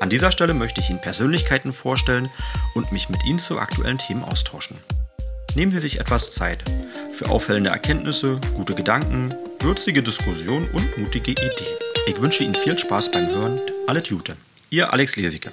[0.00, 2.26] An dieser Stelle möchte ich Ihnen Persönlichkeiten vorstellen
[2.74, 4.78] und mich mit Ihnen zu aktuellen Themen austauschen.
[5.54, 6.64] Nehmen Sie sich etwas Zeit
[7.12, 11.52] für auffällende Erkenntnisse, gute Gedanken, würzige Diskussionen und mutige Ideen.
[12.06, 13.60] Ich wünsche Ihnen viel Spaß beim Hören.
[13.86, 14.36] Alles Gute.
[14.70, 15.52] Ihr Alex Lesicke.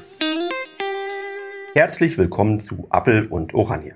[1.74, 3.96] Herzlich willkommen zu Appel und Oranje.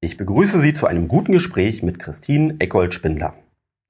[0.00, 3.34] Ich begrüße Sie zu einem guten Gespräch mit Christine Eckold-Spindler.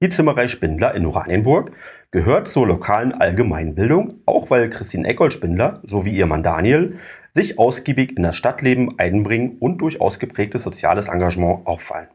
[0.01, 1.71] Die Zimmerei Spindler in Oranienburg
[2.11, 6.99] gehört zur lokalen Allgemeinbildung, auch weil Christine Eckold-Spindler sowie ihr Mann Daniel
[7.31, 12.09] sich ausgiebig in das Stadtleben einbringen und durch ausgeprägtes soziales Engagement auffallen.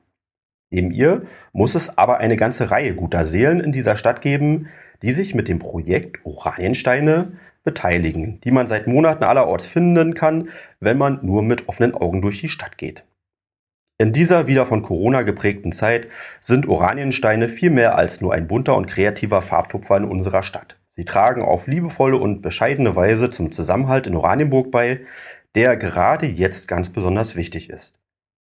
[0.70, 4.68] Neben ihr muss es aber eine ganze Reihe guter Seelen in dieser Stadt geben,
[5.02, 7.32] die sich mit dem Projekt Oraniensteine
[7.64, 12.40] beteiligen, die man seit Monaten allerorts finden kann, wenn man nur mit offenen Augen durch
[12.40, 13.04] die Stadt geht.
[14.00, 16.06] In dieser wieder von Corona geprägten Zeit
[16.40, 20.78] sind Oraniensteine viel mehr als nur ein bunter und kreativer Farbtupfer in unserer Stadt.
[20.94, 25.00] Sie tragen auf liebevolle und bescheidene Weise zum Zusammenhalt in Oranienburg bei,
[25.56, 27.94] der gerade jetzt ganz besonders wichtig ist.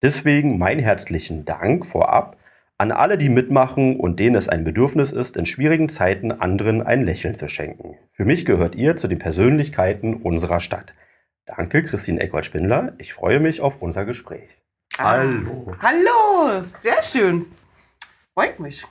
[0.01, 2.35] Deswegen mein herzlichen Dank vorab
[2.77, 7.03] an alle, die mitmachen und denen es ein Bedürfnis ist, in schwierigen Zeiten anderen ein
[7.03, 7.97] Lächeln zu schenken.
[8.11, 10.93] Für mich gehört ihr zu den Persönlichkeiten unserer Stadt.
[11.45, 12.95] Danke, Christine Eckwald-Spindler.
[12.97, 14.64] Ich freue mich auf unser Gespräch.
[14.97, 15.75] Ah, Hallo.
[15.81, 17.45] Hallo, sehr schön.
[18.33, 18.85] Freut mich.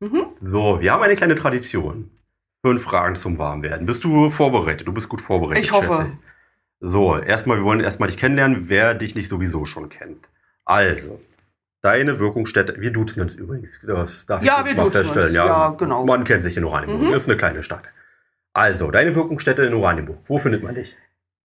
[0.00, 0.26] Mhm.
[0.38, 2.10] So, wir haben eine kleine Tradition.
[2.64, 3.86] Fünf Fragen zum Warmwerden.
[3.86, 4.86] Bist du vorbereitet?
[4.86, 5.64] Du bist gut vorbereitet.
[5.64, 6.08] Ich hoffe.
[6.10, 6.16] ich.
[6.80, 10.28] So, erstmal, wir wollen erstmal dich kennenlernen, wer dich nicht sowieso schon kennt.
[10.64, 11.20] Also,
[11.82, 15.26] deine Wirkungsstätte, wir duzen uns übrigens, das darf Ja, ich wir mal duzen feststellen.
[15.28, 15.34] uns.
[15.34, 16.06] Ja, genau.
[16.06, 17.14] Man kennt sich in Oranienburg, Mhm.
[17.14, 17.84] ist eine kleine Stadt.
[18.54, 20.96] Also, deine Wirkungsstätte in Oranienburg, wo findet man dich?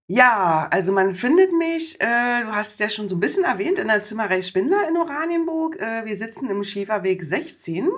[0.06, 3.78] Ja, also man findet mich, äh, du hast es ja schon so ein bisschen erwähnt,
[3.78, 5.76] in der Zimmerei Spindler in Oranienburg.
[5.76, 7.90] Äh, wir sitzen im Schäferweg 16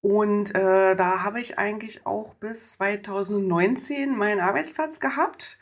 [0.00, 5.58] und äh, da habe ich eigentlich auch bis 2019 meinen Arbeitsplatz gehabt.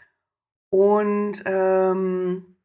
[0.71, 2.57] Und ähm,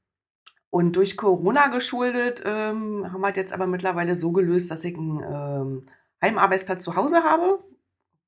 [0.69, 4.97] und durch Corona geschuldet ähm, haben wir es jetzt aber mittlerweile so gelöst, dass ich
[4.97, 5.85] einen ähm,
[6.22, 7.63] Heimarbeitsplatz zu Hause habe,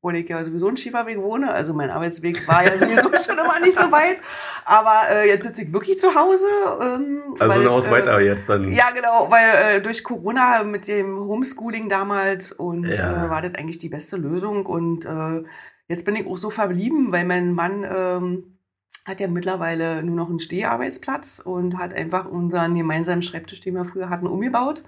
[0.04, 1.54] obwohl ich ja sowieso in Schieferweg wohne.
[1.54, 4.18] Also mein Arbeitsweg war ja sowieso schon immer nicht so weit.
[4.66, 6.46] Aber äh, jetzt sitze ich wirklich zu Hause.
[6.82, 8.70] Ähm, Also, ein Haus äh, weiter jetzt dann.
[8.74, 13.28] Ja, genau, weil äh, durch Corona mit dem Homeschooling damals und Ja.
[13.28, 14.66] äh, war das eigentlich die beste Lösung.
[14.66, 15.44] Und äh,
[15.88, 18.58] jetzt bin ich auch so verblieben, weil mein Mann ähm,
[19.06, 23.86] hat ja mittlerweile nur noch einen Steharbeitsplatz und hat einfach unseren gemeinsamen Schreibtisch, den wir
[23.86, 24.84] früher hatten, umgebaut.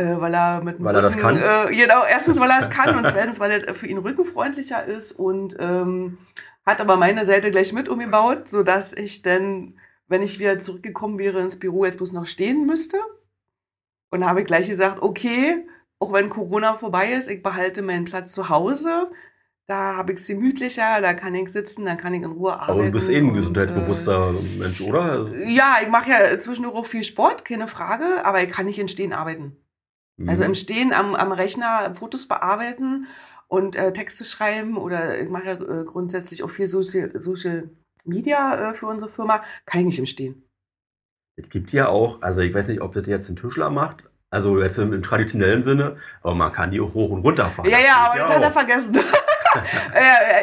[0.00, 1.36] Äh, weil er mit Weil er das kann?
[1.36, 5.12] Äh, genau, erstens, weil er es kann und zweitens, weil er für ihn rückenfreundlicher ist
[5.12, 6.18] und ähm,
[6.64, 9.78] hat aber meine Seite gleich mit umgebaut, sodass ich dann,
[10.08, 12.96] wenn ich wieder zurückgekommen wäre ins Büro, jetzt bloß noch stehen müsste.
[14.10, 15.66] Und da habe ich gleich gesagt, okay,
[15.98, 19.10] auch wenn Corona vorbei ist, ich behalte meinen Platz zu Hause.
[19.66, 22.72] Da habe ich es gemütlicher, da kann ich sitzen, da kann ich in Ruhe arbeiten.
[22.72, 25.28] Aber du bist eh ein und, gesundheitsbewusster Mensch, oder?
[25.32, 28.80] Äh, ja, ich mache ja zwischendurch auch viel Sport, keine Frage, aber ich kann nicht
[28.80, 29.56] im Stehen arbeiten.
[30.26, 30.48] Also Mhm.
[30.50, 33.06] im Stehen am, am Rechner Fotos bearbeiten
[33.48, 37.70] und äh, Texte schreiben oder ich mache ja äh, grundsätzlich auch viel Social, Social
[38.04, 40.42] Media äh, für unsere Firma, kann ich nicht im Stehen.
[41.36, 44.60] Es gibt ja auch, also ich weiß nicht, ob das jetzt ein Tischler macht, also
[44.60, 47.68] jetzt im, im traditionellen Sinne, aber man kann die auch hoch und runter fahren.
[47.70, 48.98] Ja, ja, aber das hat er vergessen.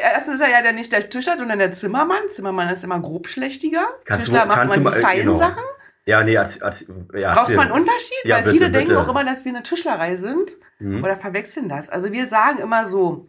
[0.02, 2.28] erstens ist er ja der, nicht der Tischler, sondern der Zimmermann.
[2.28, 3.88] Zimmermann ist immer grobschlächtiger.
[4.06, 5.36] Kannst du- Tischler macht kannst man du die feinen genau.
[5.36, 5.64] Sachen.
[6.08, 7.74] Ja, nee, als, als, ja, Brauchst du mal einen.
[7.74, 8.18] Unterschied?
[8.24, 9.02] Ja, Weil bitte, viele denken bitte.
[9.02, 11.04] auch immer, dass wir eine Tischlerei sind Mhm.
[11.04, 11.90] oder verwechseln das.
[11.90, 13.28] Also wir sagen immer so,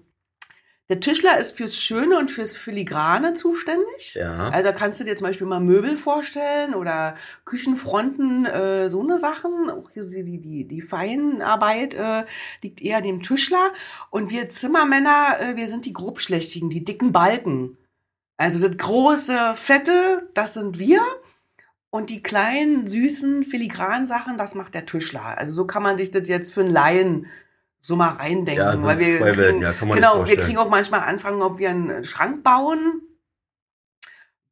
[0.90, 4.14] der Tischler ist fürs Schöne und fürs Filigrane zuständig.
[4.14, 4.48] Ja.
[4.50, 9.18] Also da kannst du dir zum Beispiel mal Möbel vorstellen oder Küchenfronten, äh, so eine
[9.18, 9.68] Sachen.
[9.70, 12.24] Auch hier die, die, die, die Feinarbeit äh,
[12.62, 13.72] liegt eher dem Tischler.
[14.10, 17.76] Und wir Zimmermänner, äh, wir sind die grobschlächtigen, die dicken Balken.
[18.38, 21.00] Also das große, fette, das sind wir.
[21.90, 25.38] Und die kleinen, süßen, filigranen Sachen, das macht der Tischler.
[25.38, 27.26] Also so kann man sich das jetzt für einen Laien
[27.80, 28.64] so mal reindenken.
[28.64, 31.00] Ja, also weil wir kriegen, Welten, ja, kann man sich genau, wir kriegen auch manchmal
[31.00, 33.02] Anfragen, ob wir einen Schrank bauen.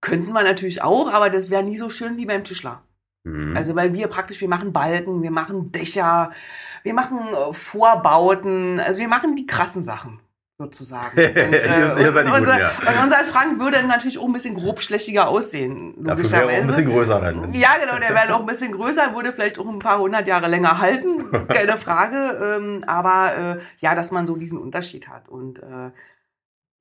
[0.00, 2.82] Könnten wir natürlich auch, aber das wäre nie so schön wie beim Tischler.
[3.24, 3.56] Mhm.
[3.56, 6.30] Also weil wir praktisch, wir machen Balken, wir machen Dächer,
[6.84, 10.20] wir machen äh, Vorbauten, also wir machen die krassen Sachen.
[10.58, 11.18] Sozusagen.
[11.18, 12.70] Und, äh, und unser, Guten, ja.
[12.80, 17.20] und unser Schrank würde natürlich auch ein bisschen grobschlächtiger aussehen, wäre auch ein bisschen größer
[17.20, 17.52] dann.
[17.52, 20.48] ja, genau, der wäre noch ein bisschen größer, würde vielleicht auch ein paar hundert Jahre
[20.48, 22.56] länger halten, keine Frage.
[22.58, 25.28] Ähm, aber äh, ja, dass man so diesen Unterschied hat.
[25.28, 25.90] Und, äh,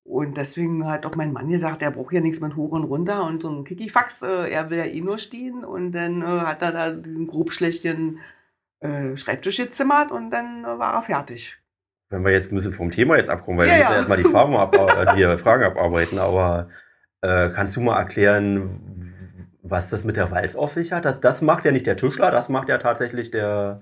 [0.04, 3.26] und deswegen hat auch mein Mann gesagt, er braucht ja nichts mit hoch und runter
[3.26, 5.66] und so ein Kikifax, äh, er will ja eh nur stehen.
[5.66, 8.20] Und dann äh, hat er da diesen grobschlechten
[8.80, 11.58] äh, Schreibtisch gezimmert und dann war er fertig.
[12.10, 13.98] Wenn wir jetzt ein bisschen vom Thema jetzt abkommen, weil Ja, wir müssen ja.
[13.98, 16.70] erstmal die Fragen, ab, äh, die Fragen abarbeiten, aber
[17.22, 18.80] äh, kannst du mal erklären,
[19.64, 21.06] was das mit der Walz auf sich hat?
[21.06, 23.82] Das, das macht ja nicht der Tischler, das macht ja tatsächlich der.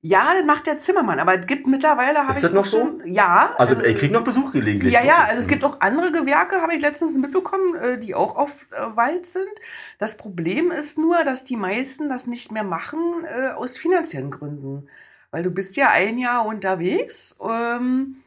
[0.00, 3.00] Ja, das macht der Zimmermann, aber es gibt mittlerweile, habe Ist ich das noch schon,
[3.00, 3.04] so?
[3.04, 3.54] ja.
[3.58, 4.94] Also, ich krieg noch Besuch gelegentlich.
[4.94, 8.36] Ja, ja, also es gibt auch andere Gewerke, habe ich letztens mitbekommen, äh, die auch
[8.36, 9.48] auf äh, Wald sind.
[9.98, 13.00] Das Problem ist nur, dass die meisten das nicht mehr machen
[13.56, 14.88] aus finanziellen Gründen.
[15.30, 18.22] Weil du bist ja ein Jahr unterwegs ähm,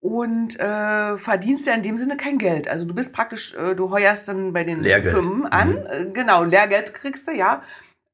[0.00, 2.68] und äh, verdienst ja in dem Sinne kein Geld.
[2.68, 5.14] Also du bist praktisch, äh, du heuerst dann bei den Lehrgeld.
[5.14, 5.70] Firmen an.
[5.70, 5.86] Mhm.
[5.88, 7.62] Äh, genau, Lehrgeld kriegst du, ja.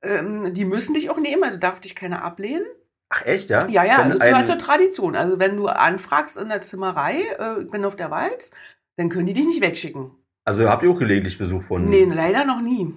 [0.03, 2.67] Ähm, die müssen dich auch nehmen, also darf dich keiner ablehnen.
[3.11, 3.67] Ach, echt, ja?
[3.69, 5.17] Ja, ja, Wenn also gehört zur Tradition.
[5.17, 8.53] Also wenn du anfragst in der Zimmerei, äh, ich bin auf der Walz,
[8.97, 10.11] dann können die dich nicht wegschicken.
[10.45, 11.89] Also habt ihr auch gelegentlich Besuch von.
[11.89, 12.95] Nee, leider noch nie.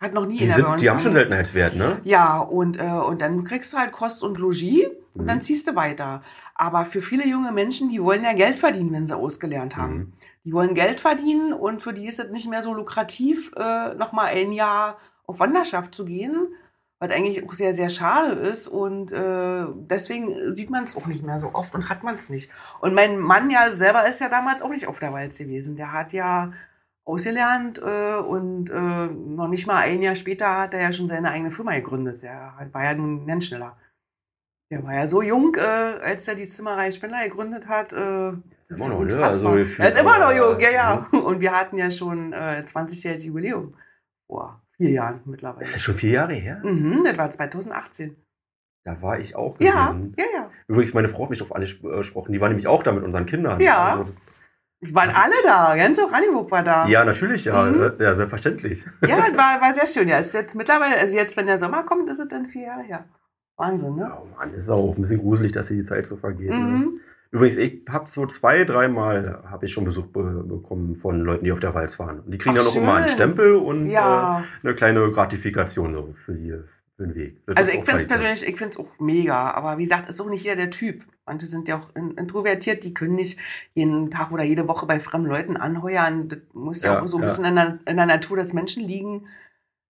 [0.00, 1.98] Hat noch nie die, sind, die haben schon Seltenheitswert, ne?
[2.04, 5.26] Ja, und, äh, und dann kriegst du halt Kost und Logis und Mhm.
[5.26, 6.22] dann ziehst du weiter.
[6.54, 9.94] Aber für viele junge Menschen, die wollen ja Geld verdienen, wenn sie ausgelernt haben.
[9.96, 10.12] Mhm.
[10.44, 14.26] Die wollen Geld verdienen und für die ist es nicht mehr so lukrativ, äh, nochmal
[14.26, 16.48] ein Jahr auf Wanderschaft zu gehen,
[16.98, 18.68] was eigentlich auch sehr, sehr schade ist.
[18.68, 22.28] Und äh, deswegen sieht man es auch nicht mehr so oft und hat man es
[22.30, 22.50] nicht.
[22.80, 25.76] Und mein Mann ja selber ist ja damals auch nicht auf der Walz gewesen.
[25.76, 26.52] Der hat ja
[27.06, 31.30] ausgelernt äh, und äh, noch nicht mal ein Jahr später hat er ja schon seine
[31.30, 32.22] eigene Firma gegründet.
[32.22, 33.76] Der war ja nun ein Nennschneller.
[34.72, 37.92] Der war ja so jung, äh, als er die Zimmerei Spender gegründet hat.
[37.92, 38.32] Äh,
[38.68, 39.14] das ist Immer ja noch, ne?
[39.14, 39.52] unfassbar.
[39.52, 41.06] Also für- er ist immer noch jung, ja, ja.
[41.20, 43.74] Und wir hatten ja schon äh, 20-jähriges Jubiläum.
[44.28, 45.62] Vor vier Jahren mittlerweile.
[45.62, 46.60] Ist das schon vier Jahre her?
[46.64, 48.16] Mhm, das war 2018.
[48.84, 50.14] Da war ich auch Ja, gewesen.
[50.18, 50.50] ja, ja.
[50.66, 52.32] Übrigens, meine Frau hat mich darauf angesprochen.
[52.32, 53.60] Die war nämlich auch da mit unseren Kindern.
[53.60, 53.96] Ja.
[53.98, 54.12] Also,
[54.94, 55.74] waren alle da.
[55.76, 56.86] Ganz Oranienburg war da.
[56.86, 57.64] ja, natürlich, ja.
[57.64, 57.92] Mhm.
[57.98, 58.84] Ja, selbstverständlich.
[59.02, 60.08] Ja, war, war sehr schön.
[60.08, 62.82] Ja, ist jetzt mittlerweile, also jetzt, wenn der Sommer kommt, ist es dann vier Jahre
[62.82, 63.04] her.
[63.56, 64.12] Wahnsinn, ne?
[64.20, 66.50] Oh Mann, ist auch ein bisschen gruselig, dass die Zeit so vergeht.
[66.50, 66.56] Ne?
[66.56, 67.00] Mhm.
[67.30, 71.52] Übrigens, ich habe so zwei, dreimal habe ich schon Besuch be bekommen von Leuten, die
[71.52, 72.20] auf der Walz waren.
[72.20, 73.14] Und die kriegen Ach, dann auch immer einen schön.
[73.14, 74.40] Stempel und Ja.
[74.40, 76.54] äh, eine kleine Gratifikation so für, die,
[76.96, 77.36] für den Weg.
[77.46, 79.50] Das Also ich finde es persönlich, ich finde es auch mega.
[79.52, 81.04] Aber wie gesagt, ist auch nicht jeder der Typ.
[81.26, 83.38] Manche sind ja auch in- introvertiert, die können nicht
[83.74, 86.28] jeden Tag oder jede Woche bei fremden Leuten anheuern.
[86.28, 87.26] Das muss ja, Ja, auch so ein ja.
[87.28, 89.26] bisschen in der, in der Natur des Menschen liegen.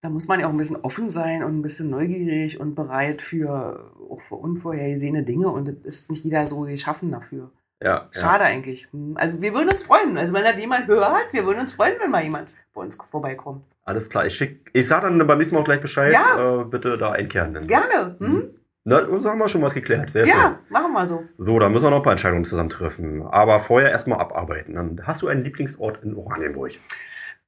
[0.03, 3.23] Da muss man ja auch ein bisschen offen sein und ein bisschen neugierig und bereit
[3.23, 5.49] für, auch für unvorhergesehene Dinge.
[5.49, 7.50] Und das ist nicht jeder so geschaffen dafür.
[7.82, 8.08] Ja, ja.
[8.12, 8.88] Schade eigentlich.
[8.93, 10.17] Hm, Also wir würden uns freuen.
[10.17, 13.64] Also wenn das jemand hört, wir würden uns freuen, wenn mal jemand bei uns vorbeikommt.
[13.87, 16.12] Alles klar, ich schick, ich sag dann beim nächsten Mal auch gleich Bescheid.
[16.12, 16.61] Ja.
[16.61, 17.55] Äh, bitte da einkehren.
[17.55, 17.67] Dann.
[17.67, 18.17] Gerne.
[18.19, 18.33] Hm?
[18.33, 18.50] Mhm.
[18.83, 20.11] Na, so haben wir schon was geklärt.
[20.11, 21.19] Sehr Ja, machen wir so.
[21.19, 21.29] schön.
[21.38, 23.23] So, dann müssen wir noch ein paar Entscheidungen zusammen treffen.
[23.23, 24.75] Aber vorher erstmal abarbeiten.
[24.75, 26.73] Dann hast du einen Lieblingsort in Oranienburg.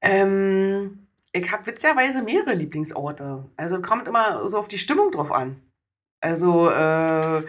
[0.00, 3.44] Ähm, ich habe witzigerweise mehrere Lieblingsorte.
[3.56, 5.60] Also kommt immer so auf die Stimmung drauf an.
[6.20, 7.42] Also, äh,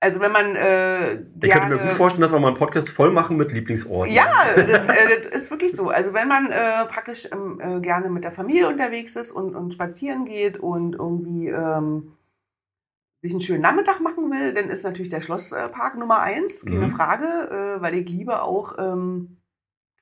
[0.00, 3.10] also wenn man äh, Ich könnte mir gut vorstellen, dass wir mal einen Podcast voll
[3.10, 4.14] machen mit Lieblingsorten.
[4.14, 5.90] Ja, das, äh, das ist wirklich so.
[5.90, 9.74] Also wenn man äh, praktisch ähm, äh, gerne mit der Familie unterwegs ist und, und
[9.74, 12.12] spazieren geht und irgendwie ähm,
[13.22, 16.94] sich einen schönen Nachmittag machen will, dann ist natürlich der Schlosspark Nummer eins, keine Mhm.
[16.94, 19.38] Frage, äh, weil ich liebe auch, ähm,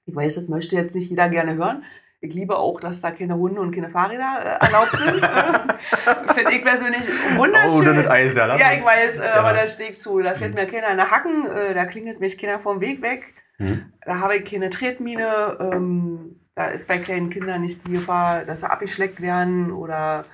[0.05, 1.83] ich weiß, das möchte jetzt nicht jeder gerne hören,
[2.21, 5.15] ich liebe auch, dass da keine Hunde und keine Fahrräder äh, erlaubt sind.
[6.35, 7.07] Finde ich persönlich
[7.37, 7.71] wunderschön.
[7.71, 8.57] Oh, dann das Eis, ja.
[8.57, 9.35] Ja, ich weiß, äh, Ja.
[9.35, 10.21] aber da stehe ich zu.
[10.21, 13.35] Da fällt mir keiner in den Hacken, äh, da klingelt mich keiner vom Weg weg.
[13.59, 13.93] Hm?
[14.05, 15.57] Da habe ich keine Tretmine.
[15.61, 20.25] Ähm, da ist bei kleinen Kindern nicht die Gefahr, dass sie abgeschleckt werden oder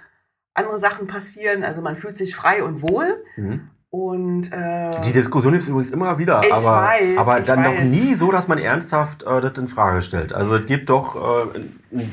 [0.55, 1.65] andere Sachen passieren.
[1.65, 3.25] Also man fühlt sich frei und wohl.
[3.37, 3.71] Mhm.
[3.95, 7.77] Und äh, Die Diskussion gibt es übrigens immer wieder, Ich aber, weiß, aber dann noch
[7.79, 7.91] weiß.
[7.91, 10.33] nie so, dass man ernsthaft äh, das in Frage stellt.
[10.33, 11.61] Also es gibt doch, äh,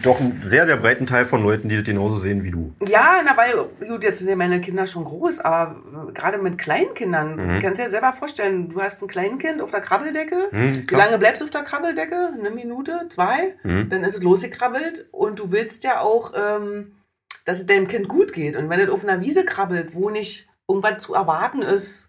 [0.04, 2.74] doch einen sehr, sehr breiten Teil von Leuten, die das genauso sehen wie du.
[2.86, 3.54] ja, na, weil,
[3.88, 5.78] gut, jetzt sind ja meine Kinder schon groß, aber
[6.10, 7.60] äh, gerade mit kleinen Kindern, Mhm.
[7.62, 10.36] kannst du dir selber vorstellen, du hast ein Kleinkind auf der Krabbeldecke.
[10.52, 12.32] Hm, Wie lange bleibst du auf der Krabbeldecke?
[12.38, 13.06] Eine Minute?
[13.08, 13.56] Zwei?
[13.62, 13.88] Hm.
[13.88, 16.98] Dann ist es losgekrabbelt und du willst ja auch, ähm,
[17.46, 18.58] dass es deinem Kind gut geht.
[18.58, 22.06] Und wenn es auf einer Wiese krabbelt, wo nicht irgendwas zu erwarten ist,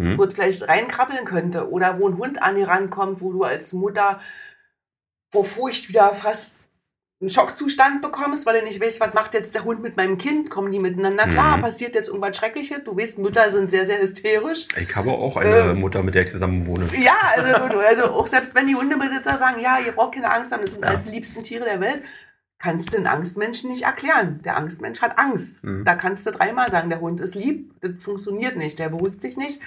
[0.00, 0.16] Hm.
[0.16, 3.72] wo es vielleicht reinkrabbeln könnte oder wo ein Hund an dir rankommt, wo du als
[3.74, 4.20] Mutter
[5.30, 6.58] vor Furcht wieder fast
[7.20, 10.50] einen Schockzustand bekommst, weil du nicht weißt, was macht jetzt der Hund mit meinem Kind,
[10.50, 11.62] kommen die miteinander klar, Mhm.
[11.62, 14.66] passiert jetzt irgendwas Schreckliches, du weißt, Mütter sind sehr, sehr hysterisch.
[14.76, 15.78] Ich habe auch eine Ähm.
[15.78, 16.88] Mutter, mit der ich zusammen wohne.
[16.96, 20.62] Ja, also, also auch selbst wenn die Hundebesitzer sagen, ja, ihr braucht keine Angst haben,
[20.62, 22.02] das sind halt die liebsten Tiere der Welt,
[22.62, 24.40] kannst du den Angstmenschen nicht erklären.
[24.44, 25.64] Der Angstmensch hat Angst.
[25.64, 25.84] Mhm.
[25.84, 29.36] Da kannst du dreimal sagen, der Hund ist lieb, das funktioniert nicht, der beruhigt sich
[29.36, 29.60] nicht.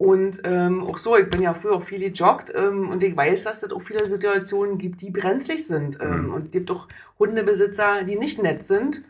[0.00, 3.44] Und ähm, auch so, ich bin ja früher auch viel gejoggt ähm, und ich weiß,
[3.44, 5.98] dass es auch viele Situationen gibt, die brenzlig sind.
[6.00, 6.32] Ähm, Mhm.
[6.34, 6.86] Und es gibt auch
[7.18, 9.02] Hundebesitzer, die nicht nett sind,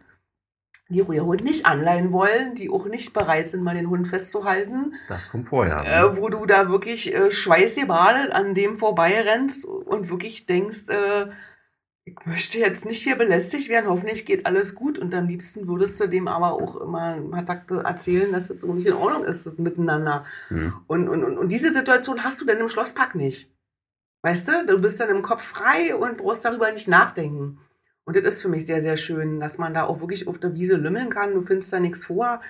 [0.88, 4.94] die ihr Hund nicht anleihen wollen, die auch nicht bereit sind, mal den Hund festzuhalten
[5.08, 5.84] Das kommt vorher.
[5.84, 11.26] äh, wo du da wirklich äh, schweißgebadet an dem vorbeirennst und wirklich denkst, äh,
[12.08, 16.00] ich möchte jetzt nicht hier belästigt werden, hoffentlich geht alles gut und am liebsten würdest
[16.00, 19.24] du dem aber auch immer ein paar Takte erzählen, dass das so nicht in Ordnung
[19.24, 20.24] ist miteinander.
[20.50, 20.74] Mhm.
[20.86, 23.50] Und, und, und, und diese Situation hast du dann im Schlosspark nicht.
[24.22, 27.58] Weißt du, du bist dann im Kopf frei und brauchst darüber nicht nachdenken.
[28.04, 30.54] Und das ist für mich sehr, sehr schön, dass man da auch wirklich auf der
[30.54, 31.34] Wiese lümmeln kann.
[31.34, 32.40] Du findest da nichts vor.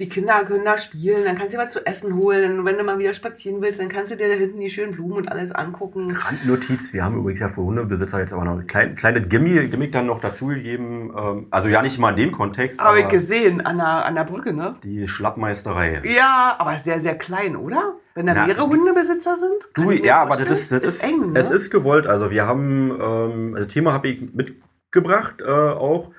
[0.00, 2.58] Die Kinder können da spielen, dann kannst du dir was zu essen holen.
[2.58, 4.90] Und wenn du mal wieder spazieren willst, dann kannst du dir da hinten die schönen
[4.90, 6.10] Blumen und alles angucken.
[6.10, 9.92] Randnotiz, wir haben übrigens ja für Hundebesitzer jetzt aber noch ein klein, kleines Gimmick, Gimmick
[9.92, 11.12] dann noch dazugegeben.
[11.16, 14.24] Ähm, also ja nicht mal in dem Kontext, Habe ich gesehen an der, an der
[14.24, 14.74] Brücke, ne?
[14.82, 16.02] die Schlappmeisterei.
[16.04, 17.94] Ja, aber sehr, sehr klein, oder?
[18.16, 19.68] Wenn da Na, mehrere Hundebesitzer sind?
[19.74, 21.38] Du, ja, aber das ist, das ist, eng, ne?
[21.38, 22.08] es ist gewollt.
[22.08, 26.10] Also wir haben, ähm, also Thema habe ich mitgebracht äh, auch,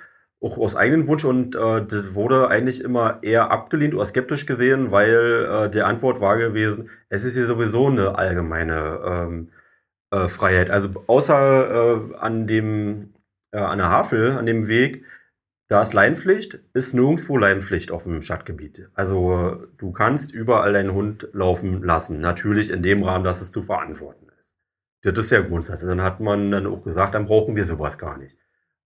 [0.42, 4.92] auch aus eigenem Wunsch und äh, das wurde eigentlich immer eher abgelehnt oder skeptisch gesehen,
[4.92, 9.50] weil äh, die Antwort war gewesen, es ist hier sowieso eine allgemeine ähm,
[10.12, 10.72] äh, Freiheit.
[10.72, 13.14] Also außer äh, an dem,
[13.52, 15.04] äh, an der Havel, an dem Weg,
[15.68, 18.90] da ist Leinpflicht, ist nirgendwo Leinpflicht auf dem Stadtgebiet.
[18.94, 22.22] Also du kannst überall deinen Hund laufen lassen.
[22.22, 24.54] Natürlich in dem Rahmen, dass es zu verantworten ist.
[25.02, 25.82] Das ist ja Grundsatz.
[25.82, 28.38] Und dann hat man dann auch gesagt, dann brauchen wir sowas gar nicht.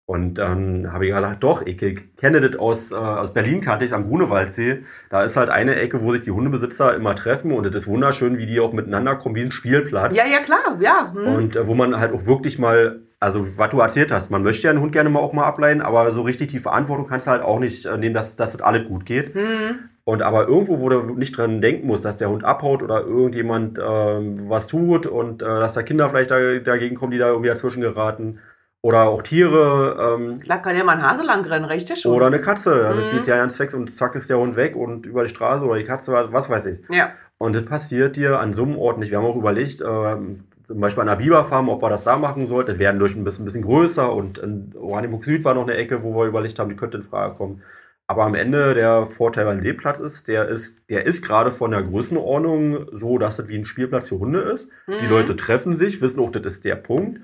[0.10, 1.78] Und dann habe ich gesagt, doch, ich
[2.18, 4.80] kenne das aus, äh, aus Berlin, kannte ich am Grunewaldsee.
[5.12, 8.40] Da ist halt eine Ecke, wo sich die Hundebesitzer immer treffen und das ist wunderschön,
[8.40, 10.16] wie die auch miteinander kommen, wie ein Spielplatz.
[10.16, 11.14] Ja, ja, klar, ja.
[11.14, 11.36] Hm.
[11.36, 14.64] Und äh, wo man halt auch wirklich mal, also was du erzählt hast, man möchte
[14.64, 17.32] ja einen Hund gerne mal auch mal ableiten, aber so richtig die Verantwortung kannst du
[17.32, 19.36] halt auch nicht äh, nehmen, dass, dass das alles gut geht.
[19.36, 19.90] Hm.
[20.06, 23.78] Und aber irgendwo, wo du nicht dran denken musst, dass der Hund abhaut oder irgendjemand
[23.78, 27.50] ähm, was tut und äh, dass da Kinder vielleicht da, dagegen kommen, die da irgendwie
[27.50, 28.40] dazwischen geraten.
[28.82, 32.14] Oder auch Tiere ähm, Da kann ja mal ein Hase lang rennen, reicht ja schon.
[32.14, 32.80] oder eine Katze.
[32.82, 33.18] Das Mhm.
[33.18, 35.78] geht ja ganz weg und zack ist der Hund weg und über die Straße oder
[35.78, 36.80] die Katze, was weiß ich.
[36.90, 37.12] ja.
[37.42, 39.12] Und das passiert dir an so einem Ort nicht.
[39.12, 42.48] Wir haben auch überlegt, ähm, zum Beispiel an der Biberfarm, ob wir das da machen
[42.48, 42.72] sollten.
[42.72, 45.76] Das wäre durch ein bisschen, ein bisschen größer und in Oranienburg Süd war noch eine
[45.76, 47.62] Ecke, wo wir überlegt haben, die könnte in Frage kommen.
[48.08, 51.82] Aber am Ende der Vorteil beim Lebplatz ist, der ist, der ist gerade von der
[51.84, 54.68] Größenordnung so, dass das wie ein Spielplatz für Hunde ist.
[54.88, 55.10] Die Mhm.
[55.10, 57.22] Leute treffen sich, wissen auch, das ist der Punkt.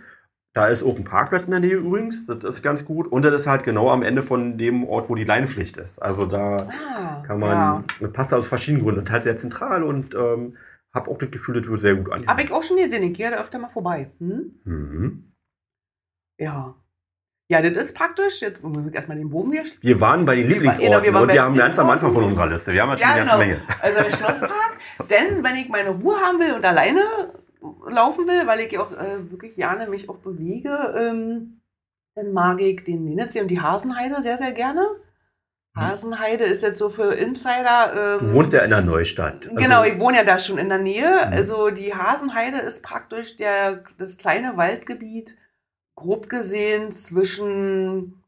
[0.56, 3.08] Da ist auch ein Parkplatz in der Nähe übrigens, das ist ganz gut.
[3.12, 6.02] Und das ist halt genau am Ende von dem Ort, wo die Leinpflicht ist.
[6.02, 6.56] Also da
[6.96, 7.84] Ah, kann man, Ja.
[8.00, 9.02] das passt aus verschiedenen Gründen.
[9.02, 10.56] Und halt sehr zentral und ähm,
[10.94, 12.30] habe auch das Gefühl, das wird sehr gut angenommen.
[12.30, 14.12] Habe ich auch schon gesehen, ich gehe da öfter mal vorbei.
[14.20, 14.52] Hm?
[14.64, 15.32] Mhm.
[16.40, 16.76] Ja.
[17.52, 18.42] Ja, das ist praktisch.
[18.42, 19.84] Jetzt muss ich erstmal den Bogen hier schließen.
[19.84, 21.90] Wir waren bei den Lieblingsorten genau, wir und wir haben ganz am.
[21.90, 22.72] Anfang von unserer Liste.
[22.74, 23.58] Wir haben natürlich Ja, eine ganze genau.
[23.60, 23.82] Menge.
[23.82, 24.78] Also der Schlosspark.
[25.10, 27.02] Denn wenn ich meine Ruhe haben will und alleine
[27.90, 31.62] laufen will, weil ich ja auch äh, wirklich gerne mich auch bewege, ähm,
[32.16, 34.88] dann mag ich den Linetsee und die Hasenheide sehr, sehr gerne.
[35.76, 38.20] Hasenheide ist jetzt so für Insider.
[38.22, 39.48] Ähm, Du wohnst ja in der Neustadt.
[39.48, 41.28] Also, Genau, ich wohne ja da schon in der Nähe.
[41.28, 41.34] Mhm.
[41.34, 45.36] Also die Hasenheide ist praktisch der, das kleine Waldgebiet,
[45.96, 48.24] grob gesehen, zwischen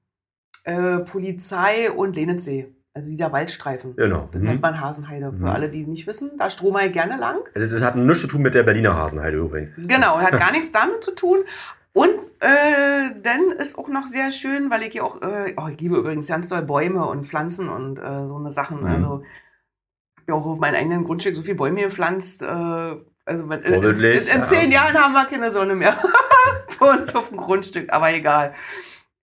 [0.65, 2.73] äh, Polizei und Lenetsee.
[2.97, 3.95] Also dieser Waldstreifen.
[3.95, 4.27] Genau.
[4.31, 4.47] Das Mhm.
[4.47, 5.31] nennt man Hasenheide.
[5.31, 5.49] Für Mhm.
[5.49, 7.37] alle, die nicht wissen, da strome ich gerne lang.
[7.53, 9.75] Das hat nichts zu tun mit der Berliner Hasenheide übrigens.
[9.87, 11.37] Genau, hat gar nichts damit zu tun.
[11.93, 15.79] Und äh, dann ist auch noch sehr schön, weil ich ja auch, äh, oh, ich
[15.79, 18.81] liebe übrigens ganz doll Bäume und Pflanzen und äh, so eine Sachen.
[18.81, 18.87] Mhm.
[18.87, 22.41] Also ich habe ja auch auf meinem eigenen Grundstück so viele Bäume gepflanzt.
[22.41, 24.41] Äh, also wenn, in, in, in ja.
[24.41, 25.95] zehn Jahren haben wir keine Sonne mehr
[26.79, 28.53] bei uns auf dem Grundstück, aber egal.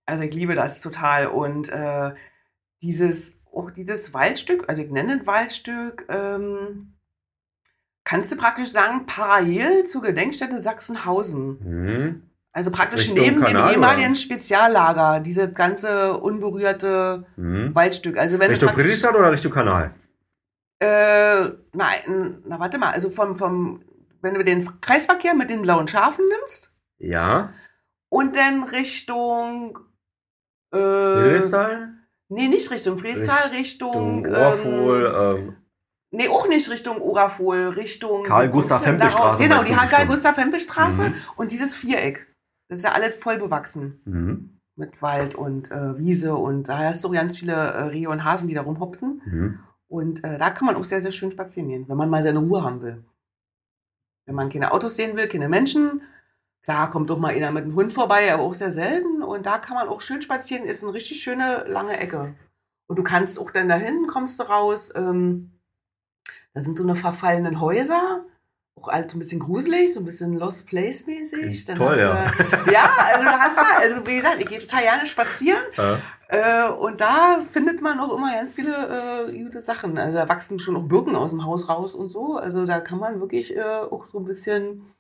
[0.06, 1.26] Also ich liebe das total.
[1.26, 2.12] Und äh,
[2.82, 6.94] dieses, auch dieses Waldstück, also ich nenne es Waldstück, ähm,
[8.04, 11.58] kannst du praktisch sagen, parallel zur Gedenkstätte Sachsenhausen.
[11.60, 12.22] Mhm.
[12.52, 14.14] Also praktisch Richtung neben Kanal, dem ehemaligen oder?
[14.14, 17.74] Speziallager, diese ganze unberührte Mhm.
[17.74, 18.16] Waldstück.
[18.16, 19.92] Also wenn Richtung Friedrichstadt oder Richtung Kanal?
[20.80, 23.82] äh, nein, na warte mal, also vom, vom,
[24.20, 27.52] wenn du den Kreisverkehr mit den blauen Schafen nimmst Ja.
[28.10, 29.78] und dann Richtung,
[30.72, 31.94] äh, Friedrichsthal?
[32.34, 35.56] Nee, nicht Richtung Friestal, Richtung, Richtung Ohrfohl, ähm, ähm,
[36.10, 39.72] nee, auch nicht Richtung Oberfohl, Richtung Karl-Gustav-Hempel-Straße Genau, die.
[39.72, 41.14] Karl-Gustav-Hempel-Straße Mhm.
[41.36, 42.26] und dieses Viereck.
[42.68, 44.00] Das ist ja alles voll bewachsen.
[44.04, 44.50] mhm.
[44.76, 48.48] mit Wald und äh, Wiese und da hast du ganz viele äh, Rehe und Hasen,
[48.48, 49.22] die da rumhopsen.
[49.24, 49.58] Mhm.
[49.86, 52.40] Und äh, da kann man auch sehr, sehr schön spazieren gehen, wenn man mal seine
[52.40, 53.04] Ruhe haben will.
[54.26, 56.02] Wenn man keine Autos sehen will, keine Menschen.
[56.64, 59.13] Klar, kommt doch mal einer mit einem Hund vorbei, aber auch sehr selten.
[59.24, 60.64] Und da kann man auch schön spazieren.
[60.64, 62.34] Ist eine richtig schöne, lange Ecke.
[62.86, 64.92] Und du kannst auch dann dahin, kommst du raus.
[64.94, 65.52] Ähm,
[66.52, 68.24] da sind so eine verfallenen Häuser.
[68.76, 71.64] Auch alt so ein bisschen gruselig, so ein bisschen Lost Place mäßig.
[71.64, 72.26] Dann toll, ja.
[72.26, 75.62] Du, ja, also du hast da, also wie gesagt, ich gehe total gerne spazieren.
[75.76, 76.00] Ja.
[76.28, 79.96] Äh, und da findet man auch immer ganz viele äh, gute Sachen.
[79.98, 82.36] Also da wachsen schon auch Birken aus dem Haus raus und so.
[82.36, 84.93] Also da kann man wirklich äh, auch so ein bisschen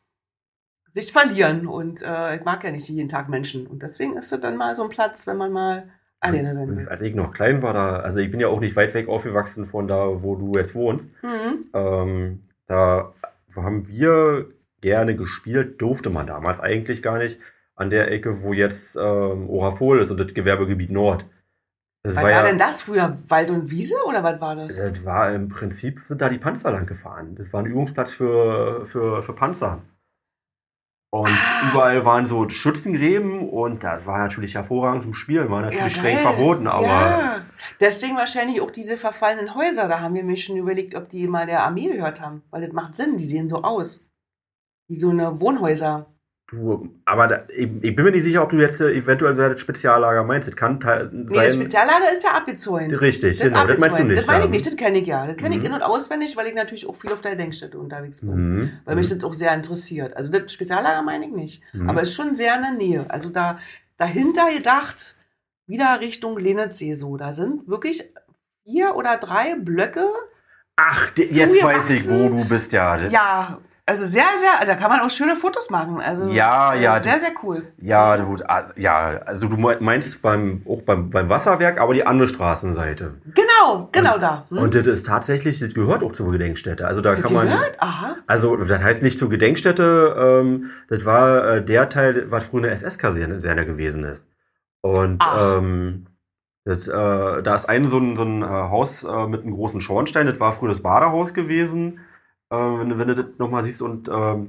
[0.94, 1.66] sich verlieren.
[1.66, 3.66] Und äh, ich mag ja nicht jeden Tag Menschen.
[3.66, 5.88] Und deswegen ist das dann mal so ein Platz, wenn man mal
[6.20, 6.88] alleine sein will.
[6.88, 9.66] Als ich noch klein war, da, also ich bin ja auch nicht weit weg aufgewachsen
[9.66, 11.10] von da, wo du jetzt wohnst.
[11.22, 11.66] Mhm.
[11.74, 13.12] Ähm, da
[13.54, 14.46] haben wir
[14.80, 17.40] gerne gespielt, durfte man damals eigentlich gar nicht
[17.74, 21.26] an der Ecke, wo jetzt ähm, Orafol ist und das Gewerbegebiet Nord.
[22.02, 23.16] Das Was war, denn das früher?
[23.28, 24.76] Wald und Wiese oder was war das?
[24.76, 27.34] Das war im Prinzip, sind da die Panzer lang gefahren.
[27.34, 29.80] Das war ein Übungsplatz für, für, für Panzer.
[31.14, 31.70] Und Ah.
[31.70, 36.22] überall waren so Schützengräben und das war natürlich hervorragend zum Spielen, war natürlich streng geil.
[36.24, 37.42] verboten, aber Ja,
[37.78, 39.86] deswegen wahrscheinlich auch diese verfallenen Häuser.
[39.86, 42.42] Da haben wir mir schon überlegt, ob die mal der Armee gehört haben.
[42.50, 44.08] Weil das macht Sinn, die sehen so aus.
[44.88, 46.06] Wie so eine Wohnhäuser.
[46.54, 49.40] Du, aber da, ich, ich bin mir nicht sicher, ob du jetzt äh, eventuell so
[49.48, 50.48] das Speziallager meinst.
[50.48, 51.52] Das kann teil- Nee, das sein.
[51.52, 53.00] Speziallager ist ja abgezäunt.
[53.00, 54.18] Richtig, Das genau, das meinst du nicht.
[54.18, 54.50] Das meine ich ja.
[54.50, 55.26] nicht, das kenne ich ja.
[55.26, 55.60] Das kenne Mhm.
[55.60, 58.30] ich in- und auswendig, weil ich natürlich auch viel auf der Denkstätte unterwegs bin.
[58.34, 58.70] Mhm.
[58.84, 60.16] Weil mich das auch sehr interessiert.
[60.16, 61.62] Also das Speziallager meine ich nicht.
[61.72, 61.90] Mhm.
[61.90, 63.04] Aber es ist schon sehr in der Nähe.
[63.08, 63.58] Also da
[63.96, 65.16] dahinter gedacht,
[65.66, 67.16] wieder Richtung Lenitzsee so.
[67.16, 68.04] Da sind wirklich
[68.66, 70.04] vier oder drei Blöcke.
[70.76, 72.96] Ach, jetzt weiß ich, wo du bist, ja.
[73.06, 76.00] Ja, also sehr, sehr, da kann man auch schöne Fotos machen.
[76.00, 77.62] Also Ja, äh, ja, Sehr, die- sehr cool.
[77.76, 82.28] Ja, du, also, ja, also du meinst beim, auch beim, beim Wasserwerk, aber die andere
[82.28, 83.14] Straßenseite.
[83.34, 84.46] Genau, genau da.
[84.48, 84.58] Hm?
[84.58, 86.86] Und das ist tatsächlich, das gehört auch zur Gedenkstätte.
[86.86, 87.46] Also da Habt kann man.
[87.48, 87.76] gehört?
[87.82, 88.16] Aha.
[88.26, 92.70] Also das heißt nicht zur Gedenkstätte, ähm, das war äh, der Teil, was früher eine
[92.72, 94.26] SS-Kaserne gewesen ist.
[94.80, 95.58] Und Ach.
[95.58, 96.06] ähm,
[96.64, 96.90] das, äh,
[97.42, 100.40] da ist ein so ein, so ein äh, Haus äh, mit einem großen Schornstein, das
[100.40, 102.00] war früher das Badehaus gewesen,
[102.76, 103.82] äh, wenn, du- wenn du das nochmal siehst.
[103.82, 104.48] Und ähm,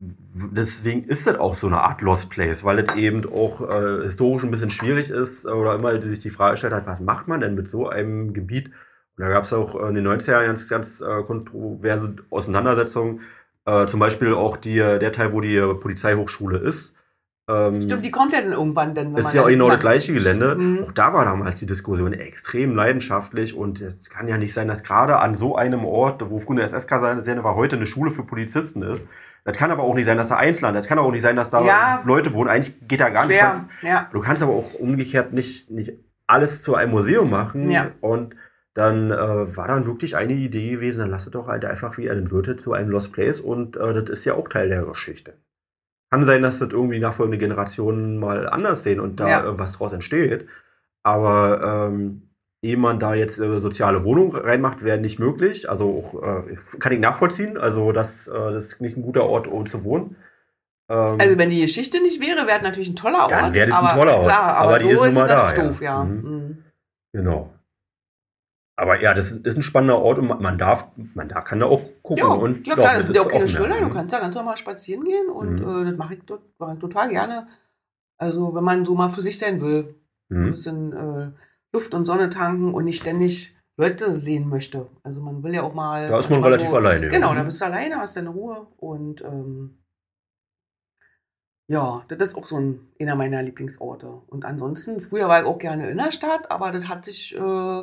[0.00, 4.44] deswegen ist das auch so eine Art Lost Place, weil das eben auch äh, historisch
[4.44, 7.40] ein bisschen schwierig ist äh, oder immer sich die Frage stellt hat, was macht man
[7.40, 8.66] denn mit so einem Gebiet?
[9.16, 13.20] Und da gab es auch in den 90er Jahren ganz, ganz äh, kontroverse Auseinandersetzungen.
[13.64, 16.93] Äh, zum Beispiel auch die, der Teil, wo die Polizeihochschule ist.
[17.46, 19.14] Ähm, Stimmt, die kommt ja dann irgendwann dann.
[19.16, 20.54] ist ja da genau das gleiche Gelände.
[20.56, 20.84] Mhm.
[20.84, 24.82] Auch da war damals die Diskussion extrem leidenschaftlich und es kann ja nicht sein, dass
[24.82, 28.82] gerade an so einem Ort, wo früher eine SS-Kaserne war, heute eine Schule für Polizisten
[28.82, 29.04] ist.
[29.44, 31.50] Das kann aber auch nicht sein, dass da Einzelland, das kann auch nicht sein, dass
[31.50, 32.02] da Ja.
[32.06, 32.48] Leute wohnen.
[32.48, 33.66] Eigentlich geht da gar nicht Schwer, was.
[33.82, 34.08] ja.
[34.10, 35.92] Du kannst aber auch umgekehrt nicht, nicht
[36.26, 37.70] alles zu einem Museum machen.
[37.70, 37.90] Ja.
[38.00, 38.34] Und
[38.72, 42.08] dann äh, war dann wirklich eine Idee gewesen, dann lass es doch halt einfach wie
[42.10, 45.34] einen Wirte zu einem Lost Place und äh, das ist ja auch Teil der Geschichte.
[46.14, 49.42] Kann sein, dass das irgendwie nachfolgende Generationen mal anders sehen und da Ja.
[49.42, 50.46] irgendwas draus entsteht.
[51.02, 52.30] Aber ähm,
[52.62, 55.68] ehe man da jetzt äh, soziale Wohnungen reinmacht, wäre nicht möglich.
[55.68, 57.58] Also auch, äh, kann ich nachvollziehen.
[57.58, 60.14] Also das, äh, das ist nicht ein guter Ort, um zu wohnen.
[60.88, 63.32] Ähm, Also wenn die Geschichte nicht wäre, wäre es natürlich ein toller Ort.
[63.32, 64.26] Dann wäre das ein aber, toller Ort.
[64.26, 65.64] Klar, aber, Aber die so ist nun ist es da, natürlich ja.
[65.66, 66.04] doof, ja.
[66.04, 66.30] Mhm.
[66.30, 66.58] Mhm.
[67.12, 67.53] Genau.
[68.76, 71.82] Aber ja, das ist ein spannender Ort und man- darf, man da kann da auch
[72.02, 72.24] gucken.
[72.24, 73.76] Ja, und ja klar, das sind ja auch keine Schilder.
[73.78, 73.84] ja.
[73.88, 75.82] Du kannst ja ganz normal spazieren gehen und Mhm.
[75.82, 76.20] äh, das mache ich
[76.58, 77.46] mach ich total gerne.
[78.18, 79.94] Also wenn man so mal für sich sein will,
[80.30, 80.50] ein Mhm.
[80.50, 81.30] bisschen äh,
[81.72, 84.88] Luft und Sonne tanken und nicht ständig Leute sehen möchte.
[85.04, 86.08] Also man will ja auch mal.
[86.08, 87.12] Da ist man relativ alleine, ja.
[87.12, 87.36] Genau, Mhm.
[87.36, 89.78] da bist du alleine, hast deine Ruhe und ähm,
[91.68, 94.06] ja, das ist auch so ein, einer meiner Lieblingsorte.
[94.26, 97.82] Und ansonsten, früher war ich auch gerne in der Stadt, aber das hat sich äh,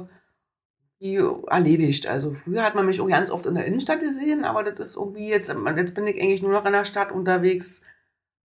[1.47, 2.07] erledigt.
[2.07, 4.95] Also früher hat man mich auch ganz oft in der Innenstadt gesehen, aber das ist
[4.95, 7.83] irgendwie jetzt, jetzt bin ich eigentlich nur noch in der Stadt unterwegs,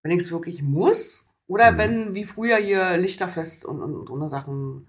[0.03, 1.29] wenn ich es wirklich muss.
[1.49, 1.79] Oder Mhm.
[1.79, 4.89] wenn, wie früher hier Lichterfest und, und so eine Sachen.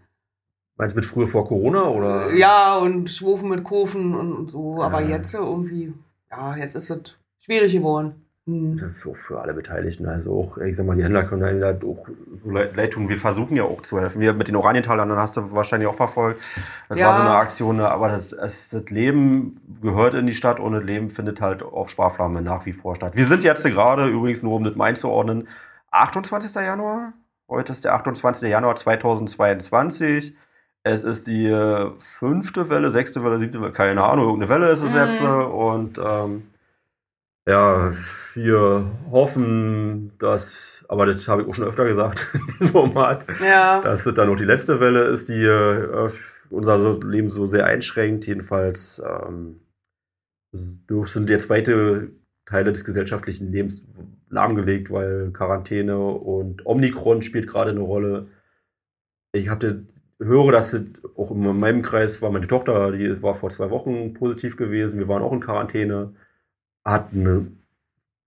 [0.78, 2.34] Meinst du mit früher vor Corona oder?
[2.34, 4.82] Ja, und Schwofen mit Kofen und, und so.
[4.82, 5.18] Aber Ja.
[5.18, 5.94] jetzt irgendwie,
[6.32, 8.27] ja, jetzt ist es schwierig geworden.
[8.48, 8.78] Hm.
[9.02, 10.06] Für, für alle Beteiligten.
[10.08, 12.08] Also auch, ich sag mal, die Händler können einem da auch
[12.38, 13.10] so leid, tun.
[13.10, 14.22] Wir versuchen ja auch zu helfen.
[14.22, 16.42] Wir mit den Oranientalern, dann hast du wahrscheinlich auch verfolgt.
[16.88, 17.08] Das Ja.
[17.08, 18.30] war so eine Aktion, aber das,
[18.70, 22.72] das Leben gehört in die Stadt und das Leben findet halt auf Sparflamme nach wie
[22.72, 23.18] vor statt.
[23.18, 25.50] Wir sind jetzt gerade, übrigens nur um das mal einzuordnen,
[25.92, 26.56] 28.
[26.56, 27.12] Januar.
[27.50, 28.50] Heute ist der 28.
[28.50, 30.36] Januar 2022.
[30.84, 34.84] Es ist die äh, fünfte Welle, sechste Welle, siebte Welle, keine Ahnung, irgendeine Welle ist
[34.84, 35.00] es Mhm.
[35.00, 35.22] jetzt.
[35.22, 36.44] äh, Und ähm,
[37.48, 37.94] ja,
[38.34, 42.20] wir hoffen, dass aber das habe ich auch schon öfter gesagt
[42.72, 43.82] Format, Ja.
[43.82, 46.10] dass das dann noch die letzte Welle ist, die äh,
[46.50, 48.26] unser Leben so sehr einschränkt.
[48.26, 49.60] Jedenfalls ähm,
[50.54, 52.12] sind jetzt weite
[52.46, 53.86] Teile des gesellschaftlichen Lebens
[54.30, 58.28] lahmgelegt, weil Quarantäne und Omikron spielt gerade eine Rolle.
[59.34, 59.86] Ich hatte,
[60.20, 60.82] höre, dass das
[61.18, 65.00] auch in meinem Kreis war meine Tochter, die war vor zwei Wochen positiv gewesen.
[65.00, 66.14] Wir waren auch in Quarantäne,
[66.88, 67.52] hat eine,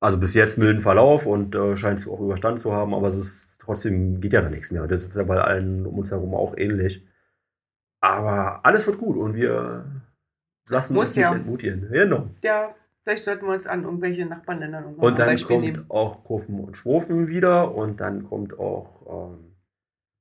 [0.01, 3.17] also bis jetzt milden Verlauf und äh, scheint es auch überstanden zu haben, aber es
[3.17, 4.87] ist trotzdem geht ja da nichts mehr.
[4.87, 7.07] Das ist ja bei allen um uns herum auch ähnlich.
[8.01, 9.85] Aber alles wird gut und wir
[10.69, 11.35] lassen Muss uns nicht ja.
[11.35, 11.89] entmutigen.
[11.91, 12.31] Genau.
[12.43, 15.85] ja, vielleicht sollten wir uns an irgendwelche Nachbarländern irgendwann Und dann Beispiel kommt nehmen.
[15.89, 19.50] auch Kurven und Schrofen wieder und dann kommt auch ähm,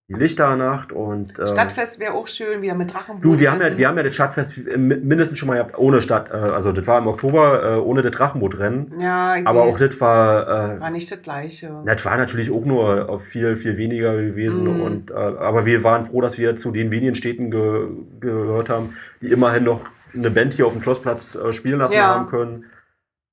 [0.10, 3.24] die Lichternacht und ähm, Stadtfest wäre auch schön, wieder mit Drachenboot.
[3.24, 5.78] Du, wir haben ja, wir haben ja das Stadtfest äh, mi- mindestens schon mal gehabt,
[5.78, 9.68] ohne Stadt, äh, also das war im Oktober äh, ohne das Drachenbootrennen, ja, ich aber
[9.68, 11.84] weiß, auch das war, äh, war nicht das Gleiche.
[11.86, 14.82] das war natürlich auch nur auf viel, viel weniger gewesen Mhm.
[14.82, 17.88] und äh, aber wir waren froh, dass wir zu den wenigen Städten ge
[18.20, 22.16] gehört haben, die immerhin noch eine Band hier auf dem Schlossplatz äh, spielen lassen Ja.
[22.16, 22.66] haben können.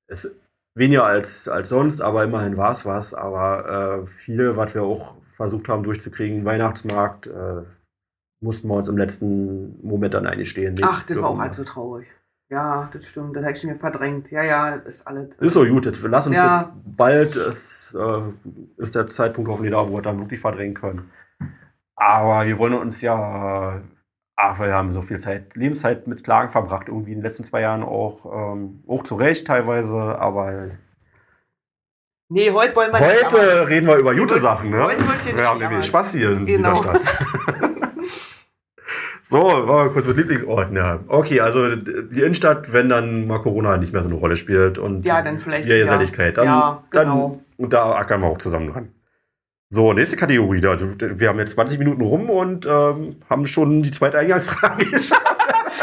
[0.08, 0.30] Es
[0.74, 3.14] weniger als, als sonst, aber immerhin war es was.
[3.14, 7.62] Aber äh, viel, was wir auch versucht haben durchzukriegen, Weihnachtsmarkt, äh,
[8.42, 10.74] mussten wir uns im letzten Moment dann eingestehen.
[10.74, 12.06] Nee, Ach, das war auch allzu traurig.
[12.48, 13.34] Ja, das stimmt.
[13.36, 14.30] Das habe ich mir verdrängt.
[14.30, 15.34] Ja, ja, das ist alles.
[15.36, 16.72] Ist so gut, jetzt lass uns Ja.
[16.84, 18.22] bald, ist, äh,
[18.76, 21.10] ist der Zeitpunkt hoffentlich da, wo wir dann wirklich verdrängen können.
[21.96, 23.82] Aber wir wollen uns ja,
[24.36, 27.62] ach, wir haben so viel Zeit, Lebenszeit mit Klagen verbracht, irgendwie in den letzten zwei
[27.62, 30.68] Jahren auch, ähm, auch zu Recht teilweise, aber
[32.28, 34.82] Nee, heute wollen wir heute reden wir über gute Sachen, ne?
[34.82, 36.80] Heute wird hier nicht Wir haben nämlich Spaß hier in Genau.
[36.82, 37.02] dieser Stadt.
[39.28, 41.00] So, waren wir kurz mit Lieblingsorten, ja.
[41.08, 45.04] Okay, also die Innenstadt, wenn dann mal Corona nicht mehr so eine Rolle spielt und
[45.04, 45.70] Ja, dann vielleicht die.
[45.70, 47.40] Geselligkeit, dann, Ja, genau.
[47.56, 48.92] dann und da ackern wir auch zusammen dran.
[49.70, 50.60] So, nächste Kategorie.
[50.60, 55.22] Da, wir haben jetzt 20 Minuten rum und ähm, haben schon die zweite Eingangsfrage geschafft.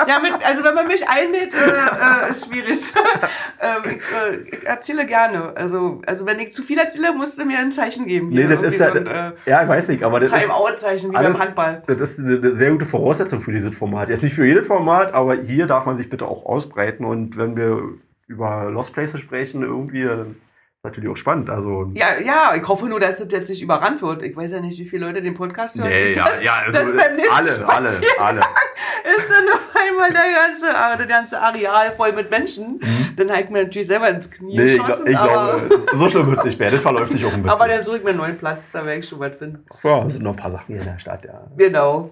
[0.07, 2.79] Ja, mit, also wenn man mich einlädt, äh, äh, ist schwierig.
[3.61, 3.99] ähm,
[4.47, 5.55] ich, äh, erzähle gerne.
[5.55, 8.29] Also, also wenn ich zu viel erzähle, musst du mir ein Zeichen geben.
[8.29, 11.11] Nee, das ist ja, so ein, äh, ja, ich weiß nicht, aber das ist, Time-Out-Zeichen,
[11.11, 11.83] wie alles- beim Handball.
[11.85, 14.09] das ist eine, sehr gute Voraussetzung für dieses Format.
[14.09, 17.55] Jetzt nicht für jedes Format, aber hier darf man sich bitte auch ausbreiten und wenn
[17.55, 17.83] wir
[18.27, 20.35] über Lost Places sprechen, irgendwie, dann
[20.83, 21.49] natürlich auch spannend.
[21.49, 24.21] Also, Ja, ja, ich hoffe nur, dass das jetzt nicht überrannt wird.
[24.21, 25.87] Ich weiß ja nicht, wie viele Leute den Podcast hören.
[25.89, 28.39] nee, ja, dass- ja, also, dass beim nächsten alle, alle, alle.
[29.17, 32.81] ist dann auf einmal der ganze, der ganze Areal voll mit Menschen.
[33.15, 34.63] Dann habe ich mir natürlich selber ins Knie Mhm.
[34.65, 35.07] Nee, ich, geschossen.
[35.07, 36.71] ich aber, glaube, so schlimm wird es nicht mehr.
[36.71, 37.49] Das verläuft sich auch ein bisschen.
[37.57, 39.65] aber dann suche ich mir einen neuen Platz, da werde ich schon was finden.
[39.83, 41.47] ja, es sind noch ein paar Sachen hier in der Stadt, ja.
[41.57, 42.11] Genau.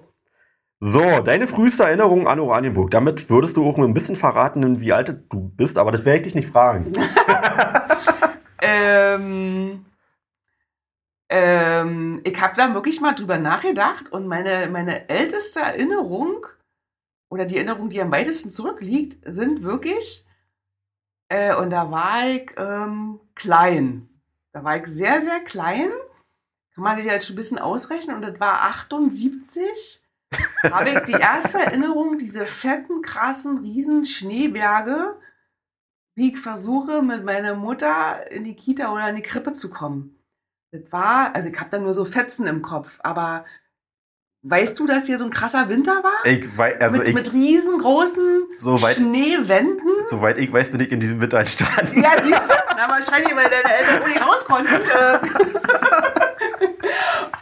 [0.83, 2.89] So, deine früheste Erinnerung an Oranienburg.
[2.89, 6.23] Damit würdest du auch ein bisschen verraten, wie alt du bist, aber das werde ich
[6.23, 6.91] dich nicht fragen.
[8.61, 9.85] Ähm,
[11.29, 16.45] ähm, ich habe da wirklich mal drüber nachgedacht und meine, meine älteste Erinnerung
[17.29, 20.27] oder die Erinnerung, die am weitesten zurückliegt, sind wirklich,
[21.29, 24.09] äh, und da war ich ähm, klein.
[24.51, 25.89] Da war ich sehr, sehr klein.
[26.75, 30.01] Kann man sich jetzt schon ein bisschen ausrechnen und das war 78.
[30.63, 35.17] habe ich die erste Erinnerung, diese fetten, krassen, riesen Schneeberge,
[36.15, 40.17] wie ich versuche, mit meiner Mutter in die Kita oder in die Krippe zu kommen.
[40.71, 43.45] Das war, also ich habe da nur so Fetzen im Kopf, aber
[44.43, 46.25] weißt du, dass hier so ein krasser Winter war?
[46.25, 49.87] Ich weiß, also mit, ich, mit riesengroßen Soweit- Schneewänden?
[50.07, 52.01] soweit ich weiß, bin ich in diesem Winter entstanden.
[52.01, 52.55] Ja, siehst du?
[52.75, 54.73] Na, wahrscheinlich, weil deine Eltern nicht raus konnten.
[54.73, 55.19] Äh.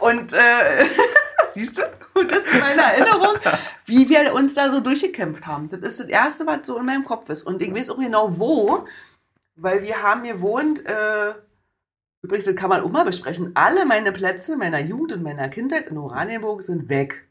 [0.00, 0.86] Und äh,
[1.52, 1.82] siehst du?
[2.18, 3.34] Und das ist meine Erinnerung,
[3.86, 5.68] wie wir uns da so durchgekämpft haben.
[5.68, 7.42] Das ist das Erste, was so in meinem Kopf ist.
[7.44, 8.86] Und ich weiß auch genau wo,
[9.56, 11.34] weil wir haben gewohnt, äh,
[12.22, 15.88] übrigens, das kann man auch mal besprechen, alle meine Plätze meiner Jugend und meiner Kindheit
[15.88, 17.26] in Oranienburg sind weg.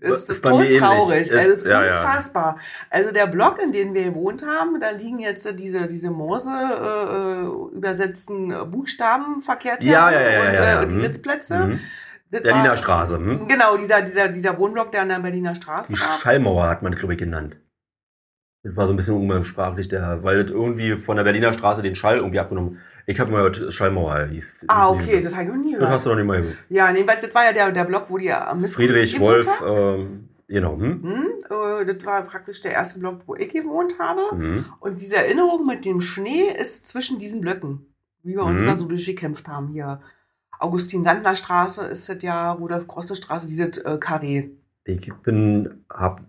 [0.00, 0.78] Ist, Ist bei mir ähnlich.
[0.78, 1.20] traurig.
[1.20, 2.00] Ist- also, ist ja, ja.
[2.00, 2.58] unfassbar.
[2.90, 7.76] Also der Block, in dem wir gewohnt haben, da liegen jetzt diese, diese Morse äh,
[7.76, 10.80] übersetzten äh, Buchstaben verkehrt Ja, ja, ja, und, ja, ja.
[10.80, 11.00] äh, und die Mhm.
[11.00, 11.58] Sitzplätze.
[11.58, 11.80] Mhm.
[12.30, 13.16] Das Berliner war- Straße.
[13.18, 13.46] Hm?
[13.48, 16.18] Genau, dieser, dieser, dieser Wohnblock, der an der Berliner Straße Die war.
[16.20, 17.60] Schallmauer hat man, glaube ich, genannt.
[18.62, 21.94] Das war so ein bisschen umgangssprachlich, der, weil das irgendwie von der Berliner Straße den
[21.94, 22.80] Schall irgendwie abgenommen.
[23.06, 24.64] Ich habe mal gehört, Schallmauer hieß.
[24.66, 25.94] Ah, okay, das habe ich noch nie Das gehört.
[25.94, 26.58] hast du noch nicht mal gehört.
[26.68, 30.28] Ja, jedenfalls, das war ja der, der Block, wo die am Mist Friedrich Wolf, ähm,
[30.48, 30.76] genau.
[30.76, 31.02] Hm?
[31.04, 34.34] Hm, äh, das war praktisch der erste Block, wo ich gewohnt habe.
[34.34, 34.64] Mhm.
[34.80, 37.86] Und diese Erinnerung mit dem Schnee ist zwischen diesen Blöcken,
[38.24, 38.66] wie wir uns Mhm.
[38.66, 40.00] da so durchgekämpft haben hier.
[40.58, 44.50] Augustin-Sandler-Straße ist das ja, Rudolf-Grosse-Straße, dieses äh.
[44.84, 46.20] Ich bin, hab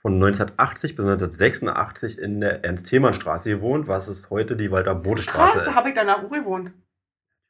[0.00, 5.88] von 1980 bis 1986 in der Ernst-Thälmann-Straße gewohnt, was ist heute die Walter-Bode-Straße Krass, habe
[5.88, 6.72] ich danach auch gewohnt.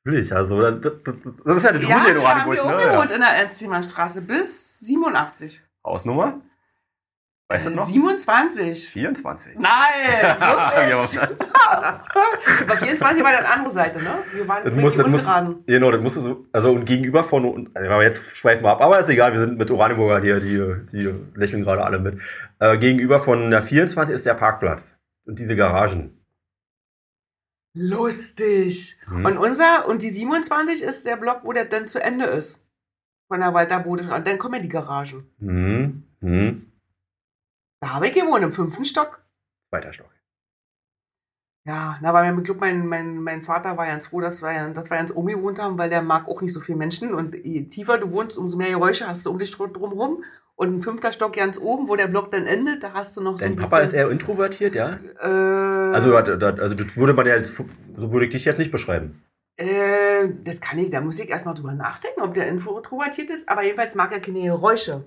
[0.05, 2.61] Natürlich, also das, das, das ist ja eine Ja, Trude in da haben wir Oranienburg,
[2.61, 2.93] auch ne?
[2.93, 5.63] gewohnt in der Ernst-Thiemann-Straße bis 87.
[5.85, 6.41] Hausnummer?
[7.51, 7.87] Weißt du noch?
[7.87, 8.91] 27.
[8.91, 9.59] 24.
[9.59, 9.71] Nein,
[10.37, 11.19] wirklich.
[11.19, 14.19] Aber 24 war dann andere Seite, ne?
[14.35, 15.25] Wir waren Das muss, das muss,
[15.67, 18.83] genau, das musst du so, also und gegenüber von, und, aber jetzt schweifen wir ab,
[18.83, 22.21] aber ist egal, wir sind mit Oranienburger hier, die, die lächeln gerade alle mit.
[22.59, 26.19] Äh, gegenüber von der 24 ist der Parkplatz und diese Garagen.
[27.73, 28.99] Lustig.
[29.09, 29.25] Mhm.
[29.25, 32.63] Und unser, und die 27 ist der Block, wo der dann zu Ende ist.
[33.29, 34.03] Von der Walter Bode.
[34.13, 35.31] Und dann kommen ja die Garagen.
[35.39, 36.68] Hm, hm.
[37.81, 39.23] Da habe ich gewohnt, im fünften Stock.
[39.71, 40.11] Zweiter Stock.
[41.67, 44.91] Ja, na, weil ich glaube, mein, mein, mein Vater war ganz froh, dass wir, dass
[44.91, 47.13] wir ganz oben gewohnt haben, weil der mag auch nicht so viele Menschen.
[47.15, 50.25] Und je tiefer du wohnst, umso mehr Geräusche hast du um dich drum- drumherum.
[50.55, 53.37] Und ein fünfter Stock ganz oben, wo der Block dann endet, da hast du noch
[53.37, 53.99] so Dein ein Papa ist bisschen.
[54.07, 54.99] eher introvertiert, ja?
[55.21, 57.65] äh, Also, also das würde man ja jetzt, so
[58.13, 59.23] würde ich dich jetzt nicht beschreiben.
[59.57, 63.63] Äh, das kann ich, da muss ich erstmal drüber nachdenken, ob der introvertiert ist, aber
[63.63, 65.05] jedenfalls mag er keine Geräusche.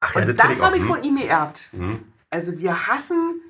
[0.00, 0.66] Ach Und kenn das auch.
[0.66, 0.88] habe ich Hm.
[0.88, 1.68] von ihm geerbt.
[1.72, 2.04] Hm.
[2.30, 3.40] Also wir hassen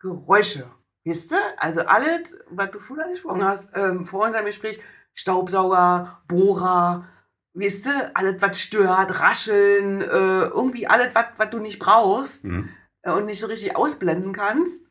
[0.00, 0.70] Geräusche.
[1.04, 1.36] Weißt du?
[1.58, 4.80] Also alles, was du vorher gesprochen hast, ähm, vor unserem Gespräch,
[5.14, 7.08] Staubsauger, Bohrer,
[7.54, 10.06] weißt du, alles, was stört, Rascheln, äh,
[10.46, 12.68] irgendwie alles, was was du nicht brauchst Hm.
[13.02, 14.88] äh, und nicht so richtig ausblenden kannst.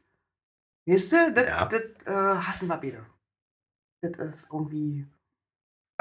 [0.88, 1.66] Weißt du, das Ja.
[1.66, 2.12] das, äh,
[2.46, 3.06] hassen wir beide.
[4.02, 5.08] Das ist irgendwie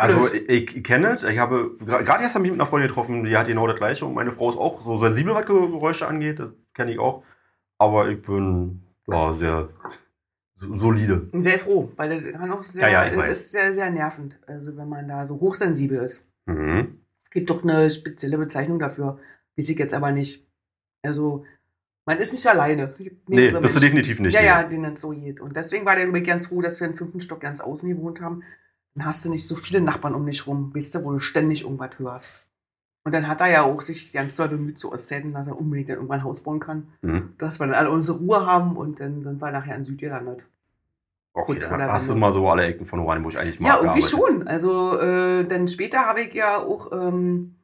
[0.01, 1.23] Also ich, ich kenne es.
[1.23, 4.05] Ich habe gerade erst habe ich mit einer Freundin getroffen, die hat genau das gleiche.
[4.07, 6.39] Und meine Frau ist auch so sensibel, was Ge- Geräusche angeht.
[6.39, 7.23] Das kenne ich auch.
[7.79, 9.69] Aber ich bin ja sehr
[10.59, 11.29] so- solide.
[11.33, 14.39] Sehr froh, weil das kann auch sehr, Ja, ja, das ist sehr, sehr nervend.
[14.47, 16.31] Also wenn man da so hochsensibel ist.
[16.47, 16.99] Mhm.
[17.25, 19.19] Es gibt doch eine spezielle Bezeichnung dafür.
[19.57, 20.47] Weiß ich jetzt aber nicht.
[21.03, 21.45] Also,
[22.07, 22.95] man ist nicht alleine.
[23.27, 24.35] Nee, bist du definitiv nicht.
[24.35, 24.47] Ja, nee.
[24.47, 25.41] ja, denen es so geht.
[25.41, 28.21] Und deswegen war der übrigens ganz froh, dass wir im fünften Stock ganz außen gewohnt
[28.21, 28.43] haben.
[28.95, 31.63] Dann hast du nicht so viele Nachbarn um dich rum, weißt du, wo du ständig
[31.63, 32.47] irgendwas hörst.
[33.05, 35.89] Und dann hat er ja auch sich ganz doll bemüht zu erzählen, dass er unbedingt
[35.89, 36.89] dann irgendwann ein Haus bauen kann.
[37.01, 37.33] Mhm.
[37.39, 40.47] Dass wir dann alle unsere Ruhe haben und dann sind wir nachher in Süd gelandet.
[41.33, 43.69] Okay, Kurz vor dann der hast du mal so alle Ecken von Oranienburg eigentlich mal
[43.69, 44.37] Ja, irgendwie abgearbeitet.
[44.39, 44.49] schon.
[44.49, 47.55] Also, äh, denn später habe ich ja auch ähm,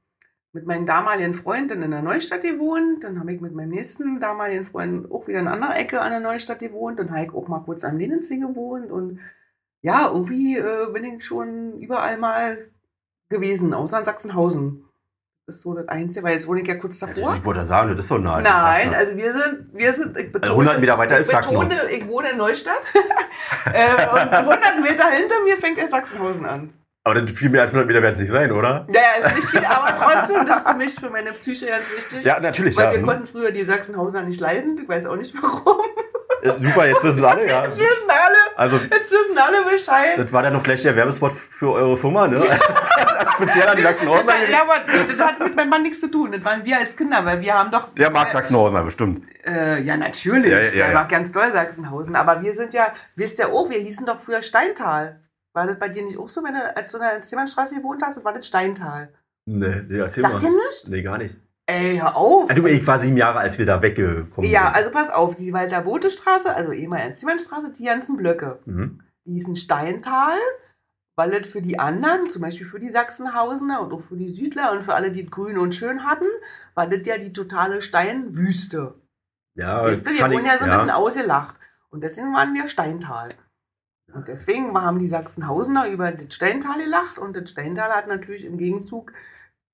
[0.52, 3.04] mit meinem damaligen Freund dann in der Neustadt gewohnt.
[3.04, 6.12] Dann habe ich mit meinem nächsten damaligen Freund auch wieder in einer anderen Ecke an
[6.12, 6.98] der Neustadt gewohnt.
[6.98, 8.90] Dann habe ich auch mal kurz am Leninsee gewohnt.
[8.90, 9.18] Und
[9.86, 12.58] ja, irgendwie äh, bin ich schon überall mal
[13.28, 14.82] gewesen, außer in Sachsenhausen.
[15.46, 17.36] Das ist so das Einzige, weil jetzt wohne ich ja kurz davor.
[17.36, 18.40] Ich wollte sagen, das ist so nah.
[18.40, 21.70] Nein, also wir sind, wir sind, ich betone, 100 Meter weiter ist Sachsenhausen.
[21.88, 22.92] ich wohne in Neustadt.
[23.72, 26.72] äh, und 100 Meter hinter mir fängt erst Sachsenhausen an.
[27.04, 28.88] Aber dann viel mehr als 100 Meter werden es nicht sein, oder?
[28.90, 31.88] Ja, ja, ist nicht viel, aber trotzdem, das ist für mich, für meine Psyche ganz
[31.94, 32.24] wichtig.
[32.24, 32.76] Ja, natürlich.
[32.76, 32.92] Weil Ja.
[32.94, 34.80] wir konnten früher die Sachsenhauser nicht leiden.
[34.82, 35.84] Ich weiß auch nicht warum.
[36.46, 37.64] Äh, Super, jetzt wissen alle, ja.
[37.64, 40.18] Jetzt wissen alle, Also, jetzt wissen alle Bescheid.
[40.18, 42.42] das war dann noch gleich der Werbespot für eure Firma, ne?
[43.34, 44.28] Speziell an die Sachsenhausen.
[44.50, 46.32] Ja, aber das hat mit meinem Mann nichts zu tun.
[46.32, 47.92] Das waren wir als Kinder, weil wir haben doch.
[47.94, 49.22] Der mag Sachsenhausen, bestimmt.
[49.44, 50.50] Äh, ja, natürlich.
[50.52, 50.94] Ja, ja, der ja.
[50.94, 52.16] mag ganz doll Sachsenhausen.
[52.16, 55.20] Aber wir sind ja, wisst ihr auch, wir hießen doch früher Steintal.
[55.52, 58.02] War das bei dir nicht auch so, wenn du, als du in der Zimmerstraße gewohnt
[58.02, 59.12] hast, das war das Steintal?
[59.46, 60.40] Nee, nee, erzähl Sagt mal.
[60.40, 60.86] dir nichts?
[60.88, 61.36] Nee, gar nicht.
[61.68, 62.48] Ey, hör auf.
[62.54, 64.76] Du, ich war sieben Jahre, als wir da weggekommen Ja, sind.
[64.76, 68.60] also pass auf, die Walter Bote Straße, also ehemalige Ernst-Thiemann-Straße, die ganzen Blöcke.
[68.66, 69.00] Mhm.
[69.24, 70.38] Die hießen Steintal,
[71.16, 74.70] weil es für die anderen, zum Beispiel für die Sachsenhausener und auch für die Südler
[74.72, 76.26] und für alle, die grün und schön hatten,
[76.74, 78.94] war das ja die totale Steinwüste.
[79.56, 81.56] Ja, Weißt du, wir wurden ja so ein bisschen ausgelacht.
[81.90, 83.30] Und deswegen waren wir Steintal.
[84.14, 88.56] Und deswegen haben die Sachsenhausener über das Steintal gelacht und das Steintal hat natürlich im
[88.56, 89.12] Gegenzug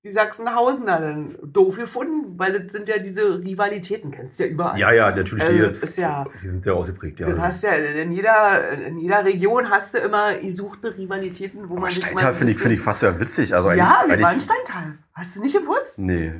[0.05, 4.77] die Sachsenhausener dann doof gefunden, weil das sind ja diese Rivalitäten, kennst du ja überall.
[4.77, 5.45] Ja, ja, natürlich.
[5.45, 7.29] Also, die, das ist ja- die sind sehr ausgeprägt, ja.
[7.29, 11.89] Das hast ja in jeder, in jeder Region hast du immer gesuchte Rivalitäten, wo man
[11.89, 13.55] sich Steintal finde ich, finde ich fast ja witzig.
[13.55, 14.97] Also eigentlich, Ja, wir waren Steintal.
[15.13, 15.99] Hast du nicht gewusst?
[15.99, 16.33] Nee.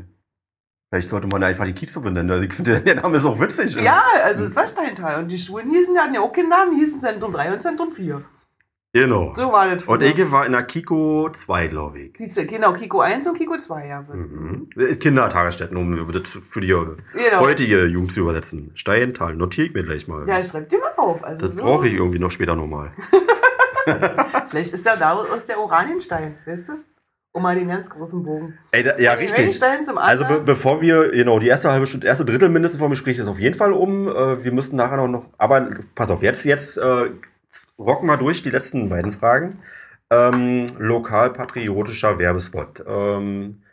[0.92, 2.30] Vielleicht sollte man einfach die Kiez so benennen.
[2.32, 3.74] Also ich finde, der Name ist auch witzig.
[3.76, 5.20] Ja, also das war Steintal.
[5.24, 7.62] Und die Schulen hießen, die hatten ja auch keinen Namen, die hießen Zentrum 3 und
[7.62, 8.22] Zentrum 4.
[8.96, 9.34] Genau.
[9.36, 9.86] So war das.
[9.86, 10.04] Und.
[10.04, 12.14] Eke war in der Kiko 2, glaube ich.
[12.14, 14.02] Die- Genau, Kiko 1 und Kiko 2, ja.
[14.02, 14.70] Mhm.
[15.00, 16.96] Kindertagesstätten, um das für die Genau.
[17.40, 18.70] heutige Jugend zu übersetzen.
[18.76, 20.28] Steintal, notiere ich mir gleich mal.
[20.30, 21.24] Ja, schreib dir mal auf.
[21.24, 21.62] Also das so.
[21.64, 22.92] brauche ich irgendwie noch später nochmal.
[24.50, 26.74] Vielleicht ist ja daraus der Oranienstein, weißt du?
[27.36, 28.60] Um mal den ganz großen Bogen.
[28.72, 29.60] Ey, da, ja, richtig.
[29.84, 33.18] Zum Also be bevor wir, genau, die erste halbe Stunde, erste Drittel mindestens vom Gespräch
[33.18, 34.08] ist auf jeden Fall um.
[34.08, 37.10] Äh, wir müssen nachher noch, noch aber pass auf, jetzt, jetzt äh,
[37.78, 39.60] rocken wir durch die letzten beiden Fragen.
[40.10, 42.84] Ähm, Lokal-patriotischer Werbespot.
[42.88, 43.64] Ähm,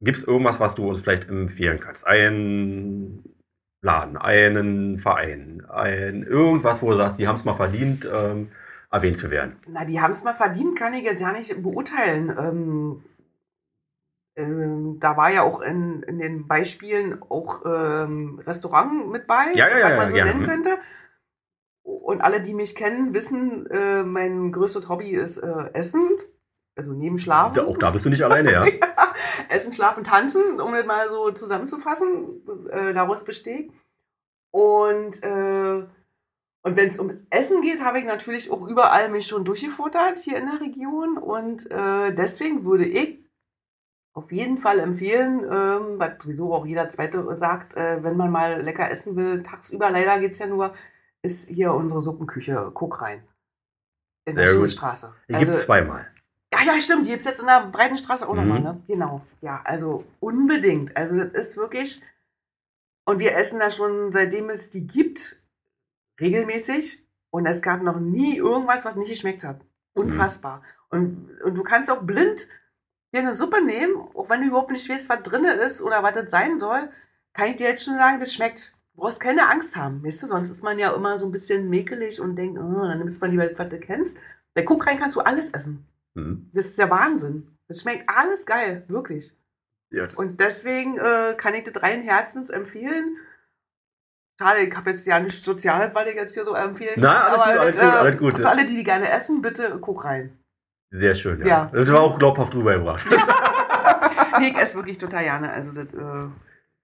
[0.00, 2.06] Gibt es irgendwas, was du uns vielleicht empfehlen kannst?
[2.06, 3.24] Ein
[3.80, 8.08] Laden, einen Verein, ein irgendwas, wo du sagst, die haben es mal verdient.
[8.12, 8.48] Ähm,
[8.90, 9.56] erwähnt zu werden.
[9.68, 12.34] Na, die haben es mal verdient, kann ich jetzt ja nicht beurteilen.
[12.38, 13.04] Ähm,
[14.36, 19.68] ähm, da war ja auch in, in den Beispielen auch ähm, Restaurant mit bei, Ja,
[19.68, 20.30] ja, ja, was man ja, so gerne.
[20.32, 20.78] nennen könnte.
[21.88, 26.06] Und alle, die mich kennen, wissen, äh, mein größtes Hobby ist äh, Essen.
[26.76, 27.54] Also neben Schlafen.
[27.54, 28.66] Da, auch da bist du nicht alleine, ja.
[29.48, 32.42] Essen, Schlafen, Tanzen, um das mal so zusammenzufassen.
[32.70, 33.72] Äh, daraus besteht.
[34.50, 35.86] Und, äh,
[36.62, 40.36] und wenn es ums Essen geht, habe ich natürlich auch überall mich schon durchgefuttert hier
[40.36, 41.16] in der Region.
[41.16, 43.18] Und äh, deswegen würde ich
[44.12, 48.60] auf jeden Fall empfehlen, ähm, was sowieso auch jeder Zweite sagt, äh, wenn man mal
[48.60, 50.74] lecker essen will, tagsüber, leider geht's ja nur,
[51.28, 53.22] ist hier unsere Suppenküche, guck rein.
[54.26, 54.60] In der Sehr gut.
[54.70, 55.14] Schulstraße.
[55.28, 56.06] Die gibt es zweimal.
[56.52, 57.06] Ja, ja, stimmt.
[57.06, 58.40] Die gibt's jetzt in der Breitenstraße auch Mhm.
[58.40, 58.82] nochmal, ne?
[58.86, 59.20] Genau.
[59.42, 60.96] Ja, also unbedingt.
[60.96, 62.02] Also das ist wirklich.
[63.06, 65.40] Und wir essen da schon, seitdem es die gibt,
[66.20, 67.04] regelmäßig.
[67.30, 69.60] Und es gab noch nie irgendwas, was nicht geschmeckt hat.
[69.94, 70.62] Unfassbar.
[70.90, 72.48] Und, und du kannst auch blind
[73.14, 76.14] dir eine Suppe nehmen, auch wenn du überhaupt nicht weißt, was drin ist oder was
[76.14, 76.90] das sein soll,
[77.34, 78.74] kann ich dir jetzt schon sagen, das schmeckt.
[78.98, 80.26] Du brauchst keine Angst haben, weißt du?
[80.26, 83.30] Sonst ist man ja immer so ein bisschen mäkelig und denkt, oh, dann nimmst man
[83.30, 84.18] lieber, was du kennst.
[84.54, 85.86] Bei Guck rein kannst du alles essen.
[86.14, 86.50] Mhm.
[86.52, 87.46] Das ist der Wahnsinn.
[87.68, 89.32] Das schmeckt alles geil, wirklich.
[89.90, 90.08] Ja.
[90.16, 93.18] Und deswegen äh, kann ich das rein herzens empfehlen.
[94.40, 97.36] Schade, ich habe jetzt ja nicht sozial, weil ich jetzt hier so empfehlen Na, alles
[97.36, 98.36] gut, alles das, gut, alles gut.
[98.36, 100.36] Für alle, die die gerne essen, bitte guck rein.
[100.90, 101.46] Sehr schön, ja.
[101.46, 101.70] Ja.
[101.72, 103.06] Das war auch glaubhaft rübergebracht.
[104.40, 105.50] Nee, ich esse wirklich total gerne.
[105.50, 106.28] Also das, äh,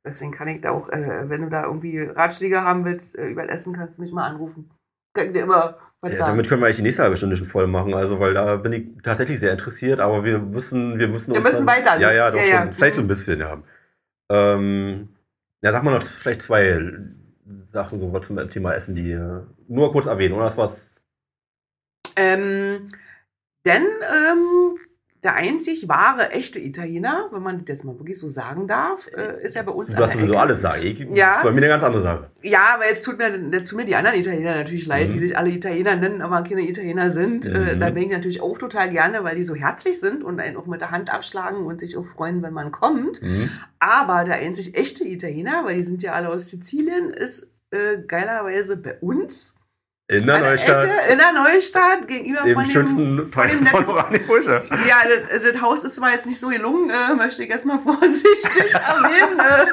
[0.05, 3.43] deswegen kann ich da auch, äh, wenn du da irgendwie Ratschläge haben willst äh, über
[3.47, 4.71] das Essen, kannst du mich mal anrufen.
[5.15, 6.31] Kann ich dir immer was Ja, sagen.
[6.33, 8.73] damit können wir eigentlich die nächste halbe Stunde schon voll machen, also weil da bin
[8.73, 12.03] ich tatsächlich sehr interessiert, aber wir müssen, wir müssen Wir uns müssen dann, weiter, ne?
[12.03, 12.67] Ja, ja, doch Ja, schon.
[12.67, 12.73] ja.
[12.73, 13.09] Vielleicht so ein Mhm.
[13.09, 13.63] bisschen, ja.
[14.31, 15.09] Ähm,
[15.63, 16.93] ja, sag mal noch vielleicht zwei
[17.47, 21.05] Sachen so was zum Thema Essen, die äh, nur kurz erwähnen, oder das was?
[22.17, 22.87] Ähm,
[23.67, 24.77] denn ähm,
[25.25, 29.43] der einzig wahre, echte Italiener, wenn man das jetzt mal wirklich so sagen darf, äh,
[29.43, 30.83] ist ja bei uns Du darfst sowieso alles sagen.
[30.85, 31.35] Ich, Ja.
[31.37, 32.31] Das war mir eine ganz andere Sache.
[32.43, 35.13] Ja, aber jetzt tut mir, jetzt tun mir die anderen Italiener natürlich leid, Mhm.
[35.13, 37.47] die sich alle Italiener nennen, aber keine Italiener sind.
[37.47, 37.81] Äh, Mhm.
[37.81, 40.67] da bin ich natürlich auch total gerne, weil die so herzlich sind und einen auch
[40.67, 43.23] mit der Hand abschlagen und sich auch freuen, wenn man kommt.
[43.23, 43.49] Mhm.
[43.79, 48.77] Aber der einzig echte Italiener, weil die sind ja alle aus Sizilien, ist äh, geilerweise
[48.77, 49.57] bei uns.
[50.07, 53.65] In der Neustadt, Ecke, in der Neustadt, gegenüber dem von dem, schönsten von Teil von
[53.65, 54.65] netten Oranienburger.
[54.87, 54.97] ja,
[55.31, 58.75] das, das Haus ist zwar jetzt nicht so gelungen, äh, möchte ich jetzt mal vorsichtig
[58.75, 59.39] erwähnen.
[59.39, 59.67] Äh,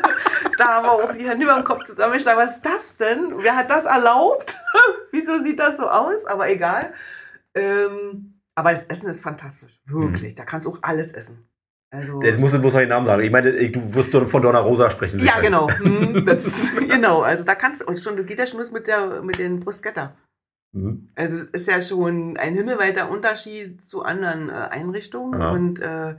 [0.57, 2.41] da haben wir auch die Hände über den Kopf zusammengeschlagen.
[2.41, 3.33] Was ist das denn?
[3.39, 4.57] Wer hat das erlaubt?
[5.11, 6.25] Wieso sieht das so aus?
[6.25, 6.93] Aber egal.
[7.53, 9.81] Ähm, aber das Essen ist fantastisch.
[9.85, 10.35] Wirklich.
[10.35, 11.50] Da kannst du auch alles essen.
[11.93, 13.21] Also, Jetzt musst du bloß noch den Namen sagen.
[13.21, 15.19] Ich meine, du wirst doch von Donna Rosa sprechen.
[15.19, 15.69] ja, genau.
[15.81, 17.21] Hm, das genau.
[17.21, 19.59] Also da kannst du, und schon, das geht ja schon los mit, der, mit den
[19.59, 20.15] Bruschetta.
[20.71, 21.09] Mhm.
[21.15, 25.41] Also ist ja schon ein himmelweiter Unterschied zu anderen äh, Einrichtungen.
[25.41, 25.51] Ja.
[25.51, 26.15] Und äh,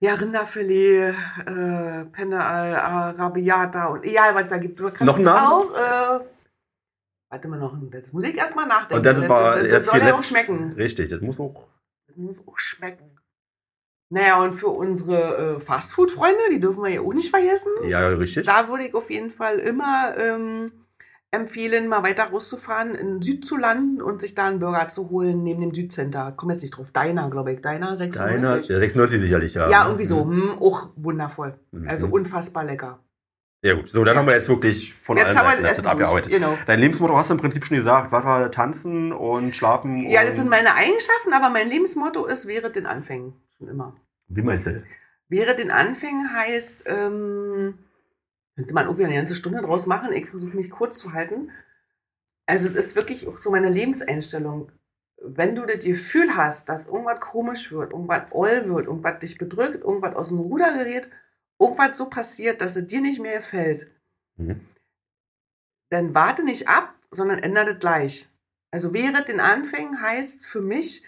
[0.00, 1.14] ja, Rinderfilet,
[1.46, 4.80] äh, Penne Arabiata und egal, was da gibt.
[4.80, 5.68] Du kannst Noch einen Namen?
[5.68, 6.24] auch, äh,
[7.28, 8.96] warte mal noch, jetzt muss ich erstmal nachdenken.
[8.96, 10.72] Und das war das, das, jetzt soll ja auch schmecken.
[10.72, 11.68] Richtig, das muss auch.
[12.06, 13.13] Das muss auch schmecken.
[14.10, 17.72] Naja, und für unsere äh, Fastfood-Freunde, die dürfen wir ja auch nicht vergessen.
[17.88, 18.46] Ja, richtig.
[18.46, 20.70] Da würde ich auf jeden Fall immer ähm,
[21.30, 25.42] empfehlen, mal weiter rauszufahren, in Süd zu landen und sich da einen Burger zu holen
[25.42, 26.32] neben dem Südcenter.
[26.36, 26.92] Komm jetzt nicht drauf.
[26.92, 27.60] Deiner, glaube ich.
[27.60, 28.68] Deiner 96?
[28.68, 29.68] Deiner, ja, 96 sicherlich, ja.
[29.68, 30.22] Ja, irgendwie so.
[30.24, 31.58] Hm, auch wundervoll.
[31.72, 31.88] Mhm.
[31.88, 33.00] Also unfassbar lecker.
[33.64, 33.90] Sehr gut.
[33.90, 34.20] So, dann Ja.
[34.20, 36.30] haben wir jetzt wirklich von Jetzt allen haben wir Seiten das das Essen abgearbeitet.
[36.30, 36.58] Genau.
[36.66, 38.12] Dein Lebensmotto hast du im Prinzip schon gesagt.
[38.12, 40.06] Was war tanzen und schlafen?
[40.06, 43.32] Ja, das sind meine Eigenschaften, aber mein Lebensmotto ist, wäre den Anfängen.
[43.58, 43.96] Schon immer.
[44.28, 44.82] Wie meinst du?
[45.28, 47.78] Wäre den Anfängen heißt, ähm,
[48.56, 50.12] könnte man irgendwie eine ganze Stunde draus machen.
[50.12, 51.50] Ich versuche mich kurz zu halten.
[52.46, 54.70] Also das ist wirklich auch so meine Lebenseinstellung.
[55.26, 59.82] Wenn du das Gefühl hast, dass irgendwas komisch wird, irgendwas oll wird, irgendwas dich bedrückt,
[59.82, 61.08] irgendwas aus dem Ruder gerät,
[61.58, 63.90] irgendwas so passiert, dass es dir nicht mehr gefällt,
[64.36, 64.60] Mhm.
[65.90, 68.28] dann warte nicht ab, sondern ändere das gleich.
[68.72, 71.04] Also wäre den Anfängen heißt für mich,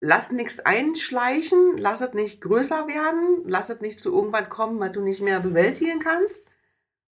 [0.00, 4.92] lass nichts einschleichen, lass es nicht größer werden, lass es nicht zu irgendwas kommen, was
[4.92, 6.48] du nicht mehr bewältigen kannst,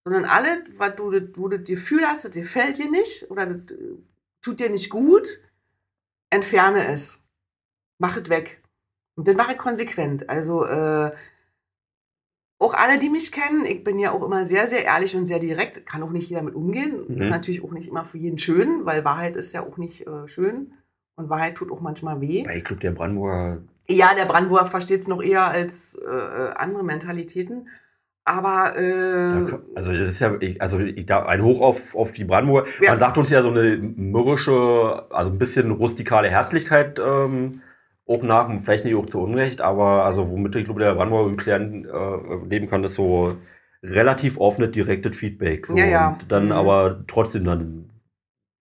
[0.03, 3.71] sondern alles, was du, wo du das Gefühl hast, das gefällt dir nicht oder das
[3.71, 3.97] äh,
[4.41, 5.41] tut dir nicht gut,
[6.29, 7.23] entferne es.
[7.97, 8.61] Mach es weg.
[9.15, 10.29] Und das mache ich konsequent.
[10.29, 11.11] Also äh,
[12.59, 15.39] auch alle, die mich kennen, ich bin ja auch immer sehr, sehr ehrlich und sehr
[15.39, 17.05] direkt, kann auch nicht jeder mit umgehen.
[17.07, 17.21] Mhm.
[17.21, 20.27] Ist natürlich auch nicht immer für jeden schön, weil Wahrheit ist ja auch nicht äh,
[20.27, 20.73] schön.
[21.15, 22.43] Und Wahrheit tut auch manchmal weh.
[22.43, 23.59] Bei Club der Brandenburger.
[23.87, 27.67] Ja, der Brandenburger versteht es noch eher als äh, äh, andere Mentalitäten.
[28.27, 32.23] Aber äh, Also das ist ja, ich- also ich, da ein Hoch auf, auf die
[32.25, 32.67] Brandenburger.
[32.81, 32.91] Ja.
[32.91, 37.61] Man sagt uns ja so eine mürrische, also ein bisschen rustikale Herzlichkeit ähm,
[38.07, 41.37] auch nach, vielleicht nicht auch zu Unrecht, aber also womit ich glaube der Brandenburger im
[41.37, 43.37] Klären äh, leben kann, ist so
[43.83, 45.67] relativ offenes, direktes Feedback.
[45.67, 46.09] So, Ja, ja.
[46.09, 46.51] Und dann Mhm.
[46.51, 47.89] aber trotzdem dann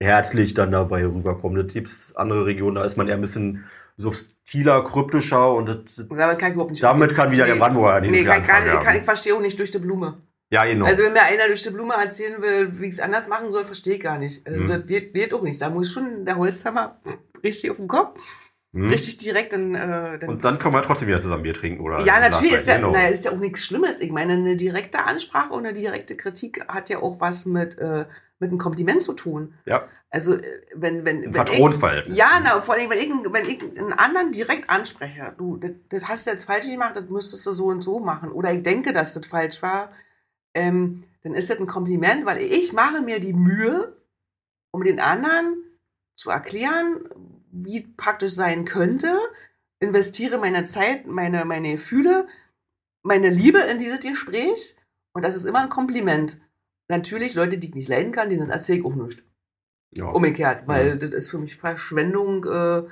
[0.00, 1.62] herzlich dann dabei rüberkommen.
[1.64, 3.64] Das gibt's andere Regionen, da ist man eher ein bisschen
[3.96, 6.82] subtiler, kryptischer und das, damit kann ich überhaupt nicht.
[6.82, 8.76] damit kann wieder der Brandenburger nicht Nee, kann, kann, ja.
[8.78, 10.18] kann, ich verstehe auch nicht durch die Blume.
[10.50, 10.84] Ja, genau.
[10.86, 13.64] Also wenn mir einer durch die Blume erzählen will, wie ich es anders machen soll,
[13.64, 14.46] verstehe ich gar nicht.
[14.46, 14.68] Also Mhm.
[14.68, 15.60] das geht, geht auch nicht.
[15.60, 17.00] Da muss schon der Holzhammer
[17.44, 18.20] richtig auf den Kopf,
[18.74, 18.88] Hm?
[18.88, 19.74] richtig direkt dann.
[19.76, 22.00] Äh, dann Und dann können wir trotzdem wieder zusammen Bier trinken, oder?
[22.04, 22.90] Ja, natürlich ist ja, genau.
[22.90, 24.00] naja, ist ja auch nichts Schlimmes.
[24.00, 28.04] Ich meine, eine direkte Ansprache und eine direkte Kritik hat ja auch was mit, äh,
[28.44, 29.54] mit einem Kompliment zu tun.
[29.64, 30.42] Ja, Also, äh,
[30.74, 32.16] wenn, wenn, wenn Vertrauensverhältnis.
[32.16, 36.08] Ja, na, vor allem, wenn ich, wenn ich einen anderen direkt anspreche, du, das, das
[36.08, 38.30] hast du jetzt falsch gemacht, das müsstest du so und so machen.
[38.30, 39.92] Oder ich denke, dass das falsch war,
[40.54, 43.96] ähm, dann ist das ein Kompliment, weil ich mache mir die Mühe,
[44.72, 45.56] um den anderen
[46.16, 47.08] zu erklären,
[47.50, 49.16] wie praktisch sein könnte,
[49.80, 52.26] investiere meine Zeit, meine, meine Gefühle,
[53.02, 54.76] meine Liebe in dieses Gespräch
[55.14, 56.40] und das ist immer ein Kompliment.
[56.88, 59.24] Natürlich, Leute, die ich nicht leiden kann, denen erzähle ich auch nicht.
[59.92, 60.06] Ja.
[60.06, 62.82] Umgekehrt, weil das ist für mich Verschwendung äh,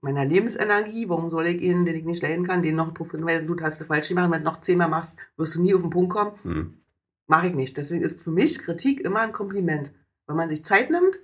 [0.00, 1.08] meiner Lebensenergie.
[1.08, 3.80] Warum soll ich ihnen, den ich nicht leiden kann, den noch darauf hinweisen, du hast
[3.80, 6.38] du falsch gemacht, wenn du noch zehnmal machst, wirst du nie auf den Punkt kommen.
[6.42, 6.78] Hm.
[7.26, 7.76] Mache ich nicht.
[7.76, 9.92] Deswegen ist für mich Kritik immer ein Kompliment.
[10.26, 11.18] Wenn man sich Zeit nimmt,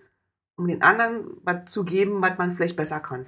[0.56, 3.26] um den anderen was zu geben, was man vielleicht besser kann.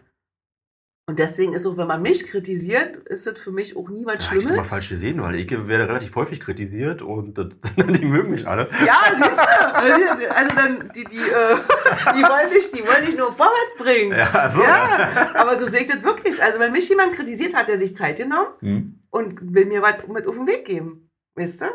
[1.09, 4.31] Und deswegen ist auch, wenn man mich kritisiert, ist das für mich auch nie was
[4.31, 7.37] Ja, ich habe mal falsch gesehen, weil ich werde relativ häufig kritisiert und
[7.77, 8.69] die mögen mich alle.
[8.87, 10.31] Ja, siehst du?
[10.37, 11.57] Also dann, die, die, äh,
[12.17, 14.13] die wollen dich, die wollen dich nur vorwärts bringen.
[14.13, 14.63] Ja, so.
[14.63, 16.41] Ja, aber so sehe ich das wirklich.
[16.41, 19.01] Also wenn mich jemand kritisiert, hat er sich Zeit genommen Hm.
[19.11, 21.11] und will mir was mit auf den Weg geben.
[21.35, 21.67] Weißt du?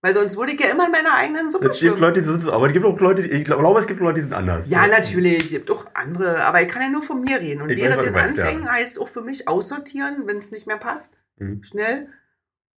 [0.00, 2.00] Weil sonst würde ich ja immer in meiner eigenen Suppe Es gibt schwimmen.
[2.00, 4.14] Leute, die sind so, aber es gibt auch Leute, die- ich glaube, es gibt Leute,
[4.16, 4.70] die sind anders.
[4.70, 5.42] Ja, natürlich.
[5.42, 6.44] Es gibt auch andere.
[6.44, 7.62] Aber ich kann ja nur von mir reden.
[7.62, 8.44] Und Ich weiß, während was den du meinst, ja.
[8.44, 11.16] Anfängen heißt auch für mich aussortieren, wenn es nicht mehr passt.
[11.38, 11.62] Hm.
[11.64, 12.08] Schnell.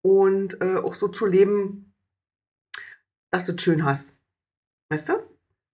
[0.02, 1.94] Und äh, auch so zu leben,
[3.30, 4.14] dass du es schön hast.
[4.88, 5.14] Weißt du?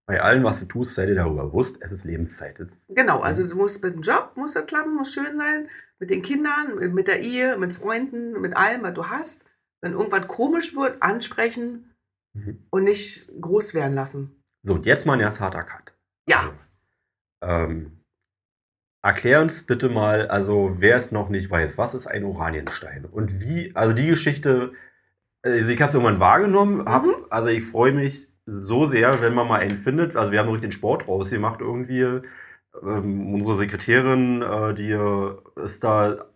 [0.09, 2.59] Bei allem, was du tust, sei dir darüber bewusst, es ist Lebenszeit.
[2.61, 5.69] Es ist, Genau, also du musst mit dem Job, muss das klappen, muss schön sein,
[5.99, 9.45] mit den Kindern, mit der Ehe, mit Freunden, mit allem, was du hast.
[9.87, 11.93] Wenn irgendwas komisch wird, ansprechen
[12.35, 12.67] Mhm.
[12.71, 14.43] und nicht groß werden lassen.
[14.65, 15.95] So, und jetzt mal ein ganz harter Cut.
[16.29, 16.53] Ja.
[17.41, 17.93] Also, ähm,
[19.03, 23.05] erklär uns bitte mal, also wer es noch nicht weiß, was ist ein Oranienstein?
[23.05, 24.73] Und wie, also die Geschichte,
[25.43, 27.15] also ich habe es irgendwann wahrgenommen, hab, Mhm.
[27.31, 30.17] also ich freue mich so sehr, wenn man mal einen findet.
[30.17, 32.23] Also wir haben richtig den Sport rausgemacht irgendwie.
[32.83, 34.99] Ähm, unsere Sekretärin, äh, die
[35.63, 36.27] ist da,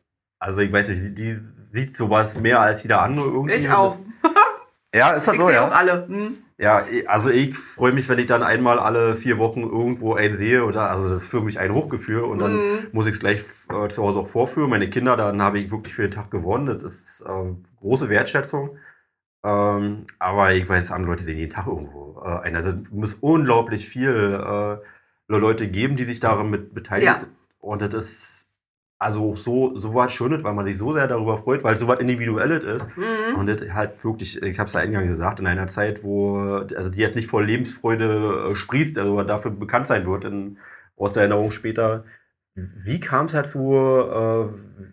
[0.41, 3.55] also ich weiß nicht, die sieht sowas mehr als jeder andere irgendwie.
[3.55, 3.97] Ich auch.
[4.23, 4.33] Das,
[4.95, 5.69] ja, ist das Ich so, sehe ja?
[5.69, 6.07] auch alle.
[6.09, 6.35] Hm?
[6.59, 10.65] Ja, also ich freue mich, wenn ich dann einmal alle vier Wochen irgendwo einen sehe.
[10.65, 12.21] Oder, also das ist für mich ein Hochgefühl.
[12.23, 12.79] Und dann Mhm.
[12.93, 14.69] muss ich es gleich äh, zu Hause auch vorführen.
[14.69, 16.67] Meine Kinder, dann habe ich wirklich für den Tag gewonnen.
[16.67, 18.77] Das ist äh, große Wertschätzung.
[19.43, 22.57] Ähm, aber ich weiß, andere Leute sehen jeden Tag irgendwo äh, einen.
[22.57, 24.77] Also es muss unglaublich viel äh,
[25.29, 27.07] Leute geben, die sich daran mit beteiligen.
[27.07, 27.27] Ja.
[27.61, 28.50] Und das ist
[29.01, 31.81] also auch so, so was Schönes, weil man sich so sehr darüber freut, weil es
[31.81, 32.87] so was Individuelles ist.
[32.97, 33.37] Mhm.
[33.39, 36.37] Und das halt wirklich, ich habe es ja eingangs gesagt, in einer Zeit, wo,
[36.77, 40.59] also die jetzt nicht vor Lebensfreude äh, sprießt, also dafür bekannt sein wird in,
[40.97, 42.05] aus der Erinnerung später.
[42.55, 43.73] Wie kam es dazu?
[43.75, 44.49] Äh,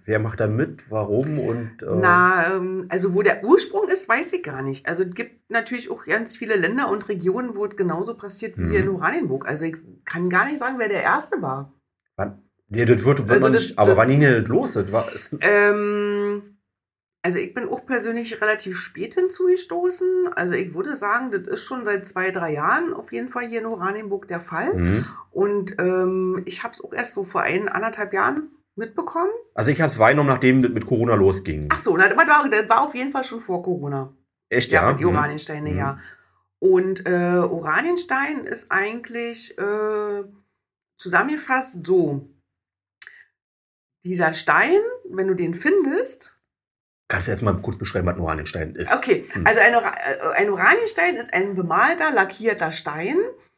[0.05, 0.89] wer macht da mit?
[0.89, 1.39] Warum?
[1.39, 4.87] Und äh, Na, ähm, also wo der Ursprung ist, weiß ich gar nicht.
[4.87, 8.61] Also es gibt natürlich auch ganz viele Länder und Regionen, wo es genauso passiert wie
[8.61, 8.69] Mhm.
[8.71, 9.47] hier in Oranienburg.
[9.47, 11.73] Also ich kann gar nicht sagen, wer der Erste war.
[12.15, 14.73] wann, nee, das wird, wird Also das- nicht, aber das- wann ging das los?
[14.73, 16.57] Das war, ist, Ähm,
[17.23, 20.29] also ich bin auch persönlich relativ spät hinzugestoßen.
[20.35, 23.59] Also ich würde sagen, das ist schon seit zwei, drei Jahren auf jeden Fall hier
[23.59, 24.73] in Oranienburg der Fall.
[24.73, 25.05] Mhm.
[25.31, 29.31] Und ähm, ich habe es auch erst so vor ein, anderthalb Jahren mitbekommen.
[29.55, 31.67] Also ich habe es wahrgenommen, nachdem das mit Corona losging.
[31.71, 34.13] Ach so, das, war, das war auf jeden Fall schon vor Corona.
[34.49, 34.93] Echt, Ja, ja?
[34.93, 35.77] die Oraniensteine, Mhm.
[35.77, 35.99] ja.
[36.59, 40.23] Und äh, Oranienstein ist eigentlich äh,
[40.97, 42.29] zusammengefasst so.
[44.03, 44.79] Dieser Stein,
[45.09, 46.33] wenn du den findest,
[47.09, 48.93] Kannst du erst mal kurz beschreiben, was ein Oranienstein ist?
[48.93, 49.47] okay, Hm.
[49.47, 53.15] also ein, Ora- äh, ein Oranienstein ist ein bemalter, lackierter Stein,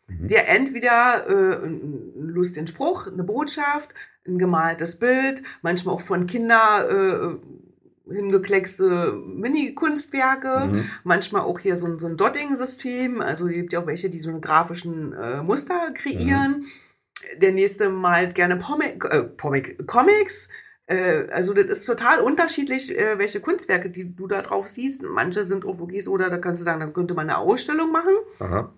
[0.07, 0.27] Mhm.
[0.27, 3.93] der entweder äh, einen lustigen Spruch, eine Botschaft,
[4.27, 7.39] ein gemaltes Bild, manchmal auch von Kindern
[8.07, 10.85] äh, hingekleckste Mini-Kunstwerke, Mhm.
[11.03, 13.21] manchmal auch hier so ein, so ein Dotting-System.
[13.21, 16.65] Also es gibt ja auch welche, die so eine grafischen äh, Muster kreieren.
[17.37, 20.49] Der nächste malt gerne Pomic, äh, Pomic, Comics.
[20.87, 25.03] Äh, also das ist total unterschiedlich, äh, welche Kunstwerke, die du da drauf siehst.
[25.03, 28.13] Manche sind so, oder da kannst du sagen, dann könnte man eine Ausstellung machen.
[28.39, 28.73] Aha.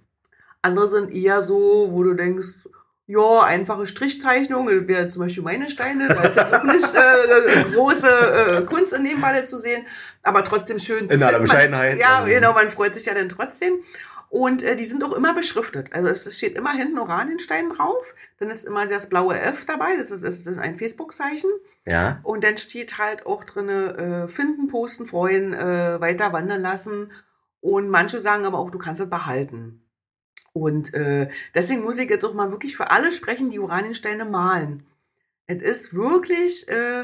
[0.62, 2.68] Andere sind eher so, wo du denkst,
[3.08, 7.64] ja, einfache Strichzeichnung, das wäre zum Beispiel meine Steine, da ist jetzt auch nicht äh,
[7.74, 9.86] große äh, Kunst in dem Falle zu sehen,
[10.24, 11.40] aber trotzdem schön zu In aller.
[11.40, 12.00] Bescheidenheit.
[12.00, 13.80] Man, ja, genau, man freut sich ja dann trotzdem.
[14.32, 15.92] Und äh, die sind auch immer beschriftet.
[15.92, 18.16] Also es, es steht immer hinten Oranienstein drauf.
[18.40, 19.98] Dann ist immer das blaue F dabei.
[19.98, 21.50] Das ist, das ist ein Facebook-Zeichen.
[21.86, 22.22] Ja.
[22.24, 27.12] Und dann steht halt auch drinne äh, finden, posten, freuen, äh, weiter wandern lassen.
[27.60, 29.84] Und manche sagen aber auch, du kannst es behalten.
[30.54, 34.86] Und äh, deswegen muss ich jetzt auch mal wirklich für alle sprechen, die Uraniensteine malen.
[35.46, 37.04] Es ist wirklich, äh,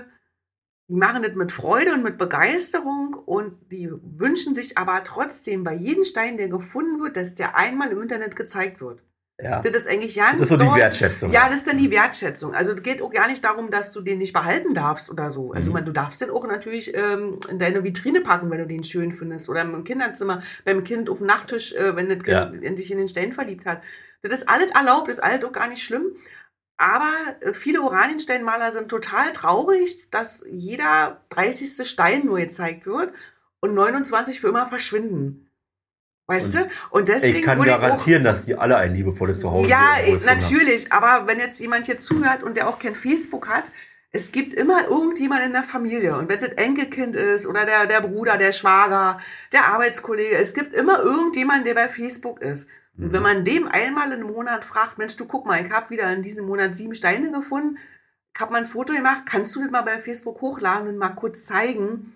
[0.90, 5.74] die machen das mit Freude und mit Begeisterung und die wünschen sich aber trotzdem bei
[5.74, 9.02] jedem Stein, der gefunden wird, dass der einmal im Internet gezeigt wird.
[9.40, 9.62] Ja.
[9.62, 11.32] Das ist eigentlich ganz Das ist so die Wertschätzung.
[11.32, 12.56] ja, das ist dann die Wertschätzung.
[12.56, 15.52] Also es geht auch gar nicht darum, dass du den nicht behalten darfst oder so.
[15.52, 15.74] Also Mhm.
[15.76, 19.12] man, du darfst den auch natürlich ähm, in deine Vitrine packen, wenn du den schön
[19.12, 19.48] findest.
[19.50, 22.46] Oder im Kinderzimmer, beim Kind auf dem Nachttisch, äh, wenn das Kind Ja.
[22.46, 23.84] in sich in den Stein verliebt hat.
[24.24, 26.16] Das ist alles erlaubt, ist alles auch gar nicht schlimm.
[26.78, 27.12] Aber
[27.42, 31.88] äh, viele Oraniensteinmaler sind total traurig, dass jeder 30.
[31.88, 33.14] Stein nur gezeigt wird
[33.60, 35.50] und 29 für immer verschwinden.
[36.28, 36.70] Weißt Und du?
[36.92, 40.24] Und deswegen Ich kann ich auch garantieren, dass die alle ein liebevolles Zuhause ja, haben.
[40.26, 40.92] natürlich.
[40.92, 43.72] Aber wenn jetzt jemand hier zuhört und der auch kein Facebook hat,
[44.12, 46.18] es gibt immer irgendjemand in der Familie.
[46.18, 49.18] Und wenn das Enkelkind ist oder der, der Bruder, der Schwager,
[49.54, 52.70] der Arbeitskollege, es gibt immer irgendjemand, der bei Facebook ist.
[52.98, 53.14] Mhm.
[53.14, 56.22] wenn man dem einmal im Monat fragt, Mensch, du guck mal, ich habe wieder in
[56.22, 57.78] diesem Monat sieben Steine gefunden,
[58.36, 61.10] ich habe mal ein Foto gemacht, kannst du das mal bei Facebook hochladen und mal
[61.10, 62.16] kurz zeigen?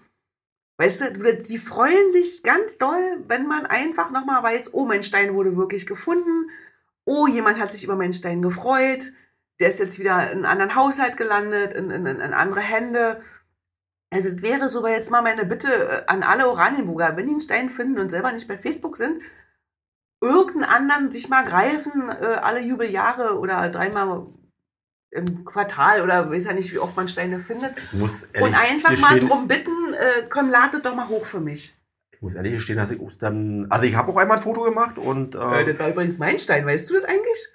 [0.78, 5.34] Weißt du, die freuen sich ganz doll, wenn man einfach nochmal weiß, oh, mein Stein
[5.34, 6.50] wurde wirklich gefunden.
[7.06, 9.12] Oh, jemand hat sich über meinen Stein gefreut.
[9.60, 13.22] Der ist jetzt wieder in einen anderen Haushalt gelandet, in, in, in andere Hände.
[14.12, 17.42] Also es wäre sogar jetzt mal meine Bitte äh, an alle Oranienburger, wenn die einen
[17.42, 19.22] Stein finden und selber nicht bei Facebook sind,
[20.22, 24.26] irgendeinen anderen sich mal greifen, äh, alle Jubeljahre oder dreimal
[25.12, 27.74] im Quartal oder weiß ja nicht, wie oft man Steine findet.
[27.94, 31.40] Muss Und einfach mal gestehen- drum bitten, äh, komm, lad das doch mal hoch für
[31.42, 31.76] mich.
[32.14, 33.66] Ich muss ehrlich gestehen, dass ich auch dann.
[33.70, 36.38] Also ich habe auch einmal ein Foto gemacht und Äh, äh, das war übrigens mein
[36.40, 37.48] Stein, weißt du das eigentlich?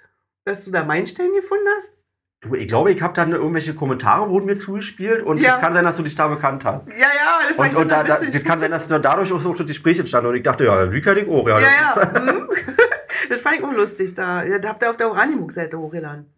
[0.45, 1.97] Dass du da meinen Stein gefunden hast?
[2.41, 5.55] Du, ich glaube, ich habe dann irgendwelche Kommentare wurden mir zugespielt und Ja.
[5.55, 6.87] es kann sein, dass du dich da bekannt hast.
[6.87, 9.31] Ja, ja, das fand Und, ich und da, da, das kann sein, dass da dadurch
[9.33, 11.59] auch so das Gespräch entstanden und ich dachte, ja, wie kann ich auch, ja.
[11.59, 12.21] Ja, das ja.
[12.21, 12.49] mhm.
[13.29, 14.13] das fand ich auch lustig.
[14.13, 16.31] Da, ja, da habt ihr auf der Oranienburg-Seite hochgeladen.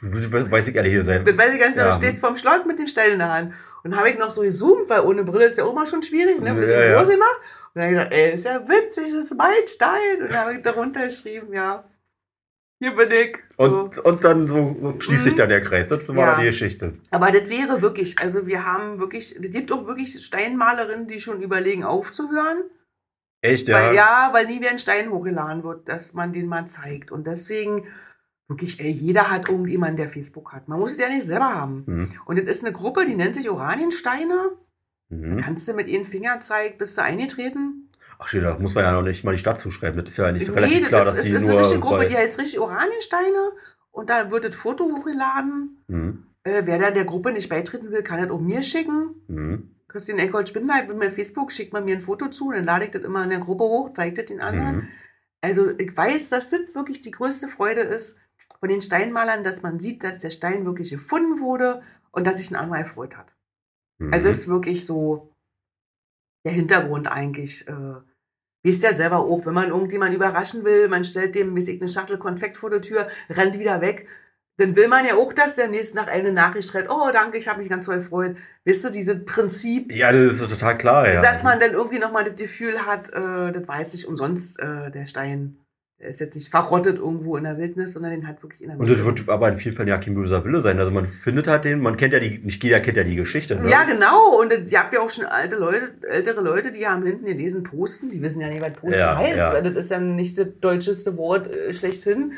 [0.00, 1.26] weiß ich ehrlich gesagt.
[1.28, 1.86] Das weiß ich gar nicht, Ja.
[1.86, 3.54] du stehst vorm Schloss mit dem Stein in der Hand.
[3.84, 6.40] Und habe ich noch so gezoomt, weil ohne Brille ist ja auch mal schon schwierig,
[6.40, 6.50] ne?
[6.50, 7.36] Ein bisschen Ja, groß gemacht.
[7.74, 10.22] Und dann habe ich gesagt, ey, ist ja witzig, das ist mein Stein.
[10.22, 11.84] Und dann habe ich darunter geschrieben, ja,
[12.80, 13.38] hier bin ich.
[13.56, 13.64] So.
[13.64, 15.38] Und, und dann so schließt sich Mhm.
[15.38, 15.88] dann der Kreis.
[15.88, 16.38] Das war Ja.
[16.40, 16.94] die Geschichte.
[17.10, 21.40] Aber das wäre wirklich, also wir haben wirklich, es gibt auch wirklich Steinmalerinnen, die schon
[21.40, 22.64] überlegen aufzuhören.
[23.42, 23.76] Echt, ja.
[23.76, 27.10] Weil, ja, weil nie wieder ein Stein hochgeladen wird, dass man den mal zeigt.
[27.12, 27.86] Und deswegen,
[28.48, 30.66] wirklich, ey, jeder hat irgendjemanden, der Facebook hat.
[30.68, 31.84] Man muss es ja nicht selber haben.
[31.86, 32.12] Mhm.
[32.26, 34.52] Und das ist eine Gruppe, die nennt sich Oraniensteine.
[35.10, 35.40] Mhm.
[35.42, 37.83] Kannst du mit ihren Fingerzeig, bist du eingetreten?
[38.24, 40.02] Ach, da muss man ja noch nicht mal die Stadt zuschreiben.
[40.02, 41.60] Das ist ja nicht Nee, relativ das klar, ist, dass ist, die ist nur eine
[41.60, 43.52] richtige Gruppe, die heißt richtig Oraniensteine.
[43.90, 45.84] Und da wird das Foto hochgeladen.
[45.88, 46.26] Mhm.
[46.42, 49.14] Äh, wer da der Gruppe nicht beitreten will, kann das auch mir schicken.
[49.28, 49.70] Mhm.
[49.88, 52.90] Christine Eckhold Spindler, bin bei Facebook, schickt man mir ein Foto zu, dann lade ich
[52.90, 54.76] das immer in der Gruppe hoch, zeigt das den anderen.
[54.76, 54.88] Mhm.
[55.40, 58.18] Also ich weiß, dass das wirklich die größte Freude ist
[58.58, 62.50] von den Steinmalern, dass man sieht, dass der Stein wirklich gefunden wurde und dass sich
[62.50, 63.32] ein anderer erfreut hat.
[63.98, 64.12] Mhm.
[64.12, 65.30] Also das ist wirklich so
[66.44, 67.68] der Hintergrund eigentlich.
[67.68, 68.00] Äh,
[68.64, 71.88] wisst ja selber auch, wenn man irgendjemanden überraschen will, man stellt dem, weiß ich, eine
[71.88, 74.08] Schachtel Konfekt vor der Tür, rennt wieder weg,
[74.56, 77.38] dann will man ja auch, dass der am nächsten Tag eine Nachricht schreibt, oh danke,
[77.38, 78.36] ich habe mich ganz toll gefreut.
[78.64, 81.20] Wisst du, dieses Prinzip, ja, das ist total klar, ja.
[81.20, 85.06] dass man dann irgendwie nochmal das Gefühl hat, äh, das weiß ich umsonst, äh, der
[85.06, 85.58] Stein,
[86.04, 88.78] der ist jetzt nicht verrottet irgendwo in der Wildnis, sondern den hat wirklich in der
[88.78, 90.78] Und das wird aber in vielen Fällen ja kein böser Wille sein.
[90.78, 93.56] Also man findet halt den, man kennt ja die, nicht jeder kennt ja die Geschichte.
[93.56, 93.70] Ne?
[93.70, 94.38] Ja, genau.
[94.38, 98.10] Und ihr habt ja auch schon alte Leute, ältere Leute, die haben hinten gelesen Posten.
[98.10, 99.52] Die wissen ja nicht, was Posten Ja, heißt, ja.
[99.54, 102.34] weil das ist ja nicht das deutscheste Wort äh, schlechthin.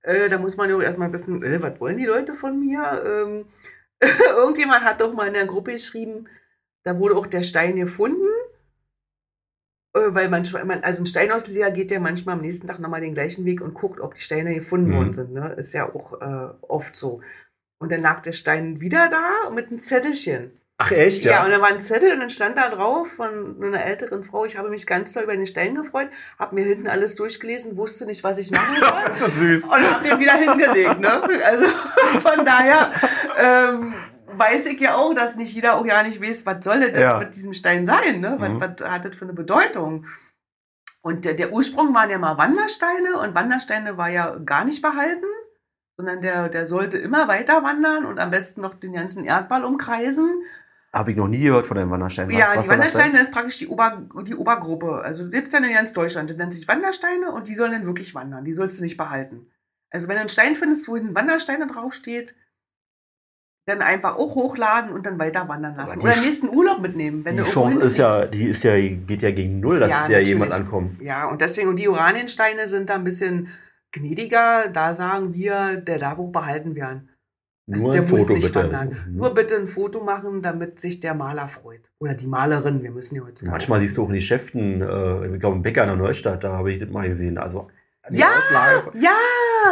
[0.00, 3.02] Äh, da muss man ja auch erstmal wissen, äh, was wollen die Leute von mir?
[3.04, 3.44] Ähm,
[4.34, 6.26] irgendjemand hat doch mal in der Gruppe geschrieben,
[6.84, 8.24] da wurde auch der Stein gefunden.
[9.94, 13.14] Äh, weil manchmal, man, also ein Steinausleger geht ja manchmal am nächsten Tag nochmal den
[13.14, 14.94] gleichen Weg und guckt, ob die Steine gefunden Mhm.
[14.96, 15.32] worden sind.
[15.32, 15.54] Ne?
[15.56, 17.20] Ist ja auch äh, oft so.
[17.80, 20.52] Und dann lag der Stein wieder da mit einem Zettelchen.
[20.82, 21.32] Ach echt, Ja.
[21.32, 21.44] ja?
[21.44, 24.56] und da war ein Zettel und dann stand da drauf von einer älteren Frau, ich
[24.56, 28.24] habe mich ganz toll über den Stein gefreut, habe mir hinten alles durchgelesen, wusste nicht,
[28.24, 29.62] was ich machen soll das ist süß.
[29.64, 31.00] und habe den wieder hingelegt.
[31.00, 31.22] Ne?
[31.44, 31.66] Also
[32.20, 32.92] von daher,
[33.38, 33.92] ähm,
[34.34, 37.18] weiß ich ja auch, dass nicht jeder auch ja nicht weiß, was soll das Ja.
[37.18, 38.36] mit diesem Stein sein, ne?
[38.38, 38.60] Was, Mhm.
[38.60, 40.06] was hat das für eine Bedeutung?
[41.02, 45.24] Und der, der Ursprung waren ja mal Wandersteine und Wandersteine war ja gar nicht behalten,
[45.96, 50.42] sondern der, der sollte immer weiter wandern und am besten noch den ganzen Erdball umkreisen.
[50.92, 52.36] Habe ich noch nie gehört von den Wandersteinen.
[52.36, 52.70] Ja, Was die?
[52.72, 55.00] Wandersteine ist praktisch die, Ober, die Obergruppe.
[55.02, 56.28] Also die gibt's ja in ganz Deutschland.
[56.28, 58.44] Das nennt sich Wandersteine und die sollen dann wirklich wandern.
[58.44, 59.46] Die sollst du nicht behalten.
[59.90, 62.34] Also wenn du einen Stein findest, wo ein Wandersteine draufsteht,
[63.66, 66.00] dann einfach auch hochladen und dann weiter wandern lassen.
[66.00, 69.22] Oder Ch- nächsten Urlaub mitnehmen, wenn Die du Chance ist ja, die ist ja, geht
[69.22, 71.00] ja gegen null, dass Ja, der jemand ankommt.
[71.00, 73.48] Ja, und deswegen, und die Uraniensteine sind da ein bisschen
[73.92, 74.68] gnädiger.
[74.72, 77.10] Da sagen wir, der darf auch behalten werden.
[77.70, 78.64] Also Nur der ein muss Foto nicht bitte.
[78.72, 78.96] wandern.
[79.08, 79.16] Mhm.
[79.16, 81.82] Nur bitte ein Foto machen, damit sich der Maler freut.
[82.00, 82.82] Oder die Malerin.
[82.82, 83.44] Wir müssen ja heute.
[83.44, 86.42] Manchmal siehst du auch in die Geschäften, äh, ich glaube im Bäcker in der Neustadt,
[86.42, 87.38] da habe ich das mal gesehen.
[87.38, 87.68] Also
[88.10, 89.10] Ja, Auslage- Ja,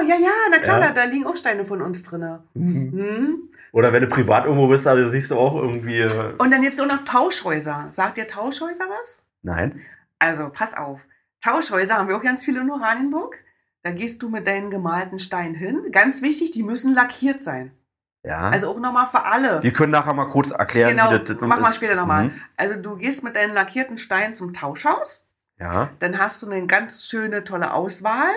[0.06, 0.88] ja, ja, na klar, Ja.
[0.88, 2.38] Da, da liegen auch Steine von uns drin.
[2.54, 2.92] Mhm.
[2.92, 3.48] Hm?
[3.72, 6.00] Oder wenn du privat irgendwo bist, da siehst du auch irgendwie.
[6.00, 7.86] Äh, Und dann gibt es auch noch Tauschhäuser.
[7.90, 9.24] Sagt dir Tauschhäuser was?
[9.42, 9.82] nein.
[10.20, 11.00] Also, pass auf.
[11.44, 13.38] Tauschhäuser haben wir auch ganz viele in Oranienburg.
[13.84, 15.80] Da gehst du mit deinen gemalten Steinen hin.
[15.92, 17.70] Ganz wichtig, die müssen lackiert sein.
[18.24, 18.48] Ja.
[18.50, 19.62] Also auch nochmal für alle.
[19.62, 21.76] wir können nachher mal kurz erklären, Genau, wie das, das machen wir ist.
[21.76, 22.24] später nochmal.
[22.24, 22.40] Mhm.
[22.56, 25.28] Also du gehst mit deinen lackierten Steinen zum Tauschhaus.
[25.60, 25.90] Ja.
[26.00, 28.28] Dann hast du eine ganz schöne, tolle Auswahl.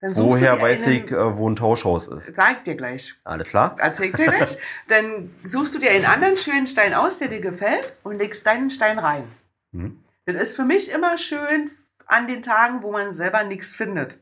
[0.00, 2.34] Dann Woher dir weiß einen, ich, äh, wo ein Tauschhaus ist?
[2.34, 3.14] Sag dir gleich.
[3.22, 3.76] Alles klar?
[3.78, 4.56] Erzähl dir gleich.
[4.88, 8.70] Dann suchst du dir einen anderen schönen Stein aus, der dir gefällt, und legst deinen
[8.70, 9.24] Stein rein.
[9.72, 10.02] Mhm.
[10.24, 11.70] Das ist für mich immer schön
[12.06, 14.18] an den Tagen, wo man selber nichts findet.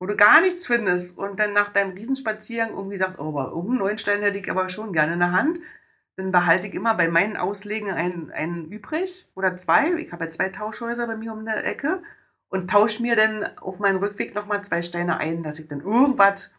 [0.00, 3.78] Wo du gar nichts findest und dann nach deinem Riesenspaziergang irgendwie sagst, oh, aber irgendeinen
[3.78, 5.60] neuen Stein hätte ich aber schon gerne in der Hand.
[6.16, 9.92] Dann behalte ich immer bei meinen Auslegen einen, einen übrig oder zwei.
[9.94, 12.02] Ich habe ja zwei Tauschhäuser bei mir um der Ecke
[12.54, 16.52] und tausche mir dann auf meinen Rückweg nochmal zwei Steine ein, dass ich dann irgendwas,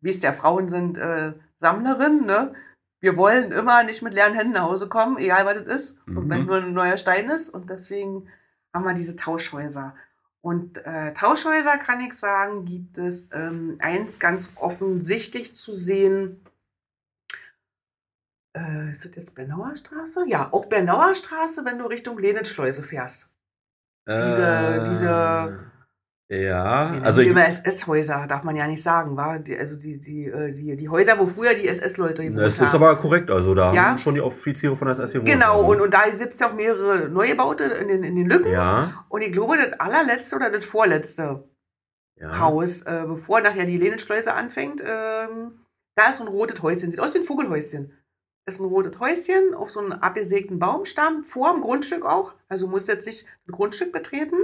[0.00, 2.54] wie es ja Frauen sind, äh, Sammlerinnen, ne?
[3.00, 6.06] Wir wollen immer nicht mit leeren Händen nach Hause kommen, egal was es ist.
[6.06, 6.30] Und Mhm.
[6.30, 7.48] wenn nur ein neuer Stein ist.
[7.48, 8.28] Und deswegen
[8.72, 9.96] haben wir diese Tauschhäuser.
[10.40, 16.44] Und äh, Tauschhäuser, kann ich sagen, gibt es ähm, eins ganz offensichtlich zu sehen.
[18.56, 20.26] Äh, ist das jetzt Bernauer Straße?
[20.28, 23.30] Ja, auch Bernauer Straße, wenn du Richtung Lenitzschleuse fährst.
[24.16, 25.58] Diese- diese-
[26.32, 30.26] Ja, Nee, also immer SS-Häuser, darf man ja nicht sagen, war die, also die, die,
[30.26, 32.84] äh, die, die Häuser, wo früher die SS-Leute gewohnt das ist haben.
[32.84, 33.32] aber korrekt.
[33.32, 33.86] Also da Ja.
[33.86, 35.28] haben schon die Offiziere von der SS gewohnt.
[35.28, 35.72] Genau, Also.
[35.72, 38.52] und, und da gibt es ja auch mehrere Neubaute in den, in den Lücken.
[38.52, 41.48] ja, Und ich glaube, das allerletzte oder das vorletzte
[42.14, 42.38] ja.
[42.38, 45.64] Haus, äh, bevor nachher die Lenitzschleuse anfängt, ähm,
[45.96, 46.92] da ist so ein rotes Häuschen.
[46.92, 47.92] Sieht aus wie ein Vogelhäuschen.
[48.46, 52.32] Ist ein rotes Häuschen auf so einem abgesägten Baumstamm, vor dem Grundstück auch.
[52.48, 54.36] Also muss jetzt nicht ein Grundstück betreten.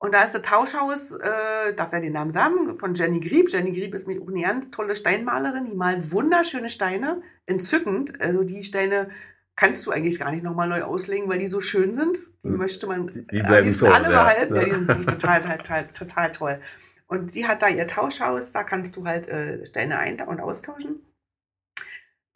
[0.00, 3.50] Und da ist das Tauschhaus, äh, darf er den Namen sagen, von Jenny Grieb.
[3.50, 5.66] Jenny Grieb ist nämlich auch eine ganz tolle Steinmalerin.
[5.66, 7.20] Die malt wunderschöne Steine.
[7.46, 8.20] Entzückend.
[8.20, 9.10] Also die Steine
[9.56, 12.16] kannst du eigentlich gar nicht nochmal neu auslegen, weil die so schön sind.
[12.44, 12.56] Die Hm.
[12.58, 14.22] möchte man Die- die bleiben so, alle ja.
[14.22, 14.54] behalten.
[14.54, 14.66] Ja, Ja.
[14.66, 16.60] die sind wirklich total, total, total toll.
[17.08, 21.02] Und sie hat da ihr Tauschhaus, da kannst du halt äh, Steine ein- und austauschen.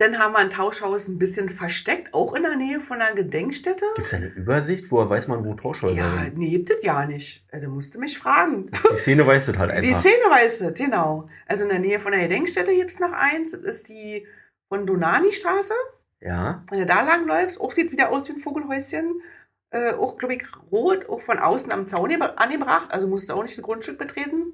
[0.02, 3.84] Dann haben wir ein Tauschhaus ein bisschen versteckt, auch in der Nähe von einer Gedenkstätte.
[3.94, 4.90] Gibt es eine Übersicht?
[4.90, 6.38] Woher weiß man, wo Tauschhäuser Ja, sind?
[6.38, 7.46] nee, gibt es ja nicht.
[7.52, 8.68] Äh, Da musst du mich fragen.
[8.90, 9.82] Die Szene weiß das halt einfach.
[9.88, 11.28] Die Szene weiß es, genau.
[11.46, 13.52] Also in der Nähe von der Gedenkstätte gibt es noch eins.
[13.52, 14.26] Das ist die
[14.68, 15.74] von Donani-Straße.
[16.20, 16.64] ja.
[16.70, 19.22] Wenn du da lang läufst, auch sieht wieder aus wie ein Vogelhäuschen.
[19.70, 22.90] Äh, auch, glaube ich, rot, auch von außen am Zaun angebracht.
[22.92, 24.52] Also musst du auch nicht das Grundstück betreten.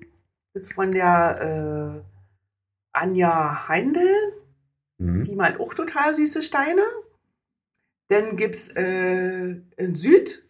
[0.53, 2.09] Das ist von der äh,
[2.93, 4.35] Anja Heindl.
[4.99, 5.25] Mhm.
[5.25, 6.83] Die malt auch total süße Steine.
[8.11, 10.45] Dann gibt es äh, in Süd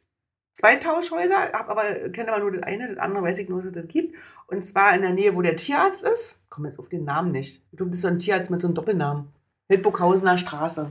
[0.54, 3.66] zwei Tauschhäuser, hab aber kenne aber nur das eine, das andere weiß ich nur, dass
[3.66, 4.14] es das gibt.
[4.46, 6.40] Und zwar in der Nähe, wo der Tierarzt ist.
[6.44, 7.62] Ich komme jetzt auf den Namen nicht.
[7.70, 9.28] Ich glaube, das ist so ein Tierarzt mit so einem Doppelnamen.
[9.68, 10.90] Hildburghausener Straße.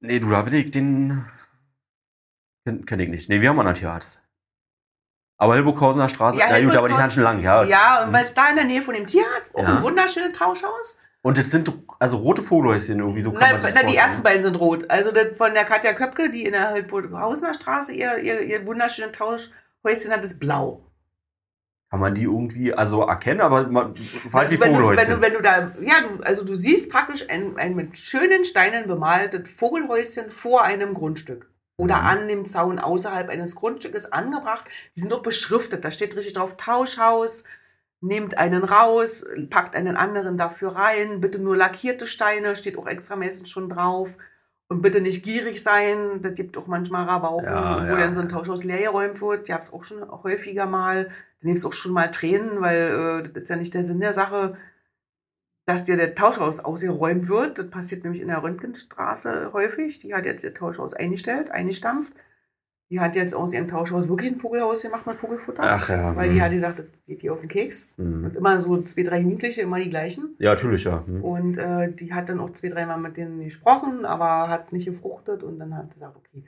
[0.00, 1.24] Nee, du, da bin ich den.
[2.66, 3.28] Kenn, kenn ich nicht.
[3.28, 4.22] Nee, wir haben einen Tierarzt.
[5.36, 6.38] Aber Hilburghausener Straße.
[6.38, 7.64] Ja, Ja, gut, aber die sind schon lang, ja.
[7.64, 9.76] Ja, und weil es da in der Nähe von dem Tierarzt auch Ja.
[9.76, 11.00] ein wunderschönes Tauschhaus.
[11.26, 14.42] Und das sind also rote Vogelhäuschen irgendwie, so kann Nein, man na, die ersten beiden
[14.42, 14.84] sind rot.
[14.90, 19.12] Also das von der Katja Köpke, die in der Hildburghausener Straße ihr, ihr, ihr wunderschönes
[19.12, 20.84] Tauschhäuschen hat, ist blau.
[21.88, 23.94] Kann man die irgendwie also erkennen, aber man,
[24.34, 25.14] halt wie wenn, du, wenn, Vogelhäuschen.
[25.14, 28.86] du, wenn du da, ja, du, also du siehst praktisch ein, ein mit schönen Steinen
[28.86, 31.50] bemaltes Vogelhäuschen vor einem Grundstück.
[31.78, 32.06] Oder Mhm.
[32.06, 34.66] an dem Zaun außerhalb eines Grundstückes angebracht.
[34.94, 35.86] Die sind doch beschriftet.
[35.86, 37.44] Da steht richtig drauf Tauschhaus,
[38.04, 43.48] nehmt einen raus, packt einen anderen dafür rein, bitte nur lackierte Steine, steht auch extramäßig
[43.48, 44.16] schon drauf.
[44.68, 47.98] Und bitte nicht gierig sein, das gibt auch manchmal Rabauken, Ja, wo ja.
[47.98, 49.46] dann so ein Tauschhaus leer geräumt wird.
[49.48, 51.04] Die hab's auch schon häufiger mal.
[51.40, 54.12] Dann gibt's auch schon mal Tränen, weil äh, das ist ja nicht der Sinn der
[54.14, 54.56] Sache.
[55.66, 57.58] dass dir der Tauschhaus ausgeräumt wird.
[57.58, 59.98] Das passiert nämlich in der Röntgenstraße häufig.
[60.00, 62.12] Die hat jetzt ihr Tauschhaus eingestellt, eingestampft.
[62.94, 65.64] Die hat jetzt aus ihrem Tauschhaus wirklich ein Vogelhaus gemacht mit Vogelfutter.
[65.64, 66.14] Ach ja.
[66.14, 66.34] Weil hm.
[66.36, 67.92] die hat gesagt, das geht die auf den Keks.
[67.96, 68.26] Hm.
[68.26, 70.36] Und immer so zwei, drei Jugendliche, immer die gleichen.
[70.38, 71.04] Ja, natürlich, ja.
[71.04, 71.24] Hm.
[71.24, 75.42] Und äh, die hat dann auch zwei, dreimal mit denen gesprochen, aber hat nicht gefruchtet.
[75.42, 76.44] Und dann hat sie gesagt, okay,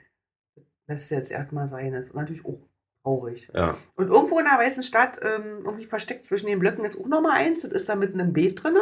[0.54, 1.92] das lässt jetzt erstmal sein.
[1.92, 2.60] Das ist natürlich auch
[3.02, 3.50] traurig.
[3.52, 3.76] Ja.
[3.96, 7.38] Und irgendwo in der Weißen Stadt, ähm, irgendwie versteckt zwischen den Blöcken, ist auch nochmal
[7.38, 7.62] eins.
[7.62, 8.76] Das ist da mitten im Beet drin.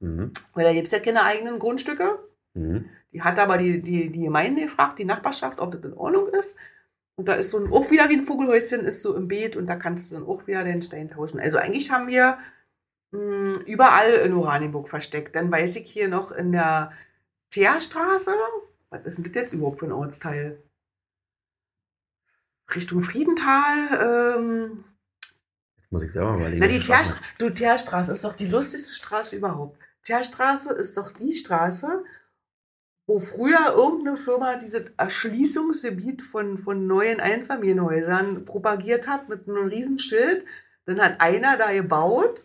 [0.00, 0.32] Mhm.
[0.52, 2.18] Weil da gibt es ja keine eigenen Grundstücke.
[2.54, 2.86] Mhm.
[3.12, 6.58] Die hat aber die, die, die Gemeinde gefragt, die Nachbarschaft, ob das in Ordnung ist.
[7.16, 9.66] Und da ist so ein, auch wieder wie ein Vogelhäuschen, ist so im Beet und
[9.66, 11.38] da kannst du dann auch wieder den Stein tauschen.
[11.38, 12.38] Also eigentlich haben wir
[13.12, 15.36] mh, überall in Oranienburg versteckt.
[15.36, 16.92] Dann weiß ich hier noch in der
[17.50, 18.34] Teerstraße,
[18.90, 20.60] was ist denn das jetzt überhaupt für ein Ortsteil?
[22.74, 24.84] Richtung Friedental, ähm,
[25.76, 26.60] Jetzt muss ich selber mal überlegen.
[26.60, 26.80] na, die.
[26.80, 29.78] Teerstraße, du, Teerstraße ist doch die lustigste Straße überhaupt.
[30.02, 32.02] Teerstraße ist doch die Straße,
[33.06, 39.98] wo früher irgendeine Firma dieses Erschließungsgebiet von, von neuen Einfamilienhäusern propagiert hat mit einem riesen
[39.98, 40.44] Schild.
[40.86, 42.44] Dann hat einer da gebaut.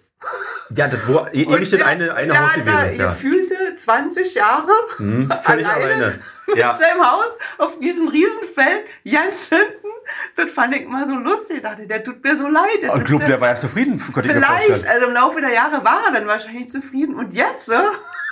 [0.76, 3.10] Ja, das wo und ewig das eine, eine der Haus hat gewesen da ist, ja.
[3.12, 6.20] gefühlte 20 Jahre völlig alleine alleine.
[6.46, 6.74] mit Ja.
[6.74, 9.88] seinem Haus auf diesem Riesenfeld ganz hinten.
[10.36, 11.58] Das fand ich immer so lustig.
[11.58, 12.80] Ich dachte, der tut mir so leid.
[12.82, 14.94] Jetzt Und Club, er- der war ja zufrieden, könnte ich mir Vielleicht, vorstellen.
[14.94, 17.16] also im Laufe der Jahre war er dann wahrscheinlich zufrieden.
[17.16, 17.76] Und jetzt, äh,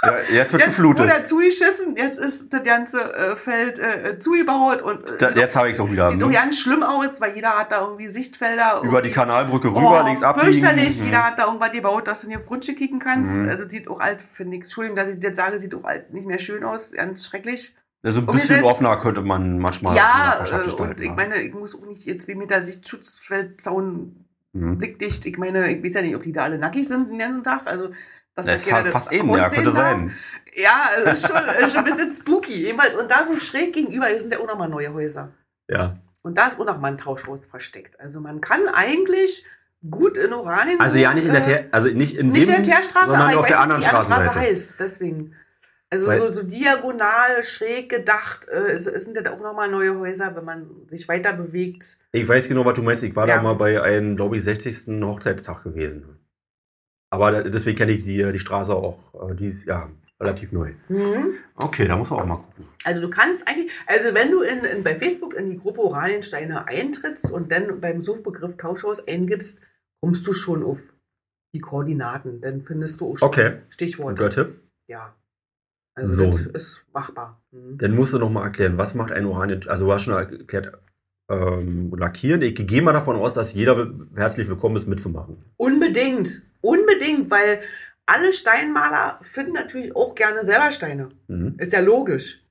[0.04, 1.10] Ja, jetzt wird jetzt wurde geflutet.
[1.10, 5.70] er zugeschissen, jetzt ist das ganze äh, Feld äh, zugebaut und äh, Da, jetzt habe
[5.70, 6.10] ich es auch wieder.
[6.10, 6.34] sieht doch ne?
[6.36, 8.82] ganz schlimm aus, weil jeder hat da irgendwie Sichtfelder.
[8.84, 10.52] Über die Kanalbrücke rüber, oh, links abbiegen.
[10.54, 11.06] Fürchterlich, Mhm.
[11.06, 13.38] jeder hat da irgendwas gebaut, dass du nicht auf Grundstück kicken kannst.
[13.38, 13.50] Mhm.
[13.50, 16.28] Also sieht auch alt, finde ich, Entschuldigung, dass ich jetzt sage, sieht auch alt nicht
[16.28, 17.76] mehr schön aus, ganz schrecklich.
[18.04, 18.64] Also ein bisschen umgesetzt.
[18.64, 21.14] offener könnte man manchmal ja, äh, und ich ja.
[21.14, 24.24] meine, ich muss auch nicht ihr zwei Meter Sichtschutzfeldzaun
[24.54, 24.78] Mhm.
[24.78, 25.26] blickdicht.
[25.26, 27.62] Ich meine, ich weiß ja nicht, ob die da alle nackig sind den ganzen Tag.
[27.66, 27.90] Also,
[28.38, 30.16] Das ist halt fast eben, ja, könnte sein.
[30.56, 32.54] Ja, ist schon, ist schon ein bisschen spooky.
[32.66, 35.34] Jedenfalls, und da so schräg gegenüber sind ja auch nochmal neue Häuser.
[35.70, 35.98] Ja.
[36.22, 38.00] Und da ist auch nochmal ein Tauschhaus versteckt.
[38.00, 39.46] Also man kann eigentlich
[39.90, 40.80] gut in Oranien.
[40.80, 43.12] Also ja, nicht in der äh, Ter also nicht in nicht dem, in der Teerstraße,
[43.12, 44.80] sondern aber auf der nicht, anderen wie die andere Straße heißt.
[44.80, 45.36] Deswegen.
[45.90, 50.36] Also Weil- so, so diagonal, schräg gedacht, äh, sind ja da auch nochmal neue Häuser,
[50.36, 51.98] wenn man sich weiter bewegt.
[52.12, 53.04] Ich weiß genau, was du meinst.
[53.04, 53.38] Ich war Ja.
[53.38, 55.02] da mal bei einem, glaube ich, 60.
[55.02, 56.17] Hochzeitstag gewesen.
[57.10, 59.00] Aber deswegen kenne ich die, die Straße auch.
[59.30, 59.90] Äh, Die ist ja
[60.20, 60.74] relativ neu.
[60.90, 61.36] Mhm.
[61.56, 62.66] Okay, da muss man auch mal gucken.
[62.84, 66.68] Also du kannst eigentlich, also wenn du in, in, bei Facebook in die Gruppe Oraniensteine
[66.68, 69.62] eintrittst und dann beim Suchbegriff Tauschhaus eingibst,
[70.02, 70.82] kommst du schon auf
[71.54, 72.42] die Koordinaten.
[72.42, 73.62] Dann findest du auch schon Okay.
[73.70, 74.30] Stichworte.
[74.30, 74.60] Tipp.
[74.90, 75.16] Ja.
[75.96, 76.26] Also So.
[76.26, 77.42] das ist machbar.
[77.52, 77.78] Mhm.
[77.78, 79.68] Dann musst du noch mal erklären, was macht ein Oranien...
[79.68, 80.78] Also du hast schon erklärt,
[81.30, 82.42] ähm, lackieren.
[82.42, 85.44] Ich gehe mal davon aus, dass jeder herzlich willkommen ist, mitzumachen.
[85.58, 86.42] Unbedingt.
[86.62, 87.62] Unbedingt, weil
[88.06, 91.10] alle Steinmaler finden natürlich auch gerne selber Steine.
[91.28, 91.56] Mhm.
[91.60, 92.44] Ist ja logisch.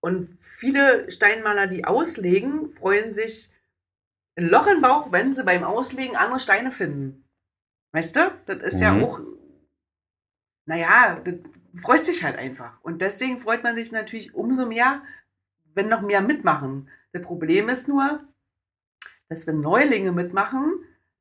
[0.00, 3.50] Und viele Steinmaler, die auslegen, freuen sich
[4.36, 7.24] ein Loch im Bauch, wenn sie beim Auslegen andere Steine finden.
[7.92, 8.32] Weißt du?
[8.46, 9.04] Das ist ja Mhm.
[9.04, 9.20] auch,
[10.66, 11.34] naja, das
[11.82, 12.80] freust dich halt einfach.
[12.82, 15.02] Und deswegen freut man sich natürlich umso mehr,
[15.74, 16.88] wenn noch mehr mitmachen.
[17.12, 18.20] Das Problem ist nur,
[19.28, 20.72] dass wenn Neulinge mitmachen,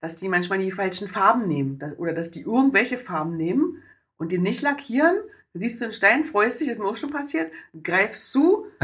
[0.02, 3.82] dass die manchmal die falschen Farben nehmen oder dass die irgendwelche Farben nehmen
[4.18, 5.16] und die nicht lackieren.
[5.54, 7.52] Da siehst du einen Stein, freust dich, ist mir auch schon passiert,
[7.84, 8.68] greifst zu,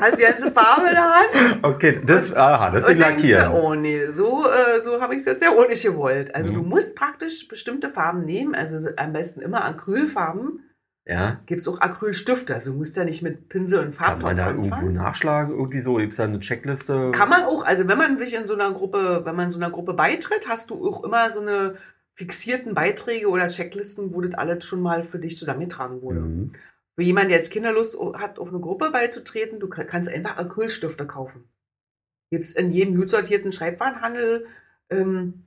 [0.00, 3.52] hast die ganze Farbe in der Hand Okay, das, aha, das ist lackieren.
[3.52, 6.34] du, oh nee, so, äh, so habe ich es jetzt ja auch nicht gewollt.
[6.34, 6.54] Also Mhm.
[6.54, 10.64] du musst praktisch bestimmte Farben nehmen, also am besten immer Acrylfarben.
[11.06, 11.40] Ja.
[11.46, 14.48] Gibt es auch Acrylstifte, also du musst ja nicht mit Pinsel und Kann man da
[14.50, 15.52] irgendwo nachschlagen?
[15.54, 15.94] Irgendwie so?
[15.96, 17.10] Gibt es da eine Checkliste?
[17.12, 19.70] Kann man auch, also wenn man sich in so einer Gruppe, wenn man so einer
[19.70, 21.76] Gruppe beitritt, hast du auch immer so eine
[22.14, 26.20] fixierten Beiträge oder Checklisten, wo das alles schon mal für dich zusammengetragen wurde.
[26.20, 26.52] Mhm.
[26.96, 31.06] Für jemanden, der jetzt Kinderlust hat, auf eine Gruppe beizutreten, du kann- kannst einfach Acrylstifte
[31.06, 31.44] kaufen.
[32.30, 34.46] Gibt's in jedem gut sortierten Schreibwarenhandel
[34.90, 35.44] ähm,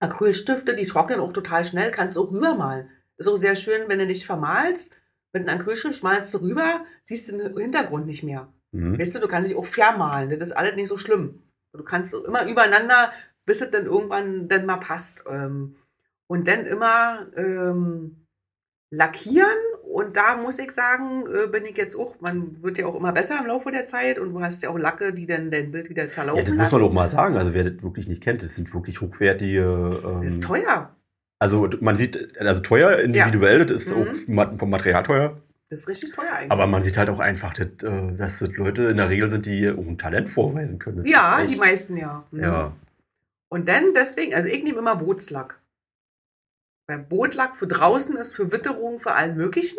[0.00, 2.88] Acrylstifte, die trocknen auch total schnell, kannst auch rübermalen.
[3.18, 4.92] Ist auch sehr schön, wenn du dich vermalst,
[5.32, 8.48] mit einem Acrylstift malst du rüber, siehst den Hintergrund nicht mehr.
[8.72, 8.98] Mhm.
[8.98, 11.42] Weißt du, du kannst dich auch vermalen, das ist alles nicht so schlimm.
[11.72, 13.12] Du kannst so immer übereinander,
[13.44, 15.24] bis es dann irgendwann dann mal passt.
[15.30, 15.76] Ähm,
[16.26, 18.26] und dann immer ähm,
[18.90, 19.46] lackieren.
[19.92, 23.12] Und da muss ich sagen, äh, bin ich jetzt auch, man wird ja auch immer
[23.12, 25.88] besser im Laufe der Zeit und du hast ja auch Lacke, die dann dein Bild
[25.88, 26.74] wieder Ja, zerlaufen das muss lassen.
[26.74, 27.36] man doch mal sagen.
[27.36, 30.00] Also wer das wirklich nicht kennt, das sind wirklich hochwertige.
[30.04, 30.95] Ähm, Das ist teuer.
[31.38, 33.94] Also man sieht, also teuer individuell, das ist
[34.28, 34.38] Mhm.
[34.38, 35.40] auch vom Material teuer.
[35.68, 36.50] Das ist richtig teuer eigentlich.
[36.52, 39.46] Aber man sieht halt auch einfach, dass, äh, dass das Leute in der Regel sind,
[39.46, 40.98] die auch ein Talent vorweisen können.
[41.02, 42.24] Das ja, ist die echt- meisten ja.
[42.30, 42.40] Mhm.
[42.40, 42.72] Ja.
[43.48, 45.60] Und dann deswegen, also ich nehme immer Bootslack.
[46.88, 49.78] Weil Bootlack für draußen ist, für Witterung, für allen möglichen.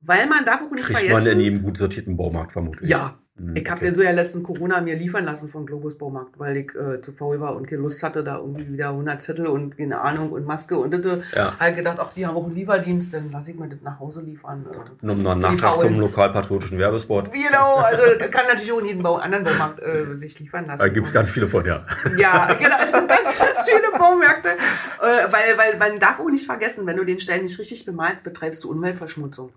[0.00, 1.24] Weil man darf auch nicht Kriegt vergessen.
[1.24, 2.88] man in jedem gut sortierten Baumarkt vermutlich.
[2.90, 3.18] ja,
[3.54, 3.86] ich habe okay.
[3.86, 7.12] den so ja letzten Corona mir liefern lassen vom Globus Baumarkt, weil ich äh, zu
[7.12, 10.46] faul war und keine Lust hatte, da irgendwie wieder 100 Zettel und keine Ahnung und
[10.46, 11.18] Maske und das.
[11.34, 11.54] Ja.
[11.58, 14.20] Halt gedacht, ach, die haben auch einen Lieferdienst, dann lasse ich mir das nach Hause
[14.20, 14.64] liefern.
[15.00, 17.32] Nur noch die Nachtrag zum lokalpatriotischen Werbespot.
[17.32, 20.82] Genau, also kann natürlich auch in jedem Bau, anderen Baumarkt äh, sich liefern lassen.
[20.82, 21.84] Da gibt es ganz viele von, ja.
[22.16, 24.50] Ja, genau, es gibt ganz, ganz viele Baumärkte.
[24.50, 28.24] Äh, weil, weil man darf auch nicht vergessen, wenn du den Stein nicht richtig bemalst,
[28.24, 29.50] betreibst du Umweltverschmutzung.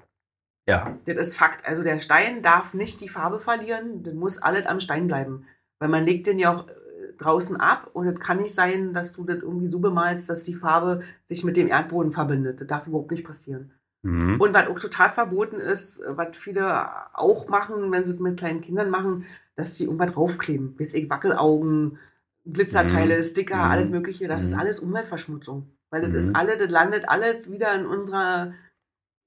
[0.68, 0.98] Ja.
[1.06, 1.66] Das ist Fakt.
[1.66, 5.46] Also der Stein darf nicht die Farbe verlieren, dann muss alles am Stein bleiben.
[5.80, 6.74] Weil man legt den ja auch äh,
[7.18, 10.56] draußen ab und es kann nicht sein, dass du das irgendwie so bemalst, dass die
[10.56, 12.62] Farbe sich mit dem Erdboden verbindet.
[12.62, 13.72] Das darf überhaupt nicht passieren.
[14.02, 14.40] Mhm.
[14.40, 18.62] Und was auch total verboten ist, was viele auch machen, wenn sie es mit kleinen
[18.62, 20.76] Kindern machen, dass die irgendwas draufkleben.
[20.80, 21.98] Weiß ich, Wackelaugen,
[22.46, 23.24] Glitzerteile, Mhm.
[23.24, 23.72] Sticker, Mhm.
[23.72, 24.28] alles Mögliche.
[24.28, 24.60] Das ist Mhm.
[24.60, 25.70] alles Umweltverschmutzung.
[25.90, 26.16] Weil das Mhm.
[26.16, 28.54] ist alles, das landet alles wieder in unserer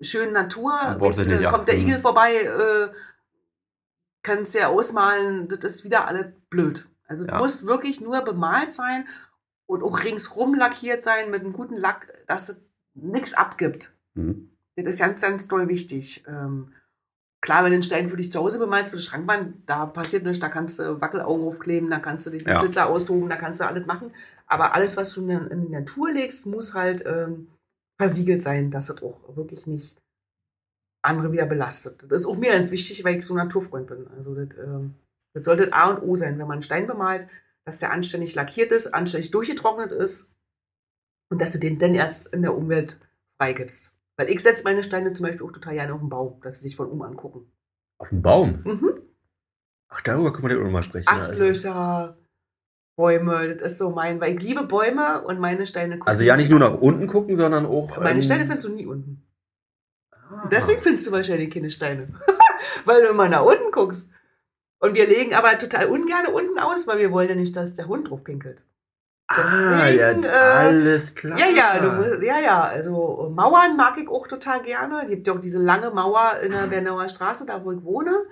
[0.01, 0.73] schönen Natur.
[0.99, 1.51] Dann ja.
[1.51, 1.83] kommt der Mhm.
[1.83, 2.89] Igel vorbei, äh,
[4.23, 6.89] kannst ja ausmalen, das ist wieder alles blöd.
[7.07, 7.39] Also Ja.
[7.39, 9.07] muss wirklich nur bemalt sein
[9.67, 12.61] und auch ringsrum lackiert sein mit einem guten Lack, dass es
[12.95, 13.93] nichts abgibt.
[14.15, 14.51] Mhm.
[14.77, 16.25] Das ist ganz, ganz doll wichtig.
[16.29, 16.73] Ähm,
[17.41, 20.25] klar, wenn du den Stein für dich zu Hause bemalst, für die Schrankwand, da passiert
[20.25, 22.61] nichts, da kannst du Wackelaugen aufkleben, da kannst du dich mit Ja.
[22.61, 24.13] Glitzer austoben, da kannst du alles machen.
[24.47, 27.49] Aber alles, was du in, in die Natur legst, muss halt ähm,
[27.99, 30.01] versiegelt sein, dass es auch wirklich nicht
[31.03, 32.05] andere wieder belastet.
[32.09, 34.07] Das ist auch mir ganz wichtig, weil ich so Naturfreund bin.
[34.17, 34.95] Also das, ähm,
[35.35, 37.29] das sollte A und O sein, wenn man einen Stein bemalt,
[37.65, 40.35] dass der anständig lackiert ist, anständig durchgetrocknet ist
[41.31, 42.99] und dass du den dann erst in der Umwelt
[43.37, 43.95] freigibst.
[44.17, 46.65] Weil ich setze meine Steine zum Beispiel auch total gerne auf den Baum, dass sie
[46.65, 47.53] dich von oben angucken.
[47.99, 48.63] Auf dem Baum.
[48.65, 49.03] Mhm.
[49.89, 51.09] Ach, darüber können wir ja auch noch mal sprechen.
[51.09, 52.17] Astlöcher,
[52.99, 56.37] Bäume, das ist so mein, weil ich liebe Bäume und meine Steine gucken Also ja
[56.37, 57.97] nicht nur nach unten gucken, sondern auch.
[57.97, 59.25] Meine ähm, Steine findest du nie unten.
[60.11, 60.49] ah.
[60.51, 62.09] Deswegen findest du wahrscheinlich keine Steine.
[62.85, 64.11] weil du immer nach unten guckst.
[64.81, 67.87] Und wir legen aber total ungern unten aus, weil wir wollen ja nicht, dass der
[67.87, 68.63] Hund drauf pinkelt.
[69.29, 71.39] Ah, ja, Deswegen, äh, alles klar.
[71.39, 72.63] Ja, ja, du ja, ja.
[72.65, 75.03] Also äh, Mauern mag ich auch total gerne.
[75.05, 78.25] Es gibt ja auch diese lange Mauer in der Bernauer Straße, da wo ich wohne.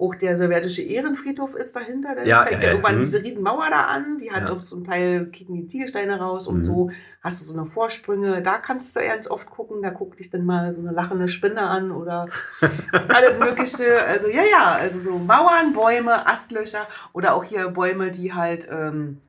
[0.00, 2.14] Auch der sowjetische Ehrenfriedhof ist dahinter.
[2.14, 3.00] Da Ja, fängt äh, ja irgendwann hm.
[3.02, 4.16] diese riesen Mauer da an.
[4.16, 4.54] Die hat Ja.
[4.56, 6.64] auch zum Teil kicken die Ziegelsteine raus und Mhm.
[6.64, 6.90] so
[7.22, 8.40] hast du so eine Vorsprünge.
[8.40, 9.82] Da kannst du ganz oft gucken.
[9.82, 12.26] Da guckt dich dann mal so eine lachende Spinne an oder
[13.08, 14.02] alles Mögliche.
[14.04, 19.20] Also ja, ja, also so Mauern, Bäume, Astlöcher oder auch hier Bäume, die halt ähm,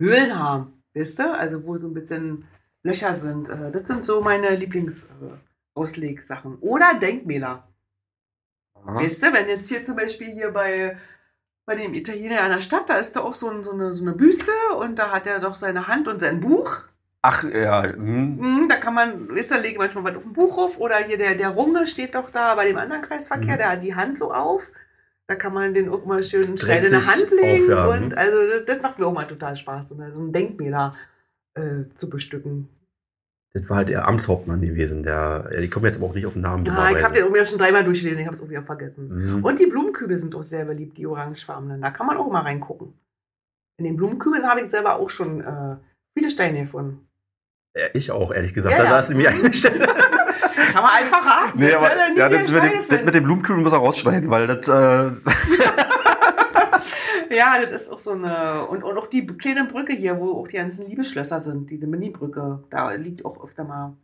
[0.00, 1.34] Höhlen haben, weißt du?
[1.34, 2.46] Also wo so ein bisschen
[2.82, 3.50] Löcher sind.
[3.50, 6.56] Äh, Das sind so meine Lieblingsauslegsachen.
[6.60, 7.68] Oder Denkmäler.
[8.84, 8.96] Aha.
[8.96, 10.96] Weißt du, wenn jetzt hier zum Beispiel hier bei,
[11.66, 14.02] bei dem Italiener in der Stadt, da ist da auch so, ein, so, eine, so
[14.02, 16.82] eine Büste und da hat er doch seine Hand und sein Buch.
[17.22, 17.84] Ach, ja.
[17.84, 18.36] Hm.
[18.36, 21.16] Mhm, da kann man, weißt du, da lege manchmal was auf den Buchruf oder hier
[21.18, 23.58] der, der Runge steht doch da bei dem anderen Kreisverkehr, Mhm.
[23.58, 24.70] der hat die Hand so auf.
[25.28, 27.62] Da kann man den auch mal schön steil in der Hand legen.
[27.64, 27.86] auf, ja.
[27.86, 30.96] Und also das, das macht mir auch mal total Spaß, so ein Denkmäler
[31.54, 32.68] äh, zu bestücken.
[33.54, 35.02] Das war halt der Amtshauptmann gewesen.
[35.02, 36.64] Der, ich komme jetzt aber auch nicht auf den Namen.
[36.64, 39.36] Ja, ich habe den mir schon dreimal durchgelesen, ich habe es auch wieder vergessen.
[39.36, 39.44] Mhm.
[39.44, 41.82] Und die Blumenkübel sind auch sehr beliebt, die orangefarbenen.
[41.82, 42.94] Da kann man auch mal reingucken.
[43.78, 45.76] In den Blumenkübeln habe ich selber auch schon äh,
[46.16, 47.06] viele Steine gefunden.
[47.76, 48.72] Ja, ich auch, ehrlich gesagt.
[48.72, 49.02] Ja, da ja.
[49.02, 49.80] saß mir eine Stelle.
[49.80, 51.58] Das haben wir einfach raten.
[51.58, 54.46] Nee, aber er ja, das, mit dem, das mit dem Blumenkübel muss er rausschneiden, weil
[54.46, 54.68] das.
[54.68, 55.10] Äh,
[57.32, 58.66] Ja, das ist auch so eine.
[58.66, 62.62] Und, und auch die kleine Brücke hier, wo auch die ganzen Liebesschlösser sind, diese Mini-Brücke,
[62.70, 63.96] da liegt auch öfter mal.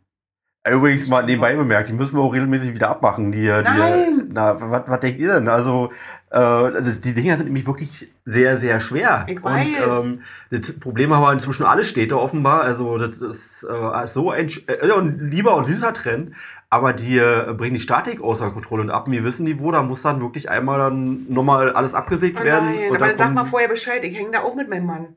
[0.67, 3.31] übrigens mal nebenbei bemerkt, die müssen wir auch regelmäßig wieder abmachen.
[3.31, 4.29] Die, die, Nein!
[4.31, 5.47] Na, was, was denkt ihr denn?
[5.47, 5.91] Also,
[6.31, 9.25] äh, also, die Dinger sind nämlich wirklich sehr, sehr schwer.
[9.27, 10.01] Ich weiß.
[10.01, 10.21] Und
[10.51, 12.61] ähm, das Problem haben wir inzwischen alle Städte offenbar.
[12.61, 16.33] Also, das ist äh, so ein, äh, ein lieber und süßer Trend.
[16.71, 20.03] Aber die äh, bringen die Statik außer Kontrolle und ab einem gewissen Niveau, da muss
[20.03, 22.65] dann wirklich einmal dann nochmal alles abgesägt Oh werden.
[22.65, 24.85] nein, und aber dann sag kommen- mal vorher Bescheid, ich hänge da auch mit meinem
[24.85, 25.15] Mann.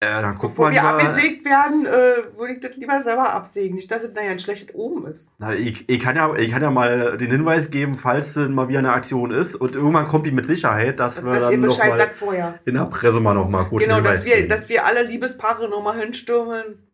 [0.00, 3.32] äh, dann guckt Bevor man wir lieber, abgesägt werden, äh, würde ich das lieber selber
[3.32, 3.76] absägen.
[3.76, 5.30] Nicht, dass es nachher ein schlechtes oben ist.
[5.38, 8.68] Na, ich, ich, kann ja, ich kann ja mal den Hinweis geben, falls denn mal
[8.68, 11.60] wieder eine Aktion ist und irgendwann kommt die mit Sicherheit, dass wir dass ihr dann
[11.60, 12.58] noch Bescheid mal sagt vorher.
[12.66, 14.48] in der Presse mal noch mal kurz Genau, dass wir, geben.
[14.50, 16.85] dass wir alle Liebespaare nochmal hinstürmen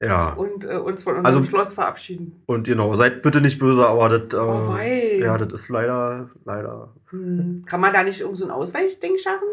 [0.00, 0.32] ja.
[0.34, 2.42] und äh, uns von unserem Also- Schloss verabschieden.
[2.46, 6.94] Und genau, seid bitte nicht böse, aber das, äh, Oh, ja, das ist leider, leider.
[7.10, 7.64] Hm.
[7.66, 9.48] Kann man da nicht irgend so ein Ausweichding schaffen?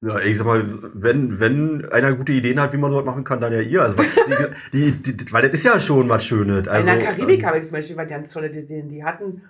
[0.00, 0.62] Ja, ich sag mal,
[0.92, 3.82] wenn, wenn einer gute Ideen hat, wie man sowas machen kann, dann ja ihr.
[3.82, 6.68] Also, weil, die, die, die, weil das ist ja schon was Schönes.
[6.68, 8.90] Also, In der Karibik ähm, habe ich zum Beispiel was ganz tolle gesehen.
[8.90, 9.42] Die hatten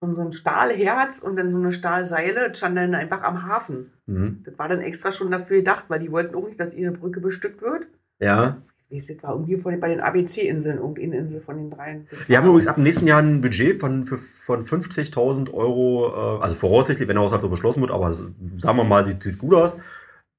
[0.00, 3.92] so ein Stahlherz und dann so eine Stahlseile, stand dann einfach am Hafen.
[4.06, 4.42] mhm.
[4.44, 7.20] Das war dann extra schon dafür gedacht, weil die wollten auch nicht, dass ihre Brücke
[7.20, 7.86] bestückt wird.
[8.18, 8.58] Ja,
[8.90, 12.06] wie es war irgendwie von, bei den ABC-Inseln, irgendeine Insel von den dreien.
[12.26, 16.08] Wir haben übrigens ab dem nächsten Jahr ein Budget von, für- von 50.000 Euro,
[16.38, 18.32] äh, also voraussichtlich, wenn der Haushalt so beschlossen wird, aber sagen
[18.76, 19.74] wir mal, sieht, sieht gut aus,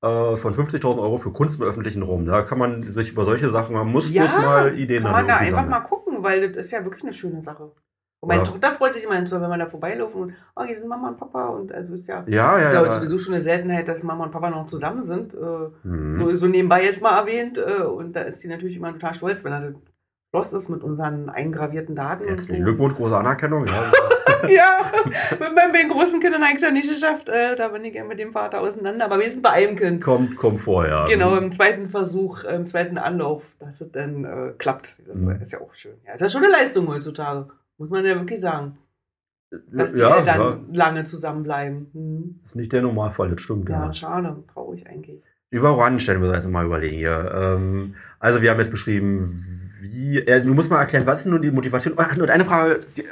[0.03, 2.25] äh, von 50.000 Euro für Kunst im öffentlichen Raum.
[2.25, 5.27] Da kann man sich über solche Sachen, man muss Ja, bloß mal Ideen Kann man
[5.27, 7.71] da einfach mal gucken, weil das ist ja wirklich eine schöne Sache.
[8.21, 8.45] Und meine Ja.
[8.45, 11.17] Tochter freut sich immer so, wenn wir da vorbeilaufen und, oh, hier sind Mama und
[11.17, 12.91] Papa und also ist ja, Ja, ja, ist ja, ja.
[12.91, 15.33] sowieso schon eine Seltenheit, dass Mama und Papa noch zusammen sind.
[15.33, 15.37] Äh,
[15.83, 16.13] Mhm.
[16.15, 17.57] so, so nebenbei jetzt mal erwähnt.
[17.57, 19.73] Äh, und da ist die natürlich immer total stolz, wenn er das
[20.33, 22.25] los ist mit unseren eingravierten Daten.
[22.25, 22.63] Herzlichen und so.
[22.65, 23.65] Glückwunsch, große Anerkennung.
[23.67, 23.91] Ja.
[24.49, 24.91] ja,
[25.39, 27.29] mit meinen großen Kindern habe ich es ja nicht geschafft.
[27.29, 29.05] Äh, da bin ich ja mit dem Vater auseinander.
[29.05, 30.03] Aber wenigstens bei einem Kind.
[30.03, 31.05] kommt, kommt vorher.
[31.07, 35.01] Genau, im zweiten Versuch, im zweiten Anlauf, dass es dann äh, klappt.
[35.07, 35.39] Das Mhm.
[35.41, 35.93] ist ja auch schön.
[36.05, 37.47] Ja, ist ja schon eine Leistung heutzutage,
[37.77, 38.77] muss man ja wirklich sagen.
[39.71, 41.89] Dass die ja, Eltern ja, lange zusammenbleiben.
[41.93, 42.39] Hm.
[42.43, 43.69] ist nicht der Normalfall, das stimmt.
[43.69, 43.93] Ja, Ja.
[43.93, 45.21] schade, traurig eigentlich.
[45.49, 47.31] Über Orangenstein müssen wir jetzt mal überlegen hier.
[47.33, 51.41] Ähm, also wir haben jetzt beschrieben, wie, äh, du musst mal erklären, was ist nun
[51.41, 51.93] die Motivation?
[51.97, 53.05] Ach, und eine Frage, die,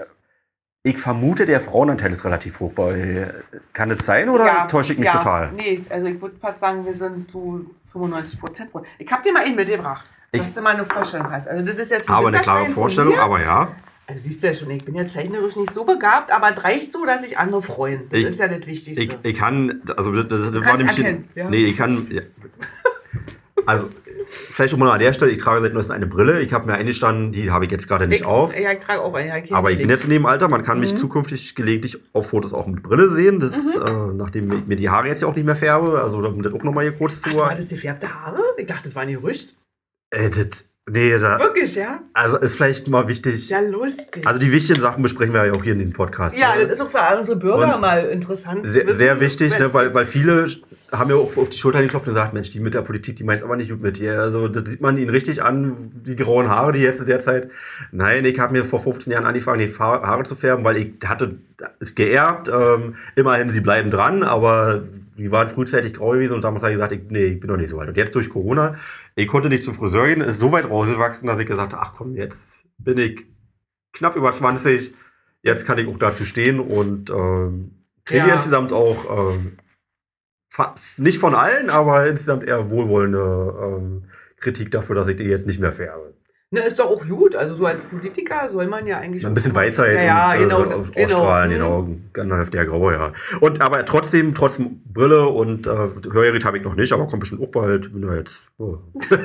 [0.86, 3.32] ich vermute, der Frauenanteil ist relativ hoch bei,
[3.72, 5.54] kann das sein oder täusche ich mich ja, total?
[5.54, 7.62] Nee, also ich würde fast sagen, wir sind so
[7.92, 8.70] 95 Prozent.
[8.98, 11.48] Ich habe dir mal einen mitgebracht, Ich- dass du mal eine Vorstellung hast.
[11.48, 13.72] Also das ist jetzt Aber eine klare Vorstellung, aber ja.
[14.06, 16.92] Also siehst du ja schon, ich bin ja zeichnerisch nicht so begabt, aber es reicht
[16.92, 18.10] so, dass sich andere freuen.
[18.10, 19.02] Das Ich- ist ja das Wichtigste.
[19.04, 21.50] Ich, ich kann, also das, das, das war nämlich, erkennen, ja.
[21.50, 22.22] nee, ich kann, ja.
[23.66, 23.90] also
[24.26, 26.74] vielleicht schon mal an der Stelle, ich trage seit neuestem eine Brille, ich habe mir
[26.74, 28.58] eingestanden, die habe ich jetzt gerade nicht ich, auf.
[28.58, 29.30] Ja, ich trage auch einen.
[29.30, 30.82] Ja, ich Aber ich bin jetzt in dem Alter, man kann Mhm.
[30.82, 33.40] mich zukünftig gelegentlich auf Fotos auch mit Brille sehen.
[33.40, 36.42] Das, äh, nachdem ich mir die Haare jetzt ja auch nicht mehr färbe, also um
[36.44, 37.30] das auch nochmal hier kurz zu.
[37.30, 38.42] Ach, du hattest gefärbte Haare?
[38.58, 39.56] Ich dachte, das war ein Gerücht.
[40.10, 42.00] Äh, das, nee, da, Wirklich, ja?
[42.14, 43.50] also ist vielleicht mal wichtig.
[43.50, 44.26] Ja, lustig.
[44.26, 46.38] Also die wichtigen Sachen besprechen wir ja auch hier in diesem Podcast.
[46.38, 46.68] ja, ne?
[46.68, 48.62] das ist auch für unsere Bürger Und mal interessant.
[48.68, 50.48] sehr, wissen, sehr wichtig, ne, weil, weil viele
[50.92, 53.24] haben ja auch auf die Schulter geklopft und gesagt, Mensch, die mit der Politik, die
[53.24, 54.20] meint aber nicht gut mit dir.
[54.20, 57.50] Also das sieht man ihnen richtig an, die grauen Haare, die jetzt in der Zeit.
[57.92, 61.38] Nein, ich habe mir vor 15 Jahren angefangen, die Haare zu färben, weil ich hatte
[61.80, 62.48] es geerbt.
[62.48, 64.84] Ähm, immerhin, sie bleiben dran, aber
[65.18, 67.58] die waren frühzeitig grau gewesen und damals habe ich gesagt, ich, nee, ich bin noch
[67.58, 67.88] nicht so weit.
[67.90, 68.76] Und jetzt durch Corona,
[69.16, 71.94] ich konnte nicht zum Friseur gehen, ist so weit rausgewachsen, dass ich gesagt habe, ach
[71.94, 73.26] komm, jetzt bin ich
[73.94, 74.94] knapp über 20,
[75.44, 77.72] jetzt kann ich auch dazu stehen und ähm,
[78.06, 78.34] kriege Ja.
[78.36, 79.58] insgesamt auch ähm,
[80.50, 84.04] fa- nicht von allen, aber insgesamt eher wohlwollende ähm,
[84.38, 86.14] Kritik dafür, dass ich die jetzt nicht mehr färbe.
[86.54, 87.36] Ne, ist doch auch gut.
[87.36, 89.26] Also so als Politiker soll man ja eigentlich...
[89.26, 91.06] Ein bisschen Weisheit ja, ja, und genau, äh, auf- genau.
[91.06, 92.02] ausstrahlen, Hm.
[92.14, 92.44] genau.
[92.44, 93.12] Der Graue, ja.
[93.40, 95.70] Und aber trotzdem, trotz Brille und äh,
[96.12, 97.92] Hörgerät habe ich noch nicht, aber kommt bestimmt auch bald.
[97.92, 98.44] Bin da jetzt.
[98.60, 98.78] Oh.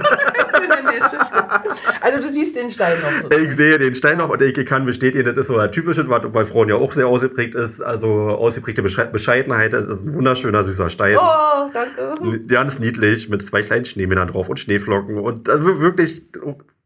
[2.00, 3.30] Also du siehst den Stein noch.
[3.30, 6.22] Ich sehe den Stein noch und ich kann bestätigen, das ist so ein typisches, was
[6.32, 7.80] bei Frauen ja auch sehr ausgeprägt ist.
[7.80, 9.72] Also ausgeprägte Besche- Bescheidenheit.
[9.72, 11.16] Das ist ein wunderschöner, süßer Stein.
[11.18, 12.40] Oh, danke.
[12.46, 16.22] Ganz niedlich mit zwei kleinen Schneemännern drauf und Schneeflocken und also wirklich,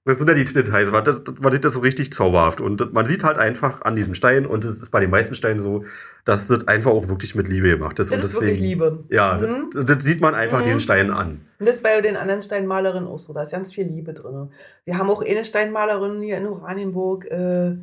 [0.05, 3.07] das sind ja die Details, man, das, man sieht das so richtig zauberhaft und man
[3.07, 5.85] sieht halt einfach an diesem Stein und es ist bei den meisten Steinen so,
[6.25, 8.11] dass das einfach auch wirklich mit Liebe gemacht ist.
[8.11, 9.05] Das und ist wirklich Liebe.
[9.11, 9.71] Ja, Mhm.
[9.73, 10.65] das, das sieht man einfach Mhm.
[10.71, 11.43] den Stein an.
[11.61, 13.33] Und das ist bei den anderen Steinmalerinnen auch so.
[13.33, 14.51] Da ist ganz viel Liebe drin.
[14.85, 17.27] Wir haben auch eine Steinmalerin hier in Oranienburg.
[17.27, 17.77] Äh,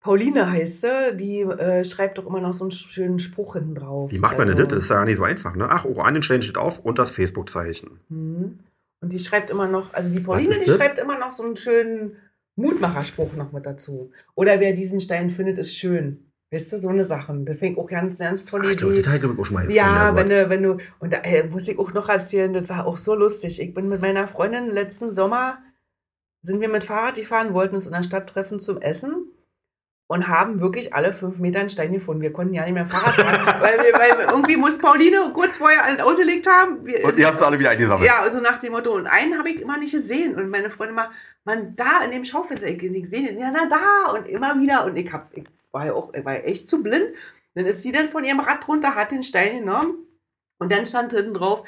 [0.00, 1.16] Pauline heißt sie.
[1.16, 4.10] Die äh, schreibt doch immer noch so einen schönen Spruch hinten drauf.
[4.12, 4.76] Wie macht man denn Also, das?
[4.76, 5.66] Das ist ja nicht so einfach, ne?
[5.68, 8.00] Ach, Oranienstein steht auf und das Facebook-Zeichen.
[8.08, 8.58] Mhm.
[9.06, 12.16] Und die schreibt immer noch, also die Pauline, die schreibt immer noch so einen schönen
[12.56, 14.10] Mutmacherspruch noch mit dazu.
[14.34, 16.32] Oder wer diesen Stein findet, ist schön.
[16.50, 17.32] Weißt du, so eine Sache.
[17.44, 19.08] Das finde ich auch ganz, ganz tolle Ach, ich glaube, Idee.
[19.08, 21.44] habe ich auch schon mal Ja, gefunden, wenn also, du, wenn du, und da äh,
[21.48, 23.60] muss ich auch noch erzählen, das war auch so lustig.
[23.60, 25.58] Ich bin mit meiner Freundin letzten Sommer,
[26.42, 29.30] sind wir mit Fahrrad gefahren, wollten uns in der Stadt treffen zum Essen
[30.08, 32.22] und haben wirklich alle fünf Meter einen Stein gefunden.
[32.22, 35.84] Wir konnten ja nicht mehr Fahrrad fahren, weil, wir, weil irgendwie muss Pauline kurz vorher
[35.84, 36.84] alles ausgelegt haben.
[36.86, 38.08] Wir, Und ihr habt es alle wieder eingesammelt.
[38.08, 38.94] ja, also nach dem Motto.
[38.94, 40.36] Und einen habe ich immer nicht gesehen.
[40.36, 41.10] Und meine Freundin mal,
[41.44, 44.12] man, da in dem Schaufenster, ich, ich sehe den, ja, na da.
[44.16, 44.84] Und immer wieder.
[44.84, 47.08] Und ich, hab, ich war ja auch, ich war echt zu blind.
[47.54, 50.06] Dann ist sie dann von ihrem Rad runter, hat den Stein genommen.
[50.58, 51.64] Und dann stand hinten drauf,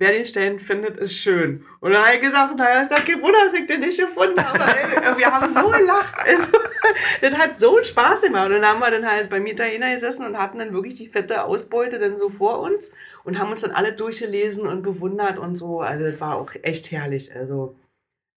[0.00, 1.64] wer den Stein findet, ist schön.
[1.80, 4.42] Und dann habe ich gesagt, naja, ist ja kein Wunder, dass ich den nicht gefunden
[4.42, 4.58] habe.
[4.58, 6.14] Ey, wir haben so gelacht.
[6.26, 6.48] Also,
[7.20, 8.46] das hat so einen Spaß gemacht.
[8.46, 11.44] Und dann haben wir dann halt beim Italiener gesessen und hatten dann wirklich die fette
[11.44, 12.92] Ausbeute dann so vor uns
[13.24, 15.80] und haben uns dann alle durchgelesen und bewundert und so.
[15.80, 17.30] Also das war auch echt herrlich.
[17.36, 17.76] Also,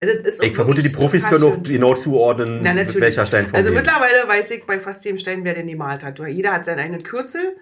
[0.02, 3.72] also Ich vermute, die Profis können auch genau zuordnen, Na, welcher Stein Also vorgeht.
[3.72, 6.18] mittlerweile weiß ich bei fast jedem Stein, wer den gemalt hat.
[6.18, 7.56] Jeder hat seinen eigenen Kürzel.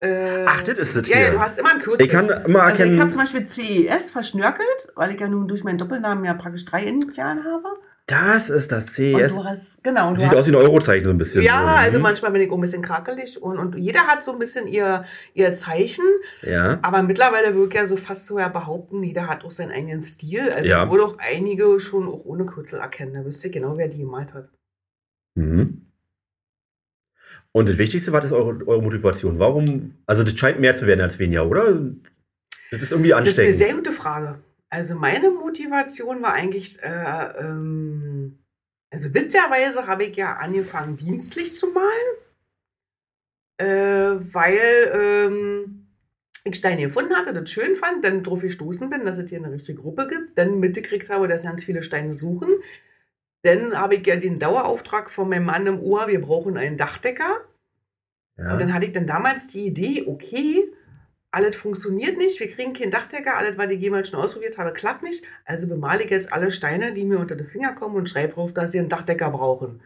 [0.00, 1.26] Äh, Ach, das ist es ja, hier.
[1.26, 2.06] ja, du hast immer einen Kürzel.
[2.06, 5.48] Ich kann immer also ich erkennen, habe zum Beispiel CES verschnörkelt, weil ich ja nun
[5.48, 7.64] durch meinen Doppelnamen ja praktisch drei Initialen habe.
[8.06, 9.34] Das ist das Und CES.
[9.34, 10.14] du hast, genau.
[10.14, 11.42] Du Sieht hast, aus wie ein Eurozeichen so ein bisschen.
[11.42, 11.68] Ja, so.
[11.68, 12.02] also Mhm.
[12.04, 15.04] manchmal bin ich auch ein bisschen krakelig und, und jeder hat so ein bisschen ihr,
[15.34, 16.04] ihr Zeichen.
[16.42, 16.78] Ja.
[16.80, 20.00] Aber mittlerweile würde ich ja so fast so ja behaupten, jeder hat auch seinen eigenen
[20.00, 20.50] Stil.
[20.52, 20.84] Also Ja.
[20.84, 23.12] ich würde auch einige schon auch ohne Kürzel erkennen.
[23.14, 24.48] Da wüsste ich genau, wer die gemalt hat.
[25.34, 25.87] Mhm.
[27.58, 29.40] Und das Wichtigste, was ist eure, eure Motivation?
[29.40, 29.94] Warum?
[30.06, 31.76] Also, das scheint mehr zu werden als weniger, oder?
[32.70, 33.56] Das ist irgendwie Das ist eine ansteckend.
[33.56, 34.38] sehr gute Frage.
[34.70, 36.88] Also meine Motivation war eigentlich, äh,
[37.40, 38.38] ähm,
[38.90, 42.16] also witzigerweise habe ich ja angefangen, dienstlich zu malen,
[43.56, 45.88] äh, weil ähm,
[46.44, 49.50] ich Steine gefunden hatte, das schön fand, dann drauf gestoßen bin, dass es hier eine
[49.50, 52.50] richtige Gruppe gibt, dann mitgekriegt habe, dass ganz viele Steine suchen.
[53.42, 57.47] Dann habe ich ja den Dauerauftrag von meinem Mann im Ohr, wir brauchen einen Dachdecker.
[58.38, 58.52] Ja.
[58.52, 60.72] Und dann hatte ich dann damals die Idee, okay,
[61.30, 65.02] alles funktioniert nicht, wir kriegen keinen Dachdecker, alles, was ich jemals schon ausprobiert habe, klappt
[65.02, 65.24] nicht.
[65.44, 68.54] Also bemale ich jetzt alle Steine, die mir unter die Finger kommen und schreibe drauf,
[68.54, 69.82] dass sie einen Dachdecker brauchen.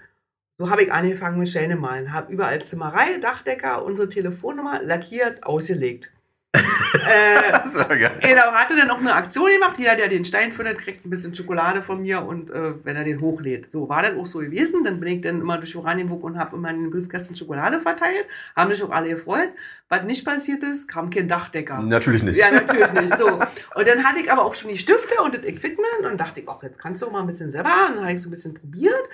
[0.58, 6.12] So habe ich angefangen mit Steine malen, habe überall Zimmerei, Dachdecker, unsere Telefonnummer lackiert, ausgelegt.
[6.52, 7.52] Äh.
[8.20, 9.78] Genau, hatte dann auch eine Aktion gemacht.
[9.78, 13.04] Jeder, der den Stein findet, kriegt ein bisschen Schokolade von mir und äh, wenn er
[13.04, 13.68] den hochlädt.
[13.72, 14.84] So war dann auch so gewesen.
[14.84, 18.26] Dann bin ich dann immer durch Oranienburg und habe immer in den Briefkästen Schokolade verteilt.
[18.54, 19.50] Haben sich auch alle gefreut.
[19.88, 21.80] Was nicht passiert ist, kam kein Dachdecker.
[21.80, 22.36] Natürlich nicht.
[22.36, 23.16] Ja, natürlich nicht.
[23.16, 23.26] So.
[23.26, 26.48] Und dann hatte ich aber auch schon die Stifte und das Equipment und dachte ich,
[26.48, 27.70] ach, jetzt kannst du auch mal ein bisschen selber.
[27.88, 29.08] Und dann habe ich so ein bisschen probiert.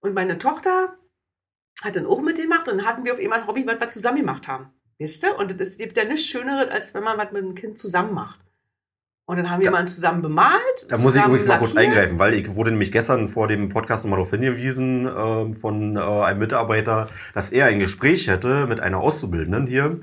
[0.00, 0.96] Und meine Tochter
[1.82, 4.18] hat dann auch mitgemacht und dann hatten wir auf einmal ein Hobby, was wir zusammen
[4.18, 4.72] gemacht haben.
[5.00, 5.34] Weißt du?
[5.36, 8.38] Und es gibt ja nichts Schöneres, als wenn man was mit einem Kind zusammen macht.
[9.26, 9.70] Und dann haben wir Ja.
[9.70, 10.50] mal zusammen bemalt.
[10.88, 11.94] Da muss ich zusammen übrigens mal kurz lackiert.
[11.96, 16.00] eingreifen, weil ich wurde nämlich gestern vor dem Podcast nochmal darauf hingewiesen ähm, von äh,
[16.00, 20.00] einem Mitarbeiter, dass er ein Gespräch hätte mit einer Auszubildenden hier.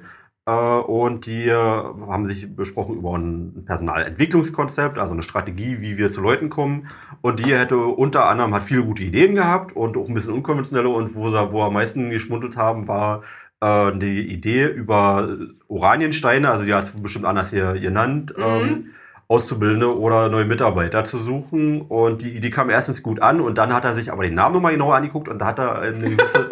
[0.48, 6.10] Äh, und die äh, haben sich besprochen über ein Personalentwicklungskonzept, also eine Strategie, wie wir
[6.10, 6.88] zu Leuten kommen.
[7.22, 10.88] Und die hätte unter anderem hat viele gute Ideen gehabt und auch ein bisschen unkonventionelle.
[10.90, 13.24] Und wo, sie, wo am meisten geschmunzelt haben, war
[13.62, 15.28] äh, die Idee über
[15.68, 18.34] Oraniensteine, also die hat es bestimmt anders hier genannt.
[18.38, 18.44] Mhm.
[18.44, 18.86] Ähm,
[19.30, 21.82] Auszubildende oder neue Mitarbeiter zu suchen.
[21.82, 24.54] Und die Idee kam erstens gut an und dann hat er sich aber den Namen
[24.56, 26.48] nochmal genauer angeguckt und da hat er eine gewisse.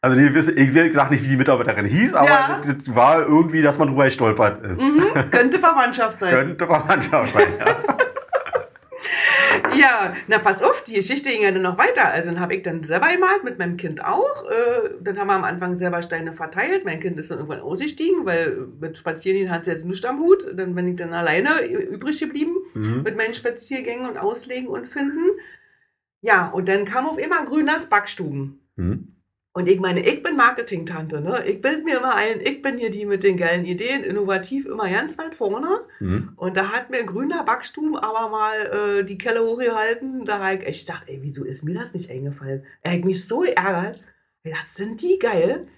[0.00, 2.60] also eine gewisse, ich will gesagt nicht, wie die Mitarbeiterin hieß, aber Ja.
[2.64, 4.80] das war irgendwie, dass man drüber gestolpert ist.
[4.80, 6.34] Mhm, könnte Verwandtschaft sein.
[6.34, 7.66] Könnte Verwandtschaft sein, ja.
[9.76, 12.08] Ja, na pass auf, die Geschichte ging ja dann noch weiter.
[12.12, 14.44] Also dann habe ich dann selber gemalt, mit meinem Kind auch.
[14.44, 16.84] Äh, dann haben wir am Anfang selber Steine verteilt.
[16.84, 20.46] Mein Kind ist dann irgendwann ausgestiegen, weil mit Spazieren hat sie jetzt nichts am Hut.
[20.54, 23.02] Dann bin ich dann alleine übrig geblieben Mhm.
[23.02, 25.24] mit meinen Spaziergängen und Auslegen und Finden.
[26.20, 28.60] Ja, und dann kam auf einmal Grüners Backstuben.
[28.76, 29.13] Mhm.
[29.56, 31.46] Und ich meine, ich bin Marketing-Tante, ne?
[31.46, 34.90] Ich bild mir immer ein, ich bin hier die mit den geilen Ideen, innovativ, immer
[34.90, 35.82] ganz weit vorne.
[36.00, 36.32] Mhm.
[36.34, 40.24] Und da hat mir grüner Backstuben aber mal äh, die Kelle hochgehalten.
[40.24, 42.64] Da habe ich echt gedacht, ey, wieso ist mir das nicht eingefallen?
[42.82, 44.02] Er hat mich so geärgert.
[44.42, 45.68] Ich dachte, sind die geil?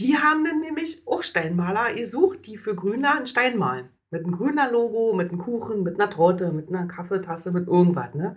[0.00, 3.90] Die haben dann nämlich auch Steinmaler gesucht, die für Grüner einen Stein malen.
[4.10, 8.14] Mit einem grüner Logo, mit einem Kuchen, mit einer Torte, mit einer Kaffeetasse, mit irgendwas,
[8.14, 8.36] ne?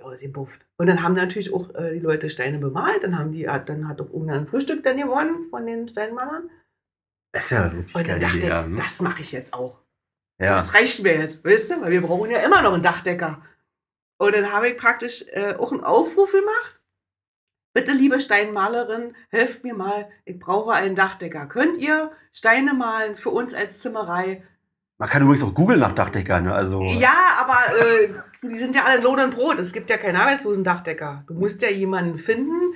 [0.00, 0.66] Die ausgebufft.
[0.78, 3.02] Und dann haben natürlich auch äh, die Leute Steine bemalt.
[3.02, 6.50] Dann haben die, dann hat auch irgendein Frühstück dann gewonnen von den Steinmalern.
[7.32, 8.50] Das ist ja wirklich Und dann dachte Idee.
[8.50, 8.76] Hm?
[8.76, 9.78] das mache ich jetzt auch.
[10.40, 10.54] ja.
[10.56, 11.80] Das reicht mir jetzt, weißt du?
[11.82, 13.42] Weil wir brauchen ja immer noch einen Dachdecker.
[14.18, 16.80] Und dann habe ich praktisch äh, auch einen Aufruf gemacht.
[17.72, 20.10] Bitte, liebe Steinmalerin, helft mir mal.
[20.24, 21.46] Ich brauche einen Dachdecker.
[21.46, 24.42] Könnt ihr Steine malen für uns als Zimmerei?
[25.00, 26.52] Man kann übrigens auch googeln nach Dachdecker, ne?
[26.54, 28.08] Also, Ja, aber äh,
[28.42, 29.58] die sind ja alle Lohn und Brot.
[29.58, 31.24] Es gibt ja keinen arbeitslosen Dachdecker.
[31.26, 32.74] Du musst ja jemanden finden,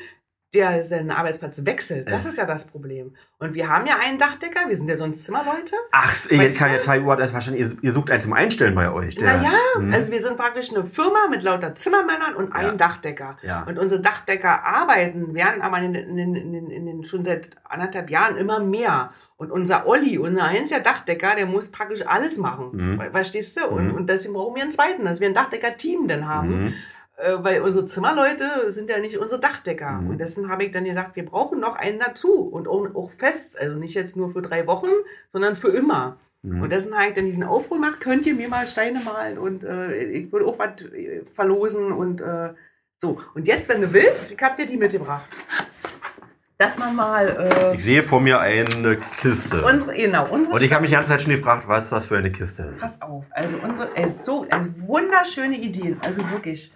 [0.54, 2.10] der seinen Arbeitsplatz wechselt.
[2.10, 2.28] Das Äh.
[2.28, 3.14] ist ja das Problem.
[3.38, 4.68] Und wir haben ja einen Dachdecker.
[4.68, 5.74] Wir sind ja sonst Zimmerleute.
[5.92, 6.74] Ach, Weißt kann du?
[6.74, 9.16] jetzt halt, das wahrscheinlich, ihr, ihr sucht einen zum Einstellen bei euch.
[9.16, 9.92] Der, Naja, Mhm.
[9.92, 12.74] also wir sind praktisch eine Firma mit lauter Zimmermännern und einem Ja.
[12.76, 13.36] Dachdecker.
[13.42, 13.64] Ja.
[13.68, 18.08] Und unsere Dachdecker arbeiten, werden aber in in in den, in den schon seit anderthalb
[18.08, 19.12] Jahren immer mehr.
[19.36, 22.70] Und unser Olli, unser einziger Dachdecker, der muss praktisch alles machen.
[22.72, 22.96] Mhm.
[22.98, 23.66] Ver- Verstehst du?
[23.66, 23.94] Und, Mhm.
[23.94, 26.64] und deswegen brauchen wir einen zweiten, dass wir ein Dachdecker-Team dann haben.
[26.66, 26.74] Mhm.
[27.16, 29.92] Äh, weil unsere Zimmerleute sind ja nicht unsere Dachdecker.
[30.00, 30.10] Mhm.
[30.10, 32.32] Und deswegen habe ich dann gesagt, wir brauchen noch einen dazu.
[32.48, 33.58] Und auch, auch fest.
[33.58, 34.88] Also nicht jetzt nur für drei Wochen,
[35.32, 36.16] sondern für immer.
[36.42, 36.62] Mhm.
[36.62, 39.64] Und deswegen habe ich dann diesen Aufruf gemacht, könnt ihr mir mal Steine malen und
[39.64, 42.50] äh, ich würde auch was äh, verlosen und äh,
[43.00, 43.18] so.
[43.34, 45.24] Und jetzt, wenn du willst, ich habe dir die mitgebracht.
[46.56, 49.64] Dass man mal äh, Ich sehe vor mir eine Kiste.
[49.64, 52.16] unsere, genau, unsere Und ich habe mich die ganze Zeit schon gefragt, was das für
[52.16, 52.80] eine Kiste ist.
[52.80, 56.72] Pass auf, also unsere, äh, so, also wunderschöne Ideen, also wirklich.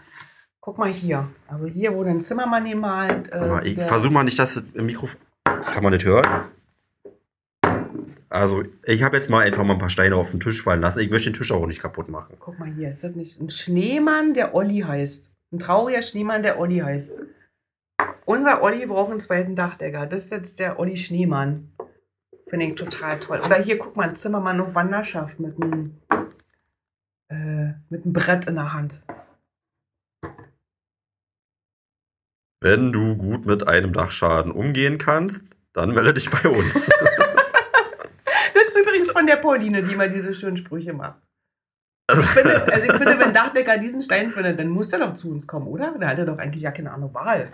[0.60, 3.30] Guck mal hier, also hier wurde ein Zimmermann gemalt.
[3.32, 5.20] Äh, mal, ich versuche mal nicht, dass das im Mikrofon.
[5.44, 6.26] Kann man nicht hören?
[8.30, 11.00] Also, ich habe jetzt mal einfach mal ein paar Steine auf den Tisch fallen lassen.
[11.00, 12.36] Ich möchte den Tisch auch nicht kaputt machen.
[12.38, 15.30] Guck mal hier, ist das nicht ein Schneemann, der Olli heißt?
[15.52, 17.14] Ein trauriger Schneemann, der Olli heißt.
[18.24, 20.06] Unser Olli braucht einen zweiten Dachdecker.
[20.06, 21.72] Das ist jetzt der Olli Schneemann.
[22.48, 23.40] Finde ich total toll.
[23.44, 25.98] Oder hier, guck mal, Zimmermann auf Wanderschaft mit einem,
[27.28, 29.02] äh, mit einem Brett in der Hand.
[32.60, 36.74] Wenn du gut mit einem Dachschaden umgehen kannst, dann melde dich bei uns.
[38.54, 41.20] Das ist übrigens von der Pauline, die immer diese schönen Sprüche macht.
[42.10, 45.30] Ich finde, also ich finde, wenn Dachdecker diesen Stein findet, dann muss er doch zu
[45.30, 45.94] uns kommen, oder?
[45.98, 47.50] Da hat er doch eigentlich ja keine andere Wahl.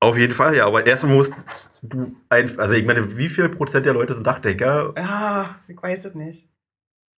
[0.00, 0.66] Auf jeden Fall, ja.
[0.66, 1.34] Aber erstmal musst
[1.82, 4.94] du ein, also ich meine, wie viel Prozent der Leute sind Dachdecker?
[4.96, 6.48] Ja, ich weiß es nicht.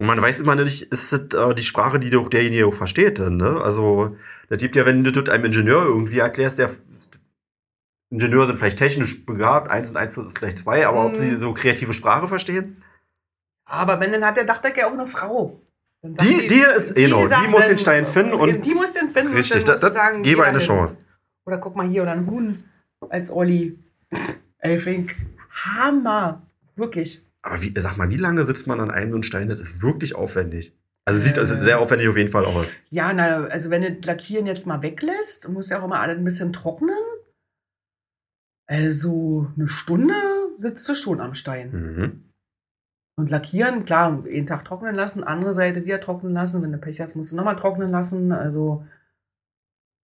[0.01, 3.17] Und man weiß immer nicht, ist das äh, die Sprache, die doch derjenige auch versteht,
[3.17, 3.61] denn, ne?
[3.61, 4.15] Also,
[4.47, 6.69] das gibt ja, wenn du das einem Ingenieur irgendwie erklärst, der
[8.11, 11.17] Ingenieure sind vielleicht technisch begabt, eins und eins plus ist vielleicht zwei, aber ob Mhm.
[11.17, 12.81] sie so kreative Sprache verstehen?
[13.65, 15.61] Aber wenn, dann hat der Dachdecker auch eine Frau.
[16.01, 19.33] Sagt Die- die ist- genau, die muss den Stein finden und- Die muss den finden
[19.33, 20.59] Richtig, und dann das, das sagen, gebe eine.
[20.59, 20.95] Chance.
[21.45, 22.63] Oder guck mal hier, oder ein Huhn
[23.07, 23.77] als Olli.
[24.59, 25.15] Ey, Fink,
[25.51, 26.41] Hammer.
[26.75, 27.23] Wirklich.
[27.41, 29.49] Aber wie, sag mal, wie lange sitzt man an einem so Stein?
[29.49, 30.73] Das ist wirklich aufwendig.
[31.05, 31.39] Also sieht Äh.
[31.39, 32.65] also sehr aufwendig auf jeden Fall aus.
[32.89, 36.17] Ja, na, also wenn du das Lackieren jetzt mal weglässt, muss ja auch immer alles
[36.17, 36.95] ein bisschen trocknen.
[38.67, 40.13] Also eine Stunde
[40.57, 41.71] sitzt du schon am Stein.
[41.71, 42.23] Mhm.
[43.17, 46.61] Und lackieren, klar, jeden Tag trocknen lassen, andere Seite wieder trocknen lassen.
[46.61, 48.31] Wenn du Pech hast, musst du nochmal trocknen lassen.
[48.31, 48.85] Also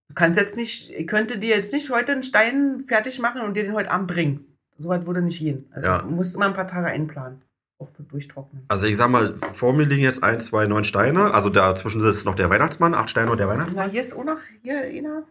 [0.07, 3.56] du kannst jetzt nicht, ich könnte dir jetzt nicht heute einen Stein fertig machen und
[3.56, 4.45] dir den heute Abend bringen.
[4.77, 5.65] So weit würde nicht gehen.
[5.73, 6.02] Also Ja.
[6.02, 7.41] du musst immer ein paar Tage einplanen.
[7.77, 8.64] Auch für Durchtrocknen.
[8.69, 11.34] Also ich sag mal, vor mir liegen jetzt ein, zwei, neun Steine.
[11.34, 13.88] Also dazwischen sitzt noch der Weihnachtsmann, acht Steine und der Weihnachtsmann.
[13.88, 15.23] Na, hier ist auch noch, hier, einer.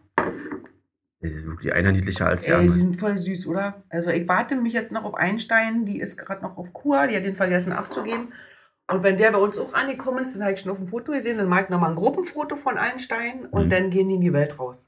[1.23, 2.79] Die ist wirklich einer niedlicher als der Ey, die andere.
[2.79, 3.81] sind voll süß, oder?
[3.89, 7.15] Also ich warte mich jetzt noch auf Einstein, die ist gerade noch auf Kur, die
[7.15, 8.27] hat den vergessen abzugeben.
[8.91, 11.11] Und wenn der bei uns auch angekommen ist, dann habe ich schon auf dem Foto
[11.11, 13.69] gesehen, dann mache ich nochmal ein Gruppenfoto von Einstein und Mhm.
[13.69, 14.87] dann gehen die in die Welt raus.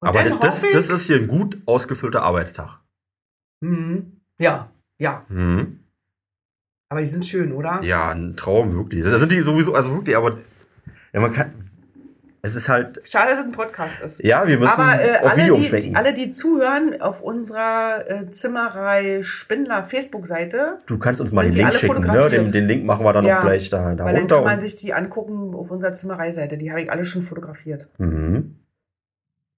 [0.00, 2.80] Und Aber das, ich- das ist hier ein gut ausgefüllter Arbeitstag.
[3.60, 4.20] Mhm.
[4.38, 5.24] Ja, ja.
[5.28, 5.80] Mhm.
[6.90, 7.82] Aber die sind schön, oder?
[7.82, 9.04] Ja, ein Traum, wirklich.
[9.04, 10.38] Das sind die sowieso, also wirklich, aber
[11.12, 11.63] ja, man kann.
[12.44, 13.00] Es ist halt.
[13.04, 14.22] Schade, dass es ein Podcast ist.
[14.22, 15.90] Ja, wir müssen Aber äh, auf alle, Video die, umschwenken.
[15.90, 21.54] die, alle, die zuhören, auf unserer äh, Zimmerei Spindler Facebook-Seite, du kannst uns mal den
[21.54, 22.28] Link schicken, ne?
[22.28, 24.34] Den, den Link machen wir dann Ja, auch gleich da, da weil dann runter.
[24.36, 26.58] kann man sich die angucken auf unserer Zimmereiseite.
[26.58, 27.88] Die habe ich alle schon fotografiert.
[27.96, 28.56] Mhm.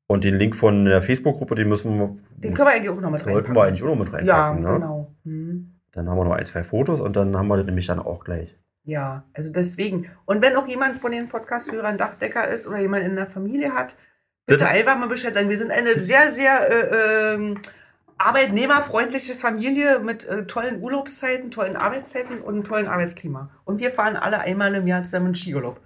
[0.09, 2.17] Und den Link von der Facebook-Gruppe, den müssen wir.
[2.37, 3.63] Den können wir eigentlich auch noch mit sollten wir reinpacken.
[3.69, 4.63] eigentlich auch noch mit reinpacken.
[4.63, 4.79] Ja, ne?
[4.79, 5.15] genau.
[5.25, 5.73] Mhm.
[5.91, 8.23] Dann haben wir noch ein, zwei Fotos und dann haben wir das nämlich dann auch
[8.23, 8.57] gleich.
[8.87, 10.09] Ja, also deswegen.
[10.27, 13.97] Und wenn auch jemand von den Podcast-Hörern Dachdecker ist oder jemand in der Familie hat,
[14.47, 15.49] bitte einfach mal Bescheid sagen.
[15.49, 17.55] Wir sind eine sehr, sehr äh, ähm,
[18.17, 23.51] arbeitnehmerfreundliche Familie mit äh, tollen Urlaubszeiten, tollen Arbeitszeiten und einem tollen Arbeitsklima.
[23.65, 25.81] Und wir fahren alle einmal im Jahr zusammen in Skiurlaub.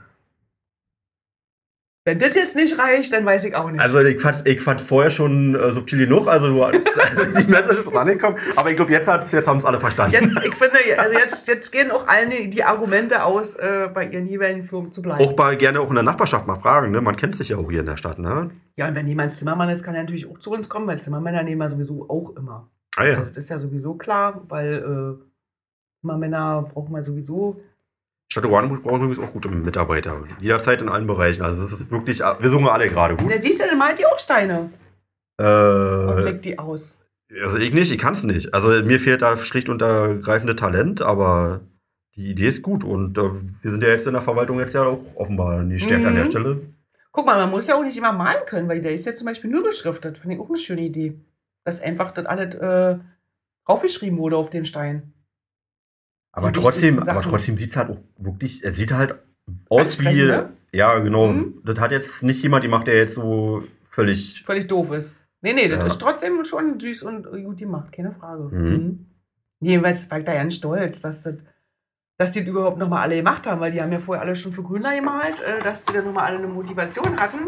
[2.06, 3.81] Wenn das jetzt nicht reicht, dann weiß ich auch nicht.
[3.81, 6.78] Also ich fand, ich fand vorher schon äh, subtil genug, also du,
[7.39, 10.14] die Message ist angekommen, aber ich glaube, jetzt, jetzt haben es alle verstanden.
[10.14, 14.06] jetzt, ich finde, also jetzt, jetzt gehen auch allen die, die Argumente aus, äh, bei
[14.06, 15.22] ihren jeweiligen Firmen zu bleiben.
[15.22, 17.02] Auch mal gerne auch in der Nachbarschaft mal fragen, ne?
[17.02, 18.51] Man kennt sich ja auch hier in der Stadt, ne?
[18.77, 21.43] Ja, und wenn jemand Zimmermann ist, kann er natürlich auch zu uns kommen, weil Zimmermänner
[21.43, 22.70] nehmen wir sowieso auch immer.
[22.97, 23.18] Ah ja.
[23.18, 25.22] Also das ist ja sowieso klar, weil äh,
[26.01, 27.60] Zimmermänner brauchen wir sowieso.
[28.32, 30.23] Stadt Oranienburg braucht übrigens auch gute Mitarbeiter.
[30.40, 31.43] Jederzeit in allen Bereichen.
[31.43, 33.31] Also das ist wirklich, wir suchen alle gerade gut.
[33.32, 34.70] Da siehst du, dann malt die auch Steine
[35.39, 36.98] und Äh, legt die aus.
[37.43, 38.55] also ich nicht, ich kann es nicht.
[38.55, 41.61] Also mir fehlt da schlicht und ergreifende Talent, aber
[42.15, 43.23] die Idee ist gut und äh,
[43.62, 46.24] wir sind ja jetzt in der Verwaltung jetzt ja auch offenbar nicht stärker an der
[46.27, 46.31] Mhm.
[46.31, 46.61] Stelle.
[47.12, 49.27] Guck mal, man muss ja auch nicht immer malen können, weil der ist ja zum
[49.27, 50.19] Beispiel nur beschriftet.
[50.19, 51.19] Finde ich auch eine schöne Idee.
[51.65, 52.97] Dass einfach das alles äh,
[53.66, 55.12] draufgeschrieben wurde auf den Stein.
[56.32, 59.16] Aber trotzdem, aber trotzdem sieht es halt auch wirklich, es sieht halt
[59.69, 60.51] aus wie, ne?
[60.73, 61.61] ja genau, Mhm.
[61.65, 65.20] das hat jetzt nicht jemand gemacht, der jetzt so völlig, Völlig doof ist.
[65.43, 65.86] Nee, nee, das Ja.
[65.86, 68.44] ist trotzdem schon süß und gut gemacht, keine Frage.
[68.55, 68.69] Mhm.
[68.70, 69.07] Mhm.
[69.61, 71.39] Jedenfalls war ich da ganz stolz, dass das
[72.19, 74.52] dass die das überhaupt nochmal alle gemacht haben, weil die haben ja vorher alle schon
[74.52, 77.39] für Grünler gemalt, äh, dass die dann nochmal alle eine Motivation hatten.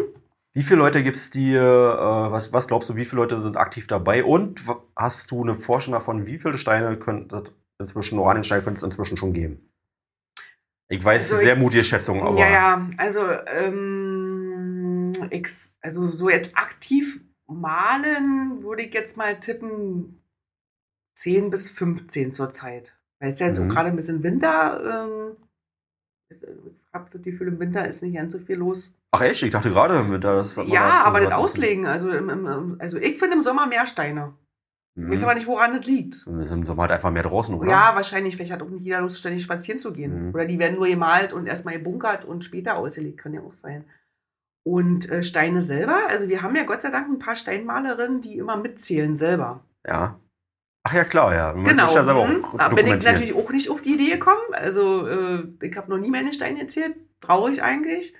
[0.55, 3.59] Wie viele Leute gibt es, die, äh, was, was glaubst du, wie viele Leute sind
[3.59, 4.25] aktiv dabei?
[4.25, 4.63] Und
[4.97, 7.45] hast du eine Vorstellung davon, wie viele Steine könnte
[7.83, 9.69] inzwischen, Oraniensteine könnte es inzwischen schon geben?
[10.89, 15.47] Ich weiß, Also sehr ich- mutige Schätzung, aber Ja, ja, also, ähm, ich,
[15.81, 20.23] also so jetzt aktiv malen würde ich jetzt mal tippen
[21.15, 22.97] 10 bis 15 zurzeit.
[23.21, 23.69] Weil es ja jetzt Mhm.
[23.69, 25.07] gerade ein bisschen Winter.
[25.07, 25.37] Ähm,
[26.31, 26.49] ist, ich
[26.93, 28.95] habe das Gefühl, im Winter ist nicht ganz so viel los.
[29.13, 29.43] Ach echt?
[29.43, 30.57] Ich dachte gerade mit das.
[30.57, 31.33] was man Ja, aber das.
[31.33, 34.33] Auslegen, also, im, im, im- also ich finde im Sommer mehr Steine.
[34.94, 36.27] Ich weiß aber nicht, woran das liegt.
[36.27, 37.70] Wir sind im halt einfach mehr draußen, oder?
[37.70, 38.36] Ja, wahrscheinlich.
[38.36, 40.28] Vielleicht hat auch nicht jeder Lust, ständig spazieren zu gehen.
[40.28, 40.35] Mhm.
[40.35, 43.19] Oder die werden nur gemalt und erstmal gebunkert und später ausgelegt.
[43.19, 43.85] Kann ja auch sein.
[44.64, 48.36] Und äh, Steine selber, also wir haben ja Gott sei Dank ein paar Steinmalerinnen, die
[48.36, 49.64] immer mitzählen selber.
[49.86, 50.20] Ja.
[50.85, 51.52] Ach ja, klar, ja.
[51.52, 51.93] Man Genau.
[51.93, 52.44] ja mhm.
[52.59, 54.52] Da bin ich natürlich auch nicht auf die Idee gekommen.
[54.52, 56.97] Also äh, ich habe noch nie meine Steine gezählt.
[57.20, 58.14] Traurig eigentlich.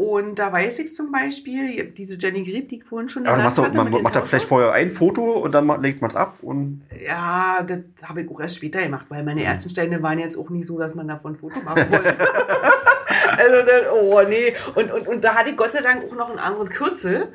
[0.00, 3.64] Und da weiß ich zum Beispiel, diese Jenny Grieb, die ich vorhin schon machst du,
[3.64, 6.16] hatte man mit den macht da vielleicht vorher ein Foto und dann legt man es
[6.16, 9.26] ab und Ja, das habe ich auch erst später gemacht, weil Mhm.
[9.26, 12.16] meine ersten Steine waren jetzt auch nicht so, dass man davon ein Foto machen wollte.
[13.36, 14.54] also dann, oh nee.
[14.74, 17.34] Und, und, und da hatte ich Gott sei Dank auch noch einen anderen Kürzel.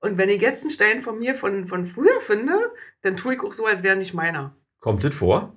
[0.00, 2.72] Und wenn ich jetzt einen Stein von mir von, von früher finde,
[3.02, 4.56] dann tue ich auch so, als wäre nicht meiner.
[4.80, 5.54] Kommt das vor?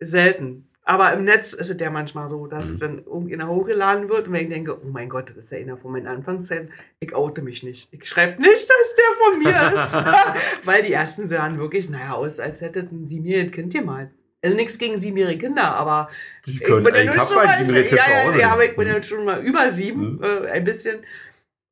[0.00, 0.67] Selten.
[0.88, 2.78] Aber im Netz ist es ja manchmal so, dass Mhm.
[2.80, 5.76] dann irgendeiner hochgeladen wird und wenn ich denke, oh mein Gott, das ist ja einer
[5.76, 6.70] von meinen Anfangszeiten,
[7.00, 7.92] ich oute mich nicht.
[7.92, 9.94] Ich schreibe nicht, dass der von mir ist.
[10.66, 14.08] Weil die ersten sahen wirklich, naja, aus, als hätten sie mir ein Kind gemalt.
[14.42, 16.08] Also nichts gegen siebenjährige Kinder, aber
[16.46, 18.48] Die ich können, bin ja ich nun hab schon ein mal- siebenjähriges Kind ja, ja,
[18.52, 18.94] aber ich bin Mhm.
[18.94, 20.22] ja schon mal über sieben, Mhm.
[20.24, 21.00] äh, ein bisschen.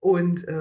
[0.01, 0.52] Und äh,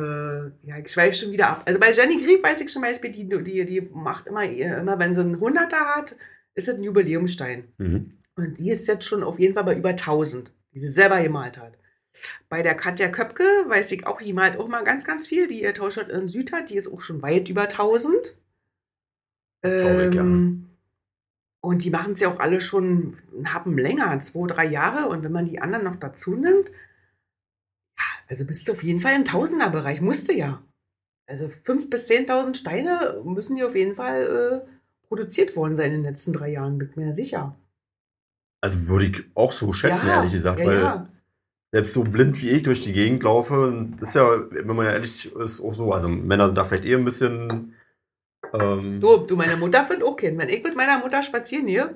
[0.64, 1.64] ja, ich schweife schon wieder ab.
[1.66, 5.14] Also bei Jenny Grieb weiß ich zum Beispiel, die, die, die macht immer, immer, wenn
[5.14, 6.16] sie einen Hunderter hat,
[6.56, 7.66] ist es ein Jubiläumstein.
[7.80, 8.12] Mhm.
[8.36, 11.58] Und die ist jetzt schon auf jeden Fall bei über 1000, die sie selber gemalt
[11.58, 11.78] hat.
[12.50, 15.48] Bei der Katja Köpke weiß ich auch, die malt auch mal ganz, ganz viel.
[15.48, 18.38] Die ihr Tauschert in Süd hat, die ist auch schon weit über 1000.
[19.80, 20.22] Glaube ich, ja.
[20.22, 20.70] Ähm,
[21.62, 25.10] Und die machen es ja auch alle schon einen Happen länger, zwei, drei Jahre.
[25.10, 26.70] Und wenn man die anderen noch dazu nimmt,
[27.98, 30.64] ja, also bist du auf jeden Fall im Tausenderbereich, musste ja.
[31.28, 36.04] Also 5.000 bis 10.000 Steine müssen die auf jeden Fall äh, produziert worden sein in
[36.04, 37.56] den letzten drei Jahren, bin ich mir sicher.
[38.66, 41.08] Also würde ich auch so schätzen, ehrlich gesagt, ja, weil ja.
[41.72, 44.94] selbst so blind wie ich durch die Gegend laufe, das ist ja, wenn man ja
[44.94, 45.92] ehrlich ist, auch so.
[45.94, 47.76] Also Männer sind da vielleicht eher ein bisschen.
[48.54, 50.40] Ähm, Du, du, meine Mutter findet auch Kind.
[50.40, 51.96] Wenn ich mit meiner Mutter spazieren gehe,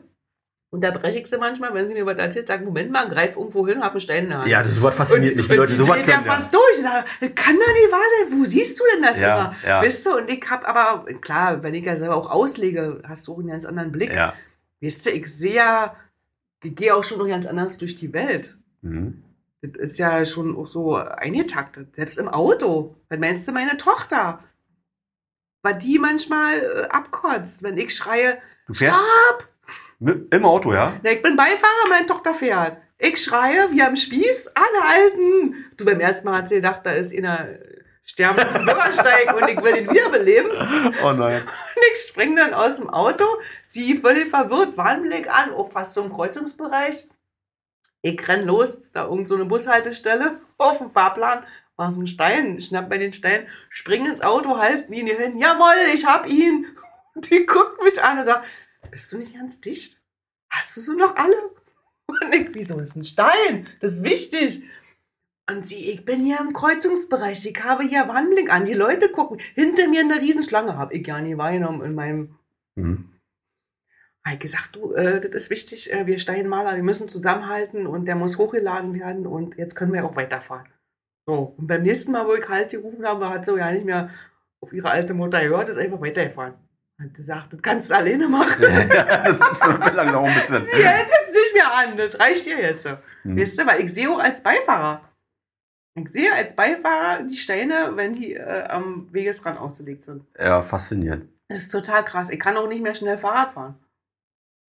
[0.71, 3.81] unterbreche ich sie manchmal, wenn sie mir was erzählt, sag, Moment mal, greif irgendwo hin,
[3.81, 4.47] hab einen Stein in der Hand.
[4.47, 6.25] ja, das sowas fasziniert mich, wie Leute sowas ja können.
[6.27, 6.35] Ja.
[6.35, 6.77] fast durch.
[6.77, 8.37] Ich sage, das kann doch nicht wahr sein.
[8.39, 9.55] Wo siehst du denn das Ja, immer?
[9.65, 9.81] ja.
[9.81, 13.33] Weißt du, und ich hab aber, klar, wenn ich ja selber auch auslege, hast du
[13.33, 14.13] auch einen ganz anderen Blick.
[14.13, 14.35] ja.
[14.81, 15.95] Weißt du, ich sehe ja,
[16.63, 18.57] ich gehe auch schon noch ganz anders durch die Welt.
[18.81, 19.23] Mhm.
[19.61, 21.95] Das ist ja schon auch so eingetaktet.
[21.95, 22.95] Selbst im Auto.
[23.09, 24.39] Was meinst du, meine Tochter?
[25.61, 28.37] War die manchmal äh, abkotzt, wenn ich schreie,
[28.67, 29.49] Du fährst Stopp!
[29.99, 30.93] mit, im Auto, ja?
[31.03, 32.77] Na, ich bin Beifahrer, meine Tochter fährt.
[32.97, 35.65] Ich schreie, wir am Spieß, anhalten.
[35.75, 37.47] Du, beim ersten Mal hat sie gedacht, da ist einer
[38.09, 40.51] sterben auf dem Bürgersteig und ich will ihn wiederbeleben.
[41.03, 41.41] Oh nein.
[41.41, 43.25] Und ich spring dann aus dem Auto,
[43.67, 47.07] sie völlig verwirrt, Warnblick an, auch fast zum Kreuzungsbereich.
[48.01, 51.45] Ich renn los, da irgend so eine Bushaltestelle, auf dem Fahrplan,
[51.75, 55.37] war so ein Stein, schnapp bei den Stein, spring ins Auto, halt ihn hier hin,
[55.37, 56.65] jawohl, ich hab ihn.
[57.15, 58.47] Und die guckt mich an und sagt,
[58.91, 60.01] bist du nicht ganz dicht?
[60.49, 61.35] Hast du so noch alle?
[62.07, 63.69] Und ich, wieso ist ein Stein?
[63.81, 64.63] Das ist wichtig.
[65.49, 69.39] Und sie, ich bin hier im Kreuzungsbereich, ich habe hier Warnblick an, die Leute gucken,
[69.55, 72.35] hinter mir eine Riesenschlange, habe ich gar nicht wahrgenommen in meinem
[72.75, 73.09] Mhm.
[74.23, 78.05] habe ich gesagt, du, äh, das ist wichtig, äh, wir Steinmaler, wir müssen zusammenhalten und
[78.05, 80.67] der muss hochgeladen werden und jetzt können wir auch weiterfahren.
[81.25, 84.11] So, und beim nächsten Mal, wo ich halt gerufen habe, hat sie ja nicht mehr
[84.61, 86.53] auf ihre alte Mutter gehört, ist einfach weitergefahren.
[87.01, 88.61] Hat gesagt, das kannst du alleine machen.
[88.61, 89.59] das
[89.95, 90.67] langsam auch ein bisschen.
[90.67, 92.87] Sie hält jetzt nicht mehr an, das reicht ihr jetzt.
[93.23, 93.39] Mhm.
[93.39, 95.08] Weißt du, weil ich sehe auch als Beifahrer.
[95.95, 100.23] Ich sehe als Beifahrer die Steine, wenn die äh, am Wegesrand ausgelegt sind.
[100.39, 101.27] Ja, faszinierend.
[101.49, 102.29] Das ist total krass.
[102.29, 103.75] Ich kann auch nicht mehr schnell Fahrrad fahren.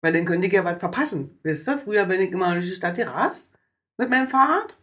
[0.01, 1.37] Weil dann könnte ich ja was verpassen.
[1.43, 1.77] Wisst ihr?
[1.77, 3.53] Früher bin ich immer durch die Stadt gerast
[3.97, 4.77] mit meinem Fahrrad.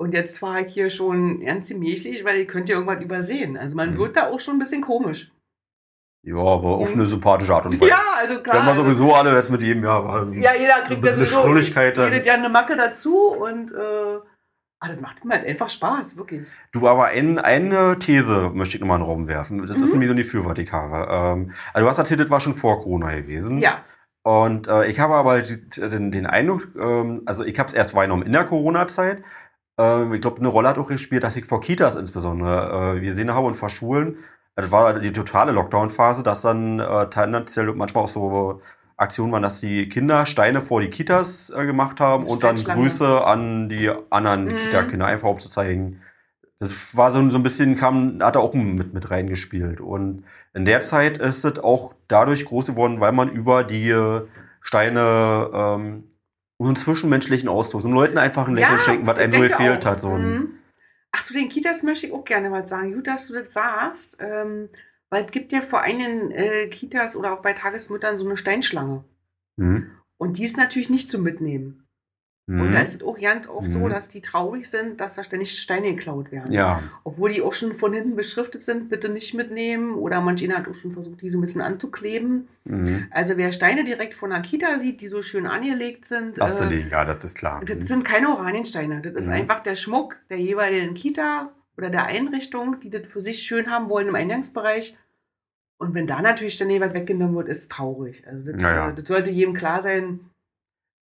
[0.00, 3.56] Und jetzt fahre ich hier schon ganz gemächlich, weil ich könnte ja irgendwas übersehen.
[3.58, 3.98] Also man Mhm.
[3.98, 5.30] wird da auch schon ein bisschen komisch.
[6.24, 7.90] Ja, aber auf eine sympathische Art und Weise.
[7.90, 8.56] Ja, also klar.
[8.56, 10.32] Wenn wir sowieso alle jetzt mit jedem Jahr waren.
[10.32, 12.10] ja, jeder kriegt ja eine sowieso Schrulligkeit dann.
[12.12, 14.18] jedes Jahr eine Macke dazu und äh,
[14.82, 16.46] ah, das macht mir halt einfach Spaß, wirklich.
[16.72, 19.58] Du, aber ein, eine These möchte ich nochmal in den Raum werfen.
[19.66, 19.90] Das ist Mhm.
[20.00, 21.08] nämlich so die Fürwahrung, die ich habe.
[21.10, 23.58] Ähm, also du hast erzählt, das war schon vor Corona gewesen.
[23.58, 23.84] Ja.
[24.24, 28.22] Und äh, ich habe aber den, den Eindruck, ähm, also ich habe es erst wahrgenommen
[28.24, 29.22] in der Corona-Zeit.
[29.78, 33.32] Ähm, ich glaube, eine Rolle hat auch gespielt, dass ich vor Kitas insbesondere äh, gesehen
[33.34, 34.18] habe und vor Schulen.
[34.54, 38.60] Das war die totale Lockdown-Phase, dass dann äh, tendenziell manchmal auch so
[39.02, 42.56] Aktionen waren, dass die Kinder Steine vor die Kitas äh, gemacht haben und dann.
[42.56, 44.56] Grüße an die anderen Mhm.
[44.56, 46.00] Kita-Kinder, einfach um zu zeigen.
[46.58, 49.80] Das war so, so ein bisschen, kam, hat er auch mit, mit reingespielt.
[49.80, 50.24] Und
[50.54, 53.92] in der Zeit ist es auch dadurch groß geworden, weil man über die
[54.60, 56.04] Steine ähm,
[56.58, 59.84] so einen zwischenmenschlichen Austausch, um Leuten einfach ein Lächeln schenken, was einem so denke gefehlt
[59.86, 59.90] auch.
[59.90, 60.00] hat.
[60.00, 60.50] So Mhm.
[61.10, 62.94] Ach, zu den Kitas möchte ich auch gerne was sagen.
[62.94, 64.18] Gut, dass du das sagst.
[64.20, 64.68] Ähm,
[65.12, 69.04] Weil es gibt ja vor einigen äh, Kitas oder auch bei Tagesmüttern so eine Steinschlange.
[69.56, 69.90] Mhm.
[70.16, 71.86] Und die ist natürlich nicht zum Mitnehmen.
[72.46, 72.60] Mhm.
[72.62, 73.90] Und da ist es auch ganz oft so, Mhm.
[73.90, 76.50] dass die traurig sind, dass da ständig Steine geklaut werden.
[76.52, 76.82] ja.
[77.04, 79.94] Obwohl die auch schon von hinten beschriftet sind, bitte nicht mitnehmen.
[79.96, 82.48] Oder manch einer hat auch schon versucht, die so ein bisschen anzukleben.
[82.64, 83.06] Mhm.
[83.10, 86.88] Also wer Steine direkt von der Kita sieht, die so schön angelegt sind, Das äh,
[86.88, 87.62] ja, das ist klar.
[87.64, 89.02] das sind keine Oraniensteine.
[89.02, 89.34] Das ist Mhm.
[89.34, 93.88] einfach der Schmuck der jeweiligen Kita oder der Einrichtung, die das für sich schön haben
[93.88, 94.96] wollen im Eingangsbereich.
[95.82, 98.24] Und wenn da natürlich ständig was weggenommen wird, ist es traurig.
[98.26, 98.88] Also das, Ja, ja.
[98.90, 100.20] äh, das sollte jedem klar sein.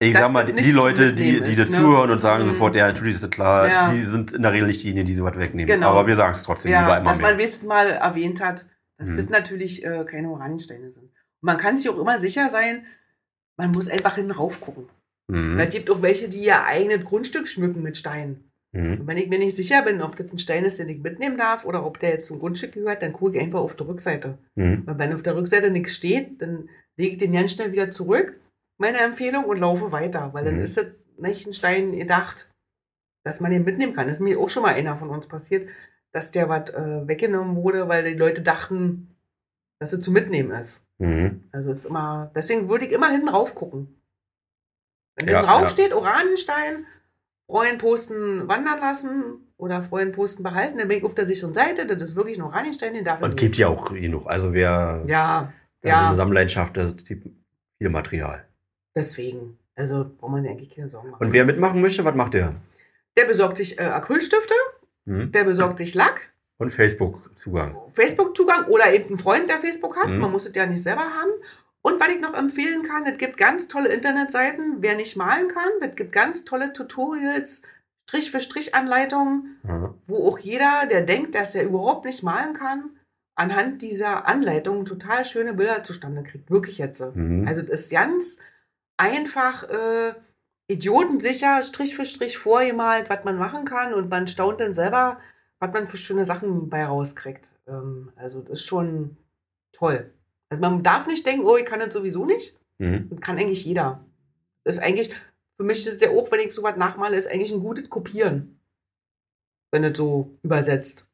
[0.01, 1.75] Ich sag mal, die, Leute, die, die das ne?
[1.75, 2.47] zuhören und sagen Mhm.
[2.49, 3.91] sofort, ja, natürlich ist das klar, Ja.
[3.91, 5.67] die sind in der Regel nicht diejenigen, die sowas wegnehmen.
[5.67, 5.89] Genau.
[5.91, 8.65] Aber wir sagen es trotzdem lieber Ja, immer dass man wenigstens mal erwähnt hat,
[8.97, 9.15] dass Mhm.
[9.17, 11.03] das natürlich äh, keine Oraniensteine sind.
[11.03, 11.11] Und
[11.41, 12.85] man kann sich auch immer sicher sein,
[13.57, 14.87] man muss einfach hinten rauf gucken.
[15.29, 15.59] Mhm.
[15.59, 18.48] Es gibt auch welche, die ihr eigenes Grundstück schmücken mit Steinen.
[18.71, 19.01] Mhm.
[19.01, 21.37] Und wenn ich mir nicht sicher bin, ob das ein Stein ist, den ich mitnehmen
[21.37, 24.37] darf oder ob der jetzt zum Grundstück gehört, dann gucke ich einfach auf die Rückseite.
[24.55, 24.83] Mhm.
[24.85, 28.39] Weil wenn auf der Rückseite nichts steht, dann lege ich den ganz schnell wieder zurück,
[28.77, 30.33] meine Empfehlung, und laufe weiter.
[30.33, 30.61] Weil dann Mhm.
[30.61, 30.87] ist das
[31.17, 32.49] nicht ein Stein gedacht,
[33.25, 34.07] dass man den mitnehmen kann.
[34.07, 35.67] Das ist mir auch schon mal einer von uns passiert,
[36.13, 39.15] dass der was äh, weggenommen wurde, weil die Leute dachten,
[39.81, 40.85] dass es zu mitnehmen ist.
[40.99, 41.43] Mhm.
[41.51, 43.95] Also ist immer, deswegen würde ich immer hinten rauf gucken.
[45.15, 45.69] Wenn Ja, hinten rauf ja.
[45.69, 46.85] steht, Oranienstein,
[47.49, 51.87] Freuen posten wandern lassen oder Freuen posten behalten, dann bin ich auf der sicheren Seite,
[51.87, 54.27] das ist wirklich ein Oranienstein, den darf Und gibt ja auch genug.
[54.27, 55.51] Also wer Ja,
[55.83, 57.27] ja, eine Sammleidenschaft, das gibt
[57.79, 58.45] viel Material.
[58.95, 59.57] deswegen.
[59.75, 61.25] Also braucht man eigentlich keine Sorgen machen.
[61.25, 62.53] Und wer mitmachen möchte, was macht der?
[63.17, 64.53] Der besorgt sich äh, Acrylstifte,
[65.05, 65.31] Mhm.
[65.31, 67.75] der besorgt sich Lack, Und Facebook-Zugang.
[67.95, 70.09] Facebook-Zugang oder eben ein Freund, der Facebook hat.
[70.09, 70.19] Mhm.
[70.19, 71.31] Man muss es ja nicht selber haben.
[71.81, 75.71] Und was ich noch empfehlen kann, es gibt ganz tolle Internetseiten, wer nicht malen kann,
[75.81, 77.61] es gibt ganz tolle Tutorials,
[78.09, 79.93] Strich für Strich Anleitungen, Ja.
[80.07, 82.89] wo auch jeder, der denkt, dass er überhaupt nicht malen kann,
[83.35, 86.49] anhand dieser Anleitungen total schöne Bilder zustande kriegt.
[86.51, 87.01] Wirklich jetzt.
[87.15, 87.47] Mhm.
[87.47, 88.39] Also das ist ganz
[88.97, 90.13] einfach, äh,
[90.69, 95.19] idiotensicher, Strich für Strich vorgemalt, was man machen kann und man staunt dann selber,
[95.59, 97.51] was man für schöne Sachen bei rauskriegt.
[97.67, 99.17] Ähm, also das ist schon
[99.71, 100.11] toll.
[100.49, 102.57] Also man darf nicht denken, oh, ich kann das sowieso nicht.
[102.79, 103.09] Mhm.
[103.09, 104.03] Das kann eigentlich jeder.
[104.63, 105.13] Das ist eigentlich,
[105.57, 108.59] für mich ist der auch, wenn ich sowas nachmale, ist eigentlich ein gutes Kopieren.
[109.71, 111.07] Wenn es so übersetzt.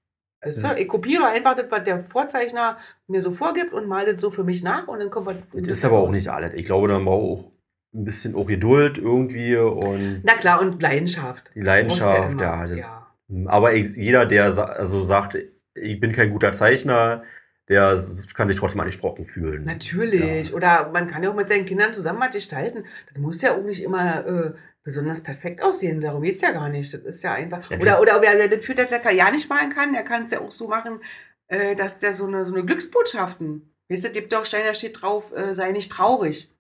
[0.44, 0.68] Weißt du?
[0.68, 0.78] Ja.
[0.78, 4.44] Ich kopiere einfach das, was der Vorzeichner mir so vorgibt und male das so für
[4.44, 5.38] mich nach und dann kommt was.
[5.52, 6.54] Das ist aber auch nicht alles.
[6.54, 7.52] Ich glaube, da braucht auch
[7.94, 11.52] ein bisschen auch Geduld irgendwie und Na klar, und Leidenschaft.
[11.56, 12.40] die Leidenschaft.
[12.40, 12.76] Ja, ja.
[12.76, 13.08] ja.
[13.48, 15.38] Aber ich, jeder, der also sagt,
[15.74, 17.24] ich bin kein guter Zeichner,
[17.68, 18.00] der
[18.36, 19.64] kann sich trotzdem angesprochen fühlen.
[19.64, 20.54] Natürlich.
[20.54, 22.86] Oder man kann ja auch mit seinen Kindern zusammen was gestalten.
[23.08, 26.00] Das muss ja auch nicht immer äh, besonders perfekt aussehen.
[26.00, 26.94] Darum geht's ja gar nicht.
[26.94, 27.70] Das ist ja einfach.
[27.72, 30.32] Ja, oder, oder wer das führt, dass er ja nicht malen kann, der kann es
[30.32, 31.00] ja auch so machen,
[31.48, 33.74] äh, dass der so eine, so eine Glücksbotschaften.
[33.90, 36.52] Weißt du, gibt doch Stein, da steht drauf, äh, sei nicht traurig.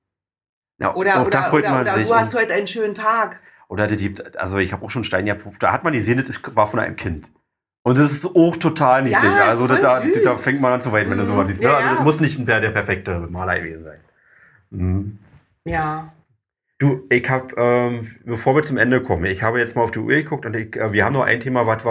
[0.80, 3.40] Ja, Oder, auch oder, oder, man oder du hast heute einen schönen Tag.
[3.70, 6.68] Oder die, also ich habe auch schon Steine gehabt, da hat man gesehen, das war
[6.68, 7.26] von einem Kind.
[7.86, 9.22] Und das ist auch total niedlich.
[9.24, 11.28] Ja, also da, da fängt man an zu weinen, wenn du Mhm.
[11.28, 11.62] sowas siehst.
[11.62, 11.68] Ne?
[11.68, 14.00] Ja, Also das muss nicht der, der perfekte Maler gewesen sein.
[14.72, 15.20] Mhm.
[15.66, 16.12] Ja.
[16.80, 20.00] Du, ich habe, ähm, bevor wir zum Ende kommen, ich habe jetzt mal auf die
[20.00, 21.90] Uhr geguckt und ich, äh, wir haben noch ein Thema, was wir,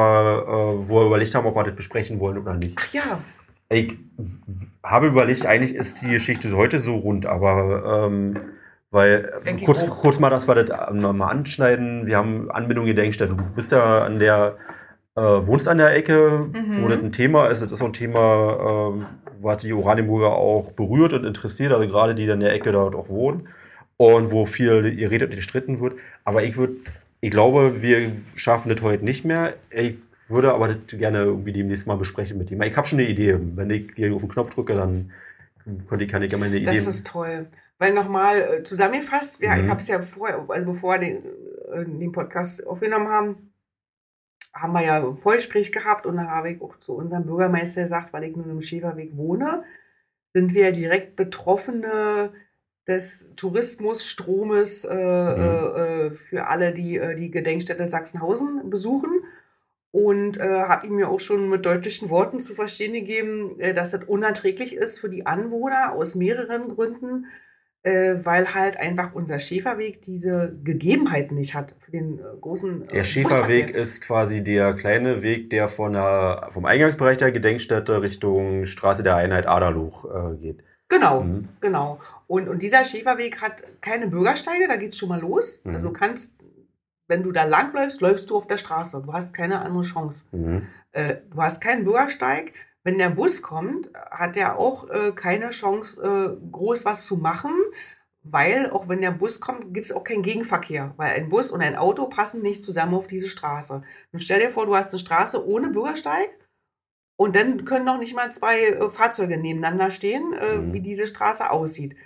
[0.48, 2.76] äh, wo wir überlegt haben, ob wir das besprechen wollen oder nicht.
[2.82, 3.18] Ach ja.
[3.70, 3.96] Ich
[4.82, 8.36] habe überlegt, eigentlich ist die Geschichte heute so rund, aber ähm,
[8.90, 9.32] weil
[9.64, 12.06] kurz, kurz mal, dass wir das ähm, mal anschneiden.
[12.06, 13.34] Wir haben Anbindung Gedenkstätte.
[13.36, 14.56] Du bist ja an der,
[15.16, 16.82] äh, wohnst an der Ecke, Mhm.
[16.82, 17.62] wo das ein Thema ist.
[17.62, 19.06] Das ist so ein Thema, ähm,
[19.40, 23.08] was die Oranienburger auch berührt und interessiert, also gerade die in der Ecke dort auch
[23.08, 23.48] wohnen
[23.96, 25.94] und wo viel geredet und gestritten wird.
[26.24, 26.74] Aber ich würde,
[27.20, 29.54] ich glaube, wir schaffen das heute nicht mehr.
[29.70, 29.96] Ich
[30.28, 32.60] würde aber das gerne irgendwie demnächst mal besprechen mit ihm.
[32.62, 33.38] Ich habe schon eine Idee.
[33.54, 35.12] Wenn ich hier auf den Knopf drücke, dann
[35.88, 36.64] könnte ich, kann ich ja meine Idee.
[36.64, 37.46] Das ist toll.
[37.78, 39.64] Weil nochmal äh, zusammengefasst, ja, Mhm.
[39.64, 41.16] ich habe es ja vorher, also bevor wir den,
[41.72, 43.50] äh, den Podcast aufgenommen haben,
[44.54, 48.12] haben wir ja ein Vorgespräch gehabt und da habe ich auch zu unserem Bürgermeister gesagt,
[48.12, 49.64] weil ich nun im Schäferweg wohne,
[50.32, 52.32] sind wir direkt Betroffene
[52.86, 59.10] des Tourismusstromes äh, äh, äh, für alle, die äh, die Gedenkstätte Sachsenhausen besuchen.
[59.90, 63.92] Und äh, habe ihm ja auch schon mit deutlichen Worten zu verstehen gegeben, äh, dass
[63.92, 67.26] das unerträglich ist für die Anwohner aus mehreren Gründen,
[67.84, 72.82] äh, weil halt einfach unser Schäferweg diese Gegebenheiten nicht hat für den äh, großen.
[72.82, 73.82] äh, Der Schäferweg Busverkehr.
[73.82, 79.16] ist quasi der kleine Weg, der von der, vom Eingangsbereich der Gedenkstätte Richtung Straße der
[79.16, 80.64] Einheit Aderloch äh, geht.
[80.88, 81.48] Genau, Mhm.
[81.60, 82.00] genau.
[82.26, 85.62] Und, und dieser Schäferweg hat keine Bürgersteige, da geht's schon mal los.
[85.64, 85.74] Mhm.
[85.76, 86.40] Also du kannst,
[87.06, 89.02] wenn du da langläufst, läufst du auf der Straße.
[89.04, 90.24] Du hast keine andere Chance.
[90.32, 90.66] Mhm.
[90.92, 92.52] Äh, du hast keinen Bürgersteig.
[92.84, 97.52] Wenn der Bus kommt, hat er auch äh, keine Chance, äh, groß was zu machen,
[98.22, 101.60] weil auch wenn der Bus kommt, gibt es auch keinen Gegenverkehr, weil ein Bus und
[101.62, 103.82] ein Auto passen nicht zusammen auf diese Straße.
[104.12, 106.30] Und stell dir vor, du hast eine Straße ohne Bürgersteig
[107.16, 110.72] und dann können noch nicht mal zwei äh, Fahrzeuge nebeneinander stehen, äh, Mhm.
[110.72, 111.96] wie diese Straße aussieht.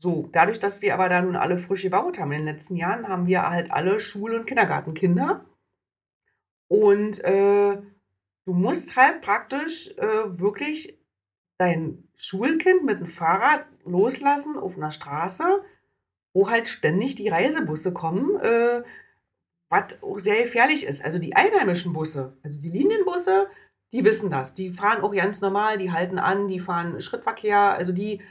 [0.00, 3.08] So, dadurch, dass wir aber da nun alle frisch gebaut haben in den letzten Jahren,
[3.08, 5.44] haben wir halt alle Schul- und Kindergartenkinder.
[6.68, 7.78] Und äh,
[8.48, 10.98] du musst halt praktisch äh, wirklich
[11.58, 15.62] dein Schulkind mit dem Fahrrad loslassen auf einer Straße,
[16.34, 18.82] wo halt ständig die Reisebusse kommen, äh,
[19.70, 21.04] was auch sehr gefährlich ist.
[21.04, 23.48] Also die einheimischen Busse, also die Linienbusse,
[23.92, 24.54] die wissen das.
[24.54, 28.22] Die fahren auch ganz normal, die halten an, die fahren Schrittverkehr, also die,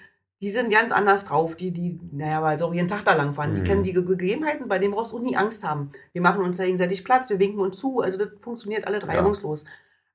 [0.41, 1.55] die sind ganz anders drauf.
[1.55, 3.53] Die, die, naja, weil sie auch jeden Tag da lang fahren.
[3.53, 3.65] Die Mhm.
[3.65, 5.91] kennen die Ge- Gegebenheiten, bei denen brauchst du nie Angst haben.
[6.13, 9.09] Wir machen uns da gegenseitig Platz, wir winken uns zu, also das funktioniert alles Ja.
[9.09, 9.65] reibungslos.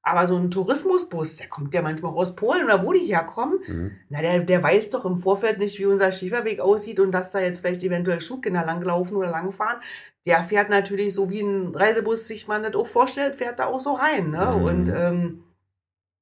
[0.05, 3.91] Aber so ein Tourismusbus, der kommt ja manchmal aus Polen oder wo die herkommen, Mhm.
[4.09, 7.39] na, der, der weiß doch im Vorfeld nicht, wie unser Schieferweg aussieht und dass da
[7.39, 9.81] jetzt vielleicht eventuell Schulkinder langlaufen oder langfahren.
[10.27, 13.81] Der fährt natürlich so wie ein Reisebus sich man das auch vorstellt, fährt da auch
[13.81, 14.31] so rein.
[14.31, 14.55] Ne?
[14.57, 14.65] Mhm.
[14.65, 15.45] Und ähm,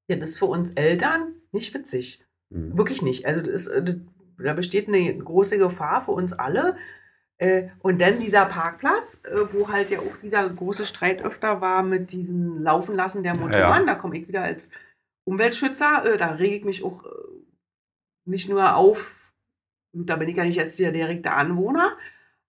[0.08, 2.22] ja, das ist für uns Eltern nicht witzig.
[2.50, 2.76] Mhm.
[2.76, 3.26] Wirklich nicht.
[3.26, 3.96] Also das, ist, äh, das,
[4.38, 6.76] da besteht eine große Gefahr für uns alle.
[7.40, 11.82] Äh, und dann dieser Parkplatz, äh, wo halt ja auch dieser große Streit öfter war
[11.82, 13.86] mit diesem Laufen lassen der Motoren.
[13.86, 13.86] ja.
[13.86, 14.72] Da komme ich wieder als
[15.24, 16.04] Umweltschützer.
[16.04, 17.02] Äh, da rege ich mich auch
[18.26, 19.32] nicht nur auf,
[19.92, 21.96] da bin ich ja nicht jetzt der direkte Anwohner,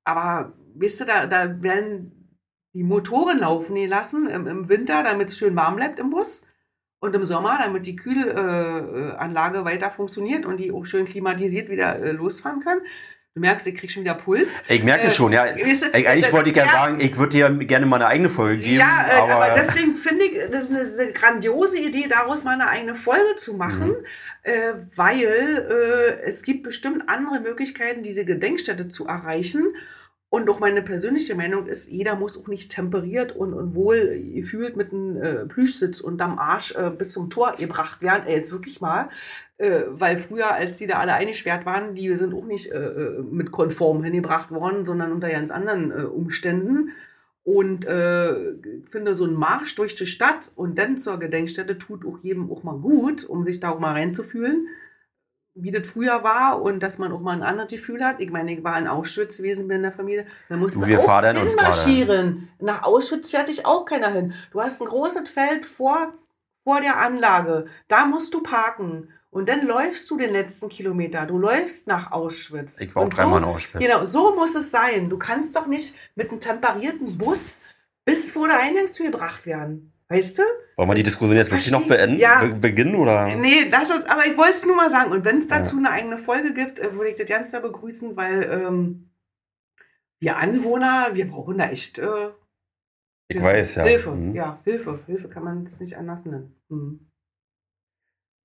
[0.04, 2.38] aber wisst ihr, da, da werden
[2.74, 6.46] die Motoren laufen gelassen im, im Winter, damit es schön warm bleibt im Bus.
[7.00, 12.14] Und im Sommer, damit die Kühlanlage Anlage weiter funktioniert und die auch schön klimatisiert wieder
[12.14, 12.82] losfahren können.
[13.34, 14.62] Du merkst, ich krieg schon wieder Puls.
[14.68, 15.46] Ich merke Äh, schon, ja.
[15.56, 16.72] weißt du, Eigentlich wollte ich ja, ja.
[16.72, 18.80] sagen, ich würde dir gerne mal eine eigene Folge geben.
[18.80, 22.68] Ja, äh, aber, aber, deswegen finde ich, das ist eine, grandiose Idee, daraus mal eine
[22.68, 23.96] eigene Folge zu machen, Mhm.
[24.44, 29.64] äh, weil äh, es gibt bestimmt andere Möglichkeiten, diese Gedenkstätte zu erreichen.
[30.34, 34.78] Und auch meine persönliche Meinung ist, jeder muss auch nicht temperiert und, und wohl gefühlt
[34.78, 38.24] mit einem äh, Plüschsitz unterm Arsch äh, bis zum Tor gebracht werden.
[38.26, 39.10] Ey, jetzt wirklich mal.
[39.58, 43.22] Äh, weil früher, als die da alle eingesperrt waren, die sind auch nicht äh, äh,
[43.30, 46.94] mit konform hingebracht worden, sondern unter ganz anderen äh, Umständen.
[47.44, 48.54] Und äh,
[48.90, 52.64] finde, so ein Marsch durch die Stadt und dann zur Gedenkstätte tut auch jedem auch
[52.64, 54.68] mal gut, um sich da auch mal reinzufühlen,
[55.62, 58.20] wie das früher war und dass man auch mal ein anderes Gefühl hat.
[58.20, 60.26] Ich meine, ich war in Auschwitz gewesen mit der Familie.
[60.50, 62.50] Da musste Du, wir auch fahren hinmarschieren.
[62.60, 64.34] Nach Auschwitz fährt dich auch keiner hin.
[64.52, 66.14] Du hast ein großes Feld vor,
[66.64, 67.68] vor der Anlage.
[67.88, 69.10] Da musst du parken.
[69.30, 71.26] Und dann läufst du den letzten Kilometer.
[71.26, 72.82] Du läufst nach Auschwitz.
[72.82, 73.82] ich war auch dreimal in so, Auschwitz.
[73.82, 75.10] Genau, so muss es sein.
[75.10, 77.62] Du kannst doch nicht mit einem temperierten Bus
[78.04, 79.91] bis vor der Eingangstür gebracht werden.
[80.12, 80.44] Weißt du?
[80.76, 82.18] Wollen wir die Diskussion jetzt wirklich noch beenden?
[82.20, 82.44] Ja.
[82.44, 83.34] Be beginnen oder?
[83.36, 85.12] Nee, das, aber ich wollte es nur mal sagen.
[85.12, 85.60] Und wenn es Ja.
[85.60, 89.10] dazu eine eigene Folge gibt, äh, würde ich das ganz sehr begrüßen, weil ähm,
[90.20, 92.28] wir Anwohner, wir brauchen da echt äh,
[93.30, 93.46] Ich Hilfe.
[93.46, 93.84] weiß, ja.
[93.84, 94.12] Hilfe.
[94.12, 94.36] Mhm.
[94.36, 95.00] Ja, Hilfe.
[95.06, 96.56] Hilfe kann man es nicht anders nennen.
[96.70, 97.08] Mhm.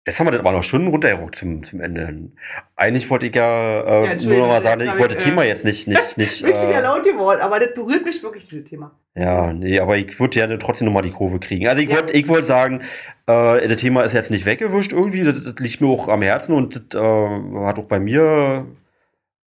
[0.06, 2.38] Jetzt haben wir das aber noch schön runtergerockt zum, zum Ende hin.
[2.76, 5.24] Eigentlich wollte ich ja, Ja, äh, nur Entschuldigung, noch mal sagen, ich wollte ich, das
[5.24, 6.36] Thema äh, jetzt nicht, nicht, nicht.
[6.36, 8.96] Ich bin schon wieder äh, laut geworden, aber das berührt mich wirklich, dieses Thema.
[9.16, 11.66] Ja, nee, aber ich würde gerne trotzdem nochmal die Kurve kriegen.
[11.66, 11.96] Also ich Ja.
[11.96, 12.82] wollte ich sagen,
[13.26, 16.54] äh, das Thema ist jetzt nicht weggewischt irgendwie, das, das liegt mir auch am Herzen
[16.54, 18.66] und das äh, hat auch bei mir,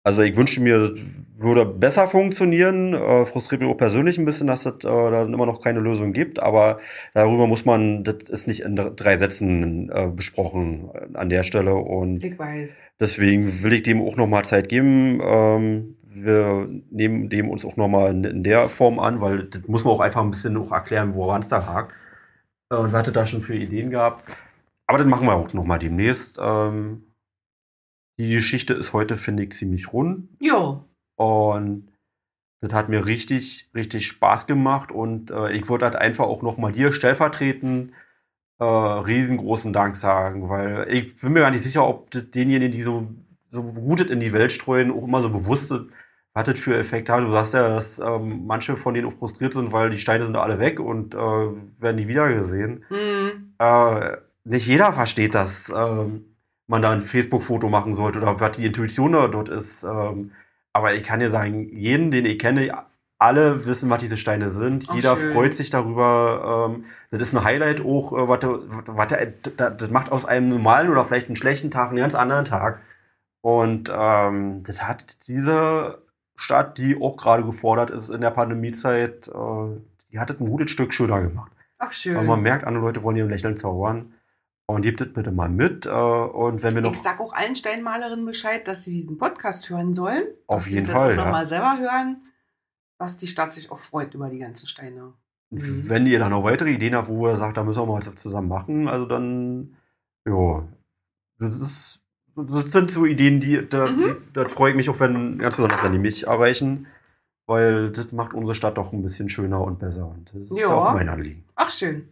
[0.04, 1.02] also ich wünschte mir, das
[1.38, 2.94] würde besser funktionieren.
[2.94, 6.12] Äh, frustriert mich auch persönlich ein bisschen, dass es äh, da immer noch keine Lösung
[6.14, 6.80] gibt, aber
[7.14, 12.24] darüber muss man, das ist nicht in drei Sätzen äh, besprochen an der Stelle und
[12.24, 12.80] Ich weiß.
[13.00, 15.20] Deswegen will ich dem auch nochmal Zeit geben.
[15.24, 19.84] Ähm, wir nehmen dem uns auch nochmal in, in der Form an, weil das muss
[19.84, 21.94] man auch einfach ein bisschen auch erklären, woran es da hakt.
[22.72, 24.24] Äh, Und was hat da schon für Ideen gehabt.
[24.88, 26.38] Aber das machen wir auch nochmal demnächst.
[26.42, 27.04] Ähm,
[28.18, 30.30] die Geschichte ist heute, finde ich, ziemlich rund.
[30.40, 30.84] Jo.
[31.16, 31.90] Und
[32.62, 34.92] das hat mir richtig, richtig Spaß gemacht.
[34.92, 37.92] Und äh, ich würde halt einfach auch nochmal dir stellvertretend
[38.60, 42.82] äh, riesengroßen Dank sagen, weil ich bin mir gar nicht sicher, ob das denjenigen, die
[42.82, 43.08] so,
[43.52, 45.84] so gut in die Welt streuen, auch immer so bewusst ist,
[46.34, 47.24] was das für Effekte hat.
[47.24, 50.36] Du sagst ja, dass ähm, manche von denen auch frustriert sind, weil die Steine sind
[50.36, 52.84] alle weg und äh, werden nie wieder gesehen.
[52.90, 53.54] Hm.
[53.60, 56.26] Äh, nicht jeder versteht, dass ähm,
[56.68, 59.84] man da ein Facebook-Foto machen sollte oder was die Intuition da dort ist.
[59.84, 60.32] Ähm,
[60.74, 62.74] aber ich kann dir sagen, jeden, den ich kenne,
[63.20, 64.88] alle wissen, was diese Steine sind.
[64.90, 65.34] Ach, Jeder schön.
[65.34, 66.72] freut sich darüber.
[66.74, 68.40] Ähm, das ist ein Highlight auch, äh, was,
[68.88, 69.08] was
[69.78, 72.82] das macht aus einem normalen oder vielleicht einen schlechten Tag einen ganz anderen Tag.
[73.42, 76.03] Und ähm, das hat diese
[76.36, 79.82] Stadt, die auch gerade gefordert ist in der Pandemiezeit, äh,
[80.12, 81.52] die hat das ein gutes Stück schöner gemacht.
[81.78, 82.16] Ach, schön.
[82.16, 84.14] Aber man merkt, andere Leute wollen ihrem Lächeln zaubern.
[84.66, 85.86] Und gebt das bitte mal mit.
[85.86, 86.92] Äh, und wenn wir noch.
[86.92, 90.24] Ich sag auch allen Steinmalerinnen Bescheid, dass sie diesen Podcast hören sollen.
[90.48, 91.16] Auf dass jeden sie Fall, ja.
[91.18, 92.22] nochmal selber hören,
[92.98, 95.14] dass die Stadt sich auch freut über die ganzen Steine.
[95.50, 95.90] Mhm.
[95.90, 98.16] Wenn ihr da noch weitere Ideen habt, wo ihr sagt, da müssen wir mal was
[98.16, 99.76] zusammen machen, also dann,
[100.26, 100.64] ja,
[101.40, 102.03] das ist,
[102.36, 104.18] das sind so Ideen, die, da, Mhm.
[104.34, 106.88] da freue ich mich auch, wenn, ganz besonders, wenn die mich erreichen,
[107.46, 110.68] weil das macht unsere Stadt doch ein bisschen schöner und besser und das ist Ja.
[110.70, 111.44] auch mein Anliegen.
[111.56, 112.10] Ach, schön.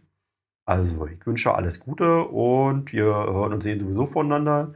[0.64, 4.74] Also, ich wünsche alles Gute und wir hören und sehen sowieso voneinander.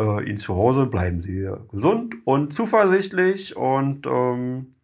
[0.00, 4.74] Äh, Ihnen zu Hause bleiben Sie gesund und zuversichtlich und ähm,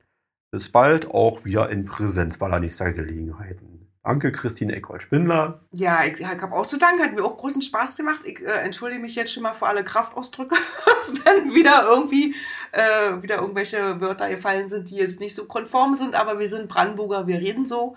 [0.53, 3.78] bis bald auch wieder in Präsenz bei der nächsten Gelegenheiten.
[4.03, 5.61] Danke, Christine Eckhold-Spindler.
[5.73, 7.03] Ja, ich, ich habe auch zu danken.
[7.03, 8.21] Hat mir auch großen Spaß gemacht.
[8.25, 10.57] Ich äh, entschuldige mich jetzt schon mal für alle Kraftausdrücke,
[11.25, 12.35] wenn wieder irgendwie
[12.73, 16.15] äh, wieder irgendwelche Wörter gefallen sind, die jetzt nicht so konform sind.
[16.15, 17.97] Aber wir sind Brandenburger, wir reden so.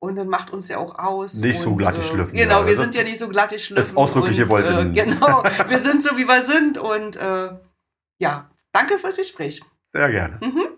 [0.00, 1.34] Und dann macht uns ja auch aus.
[1.34, 2.66] Nicht so und, glatt äh, geschliffen, Genau, ja.
[2.66, 3.82] wir Das sind ja nicht so glatt geschliffen.
[3.82, 6.78] ist ausdrücklich und, gewollt Äh, genau, wir sind so, wie wir sind.
[6.78, 7.50] Und äh,
[8.18, 9.62] ja, danke fürs Gespräch.
[9.92, 10.38] Sehr gerne.
[10.40, 10.68] Mhm.